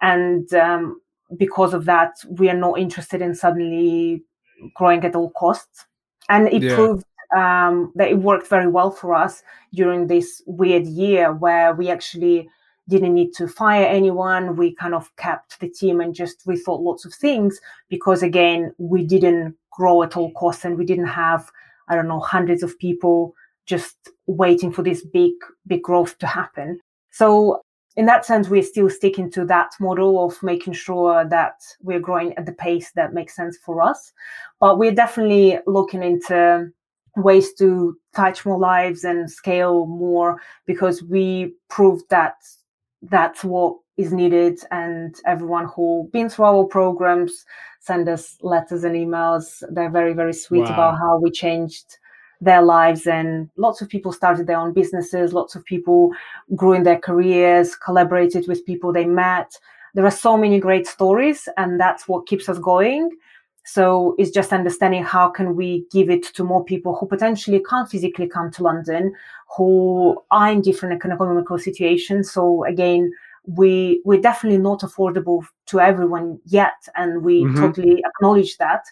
And 0.00 0.52
um, 0.54 1.00
because 1.36 1.74
of 1.74 1.84
that, 1.84 2.16
we 2.28 2.48
are 2.48 2.56
not 2.56 2.78
interested 2.78 3.20
in 3.22 3.34
suddenly 3.34 4.24
growing 4.74 5.04
at 5.04 5.14
all 5.14 5.30
costs. 5.30 5.86
And 6.28 6.48
it 6.48 6.62
yeah. 6.62 6.74
proved 6.74 7.04
um, 7.36 7.92
that 7.96 8.08
it 8.08 8.18
worked 8.18 8.48
very 8.48 8.66
well 8.66 8.90
for 8.90 9.14
us 9.14 9.42
during 9.74 10.06
this 10.06 10.42
weird 10.46 10.86
year 10.86 11.32
where 11.32 11.74
we 11.74 11.90
actually 11.90 12.48
didn't 12.90 13.14
need 13.14 13.32
to 13.34 13.48
fire 13.48 13.86
anyone. 13.86 14.56
We 14.56 14.74
kind 14.74 14.94
of 14.94 15.14
kept 15.16 15.58
the 15.60 15.68
team 15.68 16.00
and 16.00 16.14
just 16.14 16.46
rethought 16.46 16.82
lots 16.82 17.04
of 17.04 17.14
things 17.14 17.60
because, 17.88 18.22
again, 18.22 18.74
we 18.78 19.06
didn't 19.06 19.54
grow 19.70 20.02
at 20.02 20.16
all 20.16 20.32
costs 20.32 20.64
and 20.64 20.76
we 20.76 20.84
didn't 20.84 21.06
have, 21.06 21.50
I 21.88 21.94
don't 21.94 22.08
know, 22.08 22.20
hundreds 22.20 22.62
of 22.62 22.78
people 22.78 23.34
just 23.66 23.96
waiting 24.26 24.72
for 24.72 24.82
this 24.82 25.04
big, 25.04 25.32
big 25.66 25.82
growth 25.82 26.18
to 26.18 26.26
happen. 26.26 26.80
So, 27.12 27.62
in 27.96 28.06
that 28.06 28.24
sense, 28.24 28.48
we're 28.48 28.62
still 28.62 28.90
sticking 28.90 29.30
to 29.32 29.44
that 29.46 29.72
model 29.80 30.24
of 30.24 30.42
making 30.42 30.74
sure 30.74 31.24
that 31.24 31.54
we're 31.82 32.00
growing 32.00 32.36
at 32.36 32.46
the 32.46 32.52
pace 32.52 32.92
that 32.92 33.14
makes 33.14 33.34
sense 33.34 33.58
for 33.64 33.82
us. 33.82 34.12
But 34.60 34.78
we're 34.78 34.94
definitely 34.94 35.58
looking 35.66 36.02
into 36.02 36.70
ways 37.16 37.52
to 37.54 37.96
touch 38.14 38.46
more 38.46 38.58
lives 38.58 39.04
and 39.04 39.30
scale 39.30 39.86
more 39.86 40.40
because 40.66 41.02
we 41.02 41.54
proved 41.68 42.04
that 42.10 42.34
that's 43.02 43.44
what 43.44 43.76
is 43.96 44.12
needed 44.12 44.58
and 44.70 45.16
everyone 45.26 45.66
who 45.74 46.08
been 46.12 46.28
through 46.28 46.46
our 46.46 46.64
programs 46.64 47.44
send 47.80 48.08
us 48.08 48.36
letters 48.42 48.84
and 48.84 48.94
emails. 48.94 49.62
They're 49.70 49.90
very 49.90 50.12
very 50.12 50.32
sweet 50.32 50.64
wow. 50.64 50.74
about 50.74 50.98
how 50.98 51.18
we 51.18 51.30
changed 51.30 51.98
their 52.42 52.62
lives 52.62 53.06
and 53.06 53.50
lots 53.56 53.82
of 53.82 53.88
people 53.88 54.12
started 54.12 54.46
their 54.46 54.58
own 54.58 54.72
businesses 54.72 55.34
lots 55.34 55.54
of 55.54 55.62
people 55.66 56.10
grew 56.56 56.72
in 56.72 56.84
their 56.84 56.98
careers 56.98 57.76
collaborated 57.76 58.48
with 58.48 58.64
people 58.64 58.92
they 58.92 59.04
met. 59.04 59.58
There 59.94 60.06
are 60.06 60.10
so 60.10 60.36
many 60.36 60.58
great 60.58 60.86
stories 60.86 61.48
and 61.56 61.78
that's 61.78 62.08
what 62.08 62.26
keeps 62.26 62.48
us 62.48 62.58
going 62.58 63.10
so 63.64 64.14
it's 64.18 64.30
just 64.30 64.52
understanding 64.52 65.04
how 65.04 65.28
can 65.28 65.54
we 65.54 65.86
give 65.90 66.10
it 66.10 66.24
to 66.34 66.44
more 66.44 66.64
people 66.64 66.96
who 66.96 67.06
potentially 67.06 67.62
can't 67.68 67.90
physically 67.90 68.28
come 68.28 68.50
to 68.52 68.62
London, 68.62 69.12
who 69.56 70.20
are 70.30 70.50
in 70.50 70.62
different 70.62 70.94
economical 70.94 71.58
situations. 71.58 72.30
So 72.30 72.64
again, 72.64 73.12
we 73.44 74.00
we're 74.04 74.20
definitely 74.20 74.58
not 74.58 74.80
affordable 74.80 75.44
to 75.66 75.80
everyone 75.80 76.40
yet, 76.46 76.86
and 76.96 77.22
we 77.22 77.42
mm-hmm. 77.42 77.60
totally 77.60 78.02
acknowledge 78.06 78.56
that. 78.58 78.84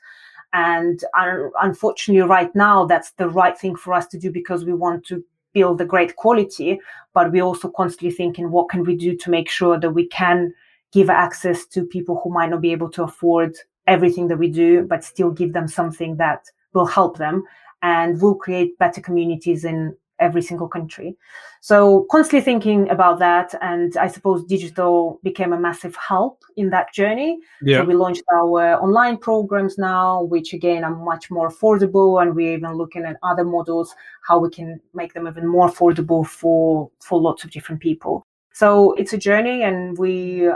And 0.53 1.03
uh, 1.19 1.49
unfortunately, 1.61 2.27
right 2.27 2.55
now, 2.55 2.87
that's 2.87 3.13
the 3.13 3.29
right 3.29 3.59
thing 3.59 3.77
for 3.77 3.93
us 3.93 4.07
to 4.09 4.19
do 4.19 4.31
because 4.31 4.65
we 4.65 4.73
want 4.73 5.05
to 5.07 5.23
build 5.53 5.81
a 5.81 5.85
great 5.85 6.17
quality. 6.17 6.81
But 7.13 7.33
we're 7.33 7.43
also 7.43 7.71
constantly 7.71 8.11
thinking, 8.11 8.51
what 8.51 8.71
can 8.71 8.85
we 8.85 8.97
do 8.97 9.17
to 9.17 9.31
make 9.31 9.51
sure 9.51 9.79
that 9.79 9.91
we 9.91 10.07
can 10.07 10.55
give 10.93 11.11
access 11.11 11.67
to 11.67 11.85
people 11.85 12.21
who 12.23 12.31
might 12.31 12.51
not 12.51 12.63
be 12.63 12.73
able 12.73 12.91
to 12.91 13.03
afford 13.03 13.57
everything 13.89 14.29
that 14.29 14.39
we 14.39 14.49
do, 14.49 14.83
but 14.83 15.03
still 15.03 15.31
give 15.31 15.53
them 15.53 15.67
something 15.67 16.17
that 16.17 16.45
will 16.75 16.87
help 16.87 17.19
them 17.19 17.43
and 17.83 18.21
will 18.21 18.35
create 18.35 18.79
better 18.79 19.01
communities 19.01 19.65
in 19.65 19.97
every 20.21 20.43
single 20.43 20.69
country. 20.69 21.17
So 21.61 22.07
constantly 22.11 22.45
thinking 22.45 22.91
about 22.91 23.19
that. 23.21 23.55
And 23.61 23.97
I 23.97 24.09
suppose 24.09 24.45
digital 24.45 25.21
became 25.23 25.53
a 25.53 25.61
massive 25.61 25.97
help 25.97 26.43
in 26.57 26.71
that 26.71 26.93
journey. 26.93 27.39
Yeah. 27.63 27.79
So 27.79 27.85
we 27.85 27.95
launched 27.95 28.25
our 28.33 28.75
online 28.83 29.17
programs 29.17 29.79
now, 29.79 30.23
which 30.25 30.53
again 30.53 30.85
are 30.85 30.95
much 30.95 31.31
more 31.31 31.49
affordable. 31.49 32.21
And 32.21 32.35
we're 32.35 32.55
even 32.55 32.75
looking 32.75 33.05
at 33.05 33.17
other 33.23 33.45
models, 33.45 33.95
how 34.23 34.39
we 34.39 34.51
can 34.51 34.81
make 34.93 35.15
them 35.15 35.29
even 35.29 35.47
more 35.47 35.69
affordable 35.69 36.27
for, 36.27 36.91
for 37.01 37.21
lots 37.21 37.45
of 37.45 37.51
different 37.51 37.81
people. 37.81 38.27
So 38.53 38.93
it's 38.95 39.13
a 39.13 39.19
journey 39.19 39.63
and 39.63 39.97
we 39.99 40.51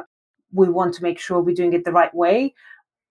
we 0.53 0.68
want 0.68 0.95
to 0.95 1.03
make 1.03 1.18
sure 1.18 1.41
we're 1.41 1.55
doing 1.55 1.72
it 1.72 1.85
the 1.85 1.93
right 1.93 2.14
way 2.14 2.55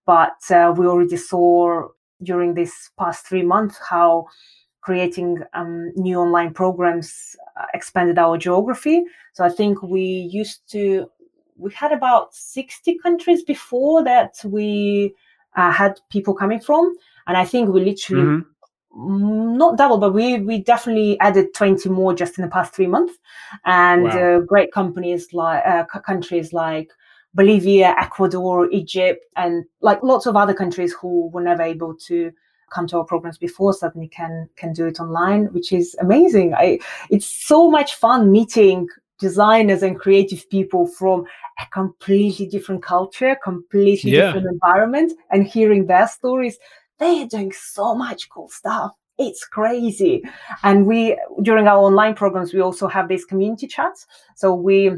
but 0.06 0.38
uh, 0.49 0.74
we 0.76 0.88
already 0.88 1.18
saw 1.18 1.88
during 2.24 2.54
this 2.54 2.91
past 2.97 3.28
three 3.28 3.43
months 3.43 3.80
how 3.89 4.28
creating 4.82 5.38
um, 5.54 5.91
new 5.95 6.18
online 6.20 6.54
programs 6.54 7.36
uh, 7.60 7.66
expanded 7.74 8.18
our 8.18 8.38
geography. 8.38 9.04
So 9.34 9.43
I 9.45 9.49
think 9.49 9.82
we 9.82 10.02
used 10.02 10.62
to, 10.72 11.10
we 11.56 11.72
had 11.72 11.91
about 11.91 12.34
60 12.34 12.97
countries 12.99 13.43
before 13.43 14.04
that 14.04 14.36
we 14.43 15.14
uh, 15.56 15.72
had 15.72 15.99
people 16.10 16.34
coming 16.34 16.60
from. 16.60 16.95
And 17.28 17.38
I 17.38 17.45
think 17.45 17.70
we 17.70 17.86
literally, 17.86 18.24
mm-hmm. 18.95 19.58
not 19.58 19.78
double, 19.78 19.99
but 19.99 20.14
we, 20.14 20.39
we 20.39 20.64
definitely 20.64 21.20
added 21.20 21.54
20 21.54 21.88
more 21.89 22.16
just 22.16 22.39
in 22.39 22.43
the 22.43 22.49
past 22.49 22.74
three 22.74 22.88
months. 22.88 23.14
And 23.66 24.06
wow. 24.06 24.38
uh, 24.38 24.39
great 24.39 24.72
companies 24.72 25.32
like, 25.32 25.64
uh, 25.64 25.86
countries 25.99 26.54
like 26.54 26.89
Bolivia, 27.34 27.95
Ecuador, 27.97 28.69
Egypt, 28.71 29.25
and 29.36 29.63
like 29.82 30.03
lots 30.03 30.25
of 30.25 30.36
other 30.36 30.53
countries 30.53 30.93
who 30.93 31.29
were 31.29 31.41
never 31.41 31.61
able 31.63 31.95
to 31.95 32.32
come 32.71 32.88
to 32.88 32.97
our 32.97 33.03
programs 33.05 33.38
before 33.38 33.73
suddenly 33.73 34.07
can 34.07 34.49
can 34.55 34.73
do 34.73 34.86
it 34.88 34.99
online, 34.99 35.45
which 35.53 35.71
is 35.71 35.95
amazing. 35.99 36.53
I 36.53 36.79
it's 37.09 37.27
so 37.27 37.69
much 37.69 37.95
fun 37.95 38.32
meeting 38.32 38.88
designers 39.19 39.84
and 39.84 39.99
creative 39.99 40.49
people 40.49 40.88
from 40.88 41.25
a 41.61 41.65
completely 41.71 42.47
different 42.47 42.82
culture, 42.82 43.38
completely 43.43 44.11
yeah. 44.11 44.25
different 44.25 44.47
environment, 44.47 45.13
and 45.29 45.45
hearing 45.45 45.86
their 45.86 46.07
stories. 46.07 46.57
They 46.97 47.23
are 47.23 47.27
doing 47.27 47.51
so 47.51 47.95
much 47.95 48.29
cool 48.29 48.49
stuff. 48.49 48.91
It's 49.17 49.45
crazy. 49.45 50.23
And 50.63 50.88
we 50.88 51.17
during 51.43 51.67
our 51.67 51.77
online 51.77 52.15
programs, 52.15 52.53
we 52.53 52.61
also 52.61 52.88
have 52.88 53.07
these 53.07 53.25
community 53.25 53.67
chats. 53.67 54.07
So 54.36 54.53
we 54.53 54.91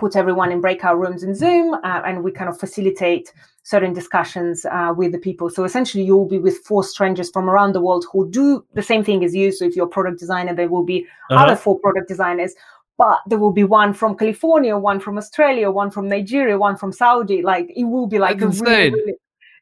put 0.00 0.16
everyone 0.16 0.50
in 0.50 0.60
breakout 0.60 0.98
rooms 0.98 1.22
in 1.22 1.34
Zoom, 1.34 1.74
uh, 1.74 2.02
and 2.06 2.24
we 2.24 2.32
kind 2.32 2.50
of 2.50 2.58
facilitate 2.58 3.32
certain 3.62 3.92
discussions 3.92 4.64
uh, 4.64 4.92
with 4.96 5.12
the 5.12 5.18
people. 5.18 5.50
So 5.50 5.64
essentially, 5.64 6.02
you'll 6.02 6.32
be 6.36 6.38
with 6.38 6.56
four 6.68 6.82
strangers 6.82 7.30
from 7.30 7.48
around 7.48 7.74
the 7.74 7.82
world 7.82 8.06
who 8.10 8.28
do 8.30 8.64
the 8.74 8.82
same 8.82 9.04
thing 9.04 9.22
as 9.22 9.34
you. 9.34 9.52
So 9.52 9.66
if 9.66 9.76
you're 9.76 9.86
a 9.92 9.96
product 9.98 10.18
designer, 10.18 10.54
there 10.54 10.70
will 10.74 10.86
be 10.94 11.06
uh-huh. 11.30 11.44
other 11.44 11.56
four 11.56 11.78
product 11.78 12.08
designers. 12.08 12.54
But 12.96 13.18
there 13.26 13.38
will 13.38 13.52
be 13.52 13.64
one 13.64 13.92
from 13.94 14.16
California, 14.16 14.76
one 14.76 15.00
from 15.00 15.16
Australia, 15.16 15.70
one 15.70 15.90
from 15.90 16.08
Nigeria, 16.08 16.58
one 16.58 16.76
from 16.76 16.92
Saudi. 16.92 17.40
Like 17.42 17.66
it 17.74 17.84
will 17.84 18.06
be 18.06 18.18
like 18.18 18.38
That's 18.38 18.60
a 18.60 18.64
really, 18.64 18.90
really, 18.90 19.14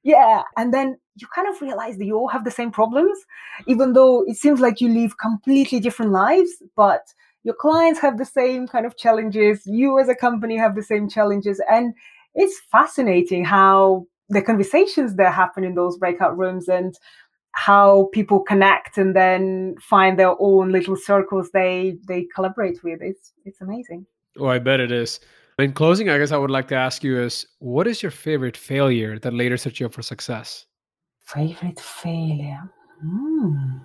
yeah. 0.03 0.43
And 0.57 0.75
then 0.75 0.97
you 1.21 1.27
kind 1.35 1.49
of 1.49 1.61
realize 1.61 1.99
that 1.99 2.05
you 2.05 2.17
all 2.17 2.29
have 2.29 2.45
the 2.45 2.51
same 2.51 2.71
problems, 2.71 3.17
even 3.67 3.93
though 3.93 4.25
it 4.27 4.37
seems 4.37 4.61
like 4.61 4.81
you 4.81 4.89
live 4.89 5.19
completely 5.19 5.79
different 5.79 6.13
lives. 6.13 6.51
But 6.75 7.03
your 7.45 7.55
clients 7.55 8.01
have 8.01 8.19
the 8.19 8.25
same 8.25 8.67
kind 8.67 8.85
of 8.87 8.97
challenges 8.97 9.63
you 9.67 9.99
as 9.99 10.09
a 10.09 10.15
company 10.15 10.57
have 10.57 10.75
the 10.75 10.83
same 10.83 11.09
challenges 11.09 11.61
and 11.71 11.95
it's 12.35 12.61
fascinating 12.71 13.45
how 13.45 14.07
the 14.29 14.43
conversations 14.43 15.17
that 15.17 15.33
happen 15.33 15.65
in 15.65 15.75
those 15.75 15.97
breakout 15.97 16.37
rooms 16.37 16.69
and 16.69 16.99
how 17.53 18.09
people 18.13 18.41
connect 18.41 18.99
and 18.99 19.17
then 19.17 19.75
find 19.81 20.19
their 20.19 20.35
own 20.39 20.71
little 20.71 20.97
circles 20.97 21.51
they 21.53 21.99
they 22.07 22.27
collaborate 22.35 22.83
with. 22.85 23.01
It's 23.03 23.33
it's 23.45 23.61
amazing. 23.61 24.07
Oh 24.39 24.47
i 24.47 24.59
bet 24.59 24.81
it 24.81 24.93
is. 24.93 25.21
In 25.59 25.73
closing 25.73 26.09
i 26.09 26.19
guess 26.19 26.31
i 26.31 26.37
would 26.37 26.53
like 26.53 26.69
to 26.69 26.77
ask 26.77 27.03
you 27.03 27.21
is 27.21 27.47
what 27.59 27.89
is 27.89 28.01
your 28.03 28.13
favorite 28.13 28.57
failure 28.57 29.19
that 29.19 29.35
later 29.35 29.57
set 29.57 29.81
you 29.81 29.87
up 29.87 29.93
for 29.93 30.03
success? 30.03 30.67
Favorite 31.21 31.81
failure? 31.81 32.71
Hmm. 33.01 33.79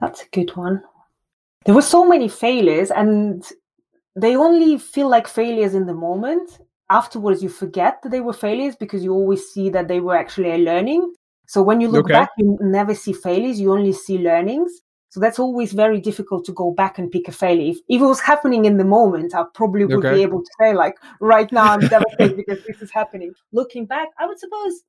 that's 0.00 0.22
a 0.22 0.28
good 0.32 0.50
one 0.56 0.82
there 1.64 1.74
were 1.74 1.82
so 1.82 2.06
many 2.06 2.28
failures 2.28 2.90
and 2.90 3.44
they 4.16 4.36
only 4.36 4.78
feel 4.78 5.08
like 5.08 5.26
failures 5.26 5.74
in 5.74 5.86
the 5.86 5.94
moment 5.94 6.60
afterwards 6.90 7.42
you 7.42 7.48
forget 7.48 8.00
that 8.02 8.10
they 8.10 8.20
were 8.20 8.32
failures 8.32 8.76
because 8.76 9.02
you 9.02 9.12
always 9.12 9.48
see 9.48 9.70
that 9.70 9.88
they 9.88 10.00
were 10.00 10.16
actually 10.16 10.50
a 10.50 10.58
learning 10.58 11.12
so 11.46 11.62
when 11.62 11.80
you 11.80 11.88
look 11.88 12.06
okay. 12.06 12.12
back 12.12 12.30
you 12.36 12.58
never 12.60 12.94
see 12.94 13.12
failures 13.12 13.60
you 13.60 13.72
only 13.72 13.92
see 13.92 14.18
learnings 14.18 14.82
So 15.12 15.20
that's 15.20 15.38
always 15.38 15.74
very 15.74 16.00
difficult 16.00 16.46
to 16.46 16.52
go 16.52 16.70
back 16.70 16.98
and 16.98 17.10
pick 17.10 17.28
a 17.28 17.32
failure. 17.32 17.72
If, 17.72 17.76
if 17.86 18.00
it 18.00 18.04
was 18.06 18.20
happening 18.20 18.64
in 18.64 18.78
the 18.78 18.84
moment, 18.84 19.34
I 19.34 19.44
probably 19.52 19.84
would 19.84 20.06
okay. 20.06 20.14
be 20.14 20.22
able 20.22 20.40
to 20.42 20.50
say, 20.58 20.72
like, 20.72 20.96
right 21.20 21.52
now 21.52 21.70
I'm 21.74 21.80
devastated 21.80 22.34
because 22.42 22.64
this 22.64 22.80
is 22.80 22.90
happening. 22.90 23.34
Looking 23.52 23.84
back, 23.84 24.08
I 24.18 24.24
would 24.24 24.38
suppose, 24.38 24.84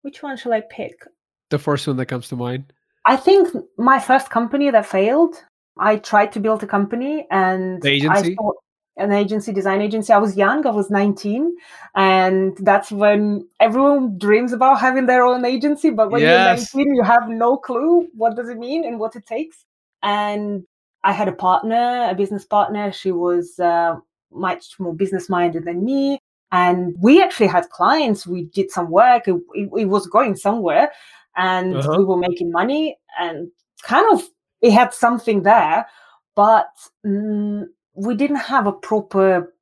which 0.00 0.22
one 0.22 0.38
shall 0.38 0.54
I 0.54 0.62
pick? 0.70 1.04
The 1.50 1.58
first 1.58 1.86
one 1.86 1.98
that 1.98 2.06
comes 2.06 2.30
to 2.30 2.36
mind. 2.36 2.72
I 3.04 3.14
think 3.14 3.54
my 3.76 3.98
first 3.98 4.30
company 4.30 4.70
that 4.70 4.86
failed, 4.86 5.34
I 5.78 5.96
tried 5.96 6.32
to 6.32 6.40
build 6.40 6.62
a 6.62 6.66
company 6.66 7.26
and 7.30 7.84
agency? 7.84 8.32
I 8.32 8.34
thought, 8.34 8.56
an 8.98 9.12
agency, 9.12 9.52
design 9.52 9.80
agency. 9.80 10.12
I 10.12 10.18
was 10.18 10.36
young, 10.36 10.66
I 10.66 10.70
was 10.70 10.90
19. 10.90 11.56
And 11.96 12.56
that's 12.58 12.90
when 12.90 13.48
everyone 13.58 14.18
dreams 14.18 14.52
about 14.52 14.80
having 14.80 15.06
their 15.06 15.24
own 15.24 15.44
agency. 15.44 15.90
But 15.90 16.10
when 16.10 16.20
yes. 16.20 16.74
you're 16.74 16.84
19, 16.84 16.94
you 16.96 17.02
have 17.02 17.28
no 17.28 17.56
clue 17.56 18.08
what 18.14 18.36
does 18.36 18.48
it 18.48 18.58
mean 18.58 18.84
and 18.84 18.98
what 18.98 19.16
it 19.16 19.24
takes. 19.26 19.64
And 20.02 20.64
I 21.04 21.12
had 21.12 21.28
a 21.28 21.32
partner, 21.32 22.08
a 22.10 22.14
business 22.14 22.44
partner. 22.44 22.92
She 22.92 23.12
was 23.12 23.58
uh, 23.58 23.96
much 24.30 24.78
more 24.78 24.94
business 24.94 25.28
minded 25.28 25.64
than 25.64 25.84
me. 25.84 26.18
And 26.52 26.94
we 27.00 27.22
actually 27.22 27.46
had 27.46 27.70
clients. 27.70 28.26
We 28.26 28.44
did 28.44 28.70
some 28.70 28.90
work. 28.90 29.26
It, 29.26 29.36
it, 29.54 29.70
it 29.74 29.84
was 29.86 30.06
going 30.06 30.36
somewhere 30.36 30.92
and 31.36 31.76
uh-huh. 31.76 31.96
we 31.98 32.04
were 32.04 32.16
making 32.16 32.50
money 32.50 32.98
and 33.18 33.50
kind 33.82 34.06
of 34.12 34.28
it 34.62 34.72
had 34.72 34.94
something 34.94 35.42
there. 35.42 35.86
But 36.34 36.70
mm, 37.04 37.66
we 37.94 38.14
didn't 38.14 38.36
have 38.36 38.66
a 38.66 38.72
proper 38.72 39.52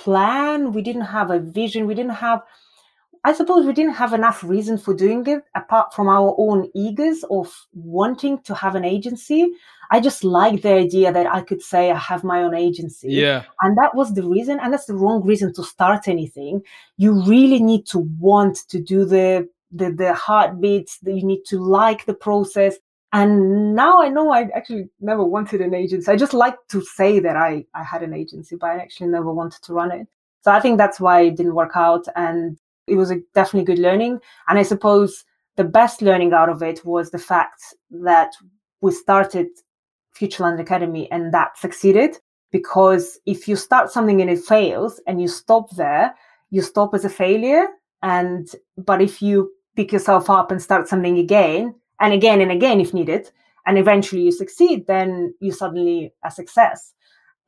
plan 0.00 0.72
we 0.72 0.82
didn't 0.82 1.02
have 1.02 1.30
a 1.30 1.38
vision 1.38 1.86
we 1.86 1.94
didn't 1.94 2.20
have 2.26 2.40
i 3.24 3.32
suppose 3.34 3.66
we 3.66 3.72
didn't 3.72 3.92
have 3.92 4.14
enough 4.14 4.42
reason 4.42 4.78
for 4.78 4.94
doing 4.94 5.26
it 5.26 5.42
apart 5.54 5.92
from 5.94 6.08
our 6.08 6.34
own 6.38 6.70
egos 6.74 7.22
of 7.30 7.54
wanting 7.74 8.38
to 8.42 8.54
have 8.54 8.74
an 8.74 8.84
agency 8.84 9.46
i 9.90 10.00
just 10.00 10.24
liked 10.24 10.62
the 10.62 10.72
idea 10.72 11.12
that 11.12 11.26
i 11.26 11.42
could 11.42 11.60
say 11.60 11.90
i 11.90 11.98
have 11.98 12.24
my 12.24 12.42
own 12.42 12.54
agency 12.54 13.08
yeah 13.12 13.42
and 13.60 13.76
that 13.76 13.94
was 13.94 14.14
the 14.14 14.26
reason 14.26 14.58
and 14.60 14.72
that's 14.72 14.86
the 14.86 14.94
wrong 14.94 15.22
reason 15.22 15.52
to 15.52 15.62
start 15.62 16.08
anything 16.08 16.62
you 16.96 17.12
really 17.24 17.62
need 17.62 17.86
to 17.86 17.98
want 18.18 18.56
to 18.68 18.80
do 18.80 19.04
the 19.04 19.46
the, 19.72 19.92
the 19.92 20.14
heartbeats 20.14 20.98
you 21.04 21.24
need 21.24 21.44
to 21.44 21.58
like 21.58 22.06
the 22.06 22.14
process 22.14 22.76
and 23.12 23.74
now 23.74 24.00
I 24.00 24.08
know 24.08 24.30
I 24.30 24.42
actually 24.54 24.88
never 25.00 25.24
wanted 25.24 25.60
an 25.60 25.74
agency. 25.74 26.10
I 26.10 26.16
just 26.16 26.34
like 26.34 26.56
to 26.68 26.80
say 26.82 27.18
that 27.18 27.36
I, 27.36 27.64
I 27.74 27.82
had 27.82 28.02
an 28.02 28.14
agency, 28.14 28.56
but 28.56 28.70
I 28.70 28.78
actually 28.78 29.08
never 29.08 29.32
wanted 29.32 29.62
to 29.62 29.72
run 29.72 29.90
it. 29.90 30.06
So 30.42 30.52
I 30.52 30.60
think 30.60 30.78
that's 30.78 31.00
why 31.00 31.22
it 31.22 31.36
didn't 31.36 31.56
work 31.56 31.72
out. 31.74 32.06
And 32.14 32.56
it 32.86 32.94
was 32.94 33.10
a 33.10 33.20
definitely 33.34 33.64
good 33.64 33.82
learning. 33.82 34.20
And 34.48 34.58
I 34.58 34.62
suppose 34.62 35.24
the 35.56 35.64
best 35.64 36.02
learning 36.02 36.32
out 36.32 36.48
of 36.48 36.62
it 36.62 36.84
was 36.84 37.10
the 37.10 37.18
fact 37.18 37.62
that 37.90 38.32
we 38.80 38.92
started 38.92 39.48
Future 40.12 40.44
London 40.44 40.60
Academy 40.64 41.10
and 41.10 41.34
that 41.34 41.58
succeeded. 41.58 42.16
Because 42.52 43.18
if 43.26 43.48
you 43.48 43.56
start 43.56 43.90
something 43.90 44.20
and 44.20 44.30
it 44.30 44.40
fails 44.40 45.00
and 45.06 45.20
you 45.20 45.28
stop 45.28 45.70
there, 45.76 46.14
you 46.50 46.62
stop 46.62 46.94
as 46.94 47.04
a 47.04 47.10
failure. 47.10 47.66
And 48.02 48.48
but 48.76 49.02
if 49.02 49.20
you 49.20 49.52
pick 49.76 49.92
yourself 49.92 50.30
up 50.30 50.50
and 50.50 50.62
start 50.62 50.88
something 50.88 51.18
again, 51.18 51.74
and 52.00 52.12
again 52.12 52.40
and 52.40 52.50
again 52.50 52.80
if 52.80 52.94
needed 52.94 53.30
and 53.66 53.78
eventually 53.78 54.22
you 54.22 54.32
succeed 54.32 54.86
then 54.86 55.34
you 55.40 55.52
suddenly 55.52 56.12
a 56.24 56.30
success. 56.30 56.94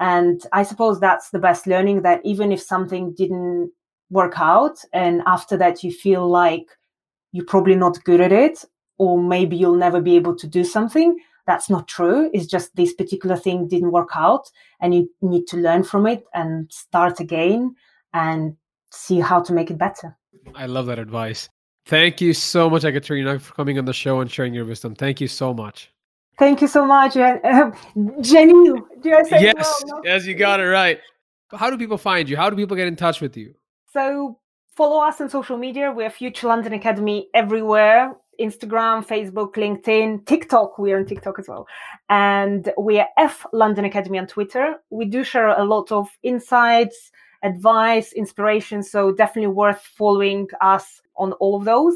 And 0.01 0.41
i 0.53 0.63
suppose 0.63 1.01
that's 1.01 1.31
the 1.31 1.39
best 1.39 1.67
learning 1.67 2.03
that 2.03 2.21
even 2.25 2.53
if 2.53 2.61
something 2.61 3.15
didn't 3.15 3.71
work 4.11 4.35
out 4.37 4.79
and 4.93 5.23
after 5.27 5.57
that 5.57 5.83
you 5.83 5.91
feel 5.91 6.29
like 6.29 6.67
you're 7.33 7.47
probably 7.47 7.77
not 7.77 8.05
good 8.05 8.21
at 8.21 8.33
it 8.33 8.65
or 8.99 9.23
maybe 9.23 9.57
you'll 9.57 9.85
never 9.87 10.01
be 10.01 10.17
able 10.17 10.37
to 10.37 10.47
do 10.47 10.65
something 10.65 11.17
that's 11.47 11.69
not 11.69 11.89
true. 11.89 12.31
It's 12.33 12.47
just 12.47 12.75
this 12.77 12.95
particular 12.95 13.37
thing 13.37 13.69
didn't 13.69 13.91
work 13.91 14.11
out 14.15 14.51
and 14.81 14.95
you 14.95 15.11
need 15.21 15.47
to 15.49 15.57
learn 15.57 15.83
from 15.83 16.07
it 16.07 16.25
and 16.35 16.73
start 16.73 17.21
again 17.21 17.75
and 18.13 18.57
see 18.91 19.21
how 19.21 19.41
to 19.43 19.53
make 19.53 19.71
it 19.71 19.79
better. 19.79 20.17
I 20.55 20.67
love 20.67 20.87
that 20.87 20.99
advice 20.99 21.49
Thank 21.87 22.21
you 22.21 22.33
so 22.33 22.71
much, 22.71 22.83
Ekaterina, 22.85 23.41
for 23.41 23.55
coming 23.55 23.79
on 23.79 23.85
the 23.85 23.93
show 23.93 24.21
and 24.21 24.31
sharing 24.31 24.55
your 24.55 24.65
wisdom. 24.65 24.95
Thank 24.95 25.21
you 25.21 25.29
so 25.29 25.53
much. 25.53 25.91
Thank 26.39 26.61
you 26.61 26.69
so 26.69 26.87
much, 26.87 27.17
uh, 27.17 27.71
Jenny. 28.21 28.71
I 29.05 29.23
say 29.25 29.43
yes? 29.43 29.83
Well? 29.87 29.97
No? 29.97 30.03
Yes, 30.05 30.27
you 30.27 30.35
got 30.35 30.61
it 30.61 30.65
right. 30.69 30.99
How 31.53 31.71
do 31.71 31.77
people 31.77 31.99
find 31.99 32.29
you? 32.29 32.37
How 32.37 32.49
do 32.49 32.57
people 32.57 32.77
get 32.77 32.89
in 32.89 32.97
touch 32.97 33.21
with 33.21 33.37
you? 33.37 33.55
So 33.93 34.39
follow 34.75 35.05
us 35.05 35.21
on 35.21 35.29
social 35.29 35.59
media. 35.59 35.93
We're 35.93 36.09
Future 36.11 36.47
London 36.47 36.73
Academy 36.73 37.29
everywhere. 37.35 38.15
Instagram, 38.41 39.07
Facebook, 39.07 39.53
LinkedIn, 39.55 40.25
TikTok. 40.25 40.79
We're 40.79 40.99
on 40.99 41.05
TikTok 41.05 41.39
as 41.39 41.49
well. 41.49 41.67
And 42.09 42.73
we 42.79 42.99
are 42.99 43.09
F 43.19 43.45
London 43.53 43.85
Academy 43.85 44.19
on 44.19 44.27
Twitter. 44.27 44.77
We 44.89 45.05
do 45.05 45.23
share 45.23 45.49
a 45.49 45.65
lot 45.65 45.93
of 45.93 46.09
insights, 46.23 47.13
advice, 47.43 48.13
inspiration. 48.15 48.83
So 48.83 49.13
definitely 49.13 49.53
worth 49.53 49.83
following 49.83 50.49
us 50.63 51.02
on 51.17 51.33
all 51.35 51.57
of 51.57 51.65
those. 51.65 51.95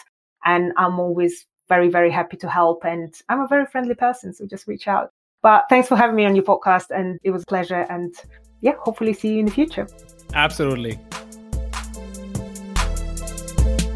And 0.46 0.74
I'm 0.78 1.00
always 1.00 1.46
very, 1.68 1.90
very 1.90 2.12
happy 2.12 2.38
to 2.38 2.50
help. 2.50 2.86
And 2.86 3.14
I'm 3.30 3.42
a 3.42 3.48
very 3.48 3.66
friendly 3.66 3.96
person. 3.96 4.34
So 4.34 4.46
just 4.46 4.68
reach 4.68 4.88
out. 4.88 5.12
But 5.42 5.66
thanks 5.70 5.88
for 5.88 5.96
having 5.96 6.16
me 6.16 6.26
on 6.26 6.36
your 6.36 6.46
podcast. 6.46 6.90
And 6.90 7.20
it 7.24 7.32
was 7.32 7.44
a 7.44 7.46
pleasure. 7.46 7.86
And 7.90 8.14
yeah, 8.62 8.74
hopefully 8.80 9.14
see 9.14 9.34
you 9.34 9.40
in 9.40 9.46
the 9.46 9.52
future. 9.52 9.88
Absolutely. 10.34 11.00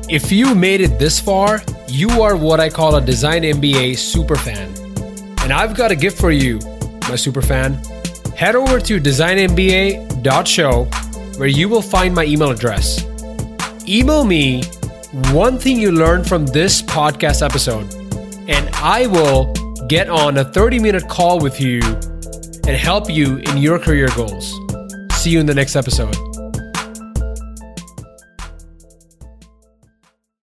If 0.10 0.32
you 0.32 0.53
made 0.53 0.82
it 0.82 0.99
this 0.99 1.20
far, 1.20 1.61
you 1.88 2.22
are 2.22 2.36
what 2.36 2.60
I 2.60 2.70
call 2.70 2.95
a 2.95 3.02
Design 3.02 3.44
MBA 3.44 3.98
super 3.98 4.36
fan. 4.36 4.74
And 5.41 5.52
I've 5.52 5.76
got 5.76 5.91
a 5.91 5.95
gift 5.95 6.20
for 6.20 6.32
you, 6.32 6.60
my 7.10 7.15
super 7.15 7.41
fan. 7.41 7.74
Head 8.36 8.56
over 8.56 8.80
to 8.80 8.99
designmba.show 8.99 10.84
where 11.38 11.48
you 11.48 11.68
will 11.68 11.82
find 11.82 12.14
my 12.14 12.26
email 12.26 12.52
address. 12.52 13.06
Email 13.88 14.24
me 14.24 14.64
one 15.31 15.60
thing 15.60 15.77
you 15.77 15.91
learned 15.91 16.27
from 16.27 16.48
this 16.48 16.81
podcast 16.81 17.45
episode, 17.45 17.94
and 18.48 18.68
I 18.73 19.06
will 19.06 19.53
get 19.88 20.10
on 20.10 20.38
a 20.38 20.44
30 20.44 20.80
minute 20.80 21.07
call 21.07 21.40
with 21.40 21.61
you 21.61 21.81
and 22.65 22.76
help 22.76 23.11
you 23.11 23.38
in 23.38 23.57
your 23.57 23.77
career 23.77 24.07
goals. 24.15 24.52
See 25.14 25.30
you 25.30 25.40
in 25.40 25.45
the 25.45 25.53
next 25.53 25.76
episode. 25.76 26.15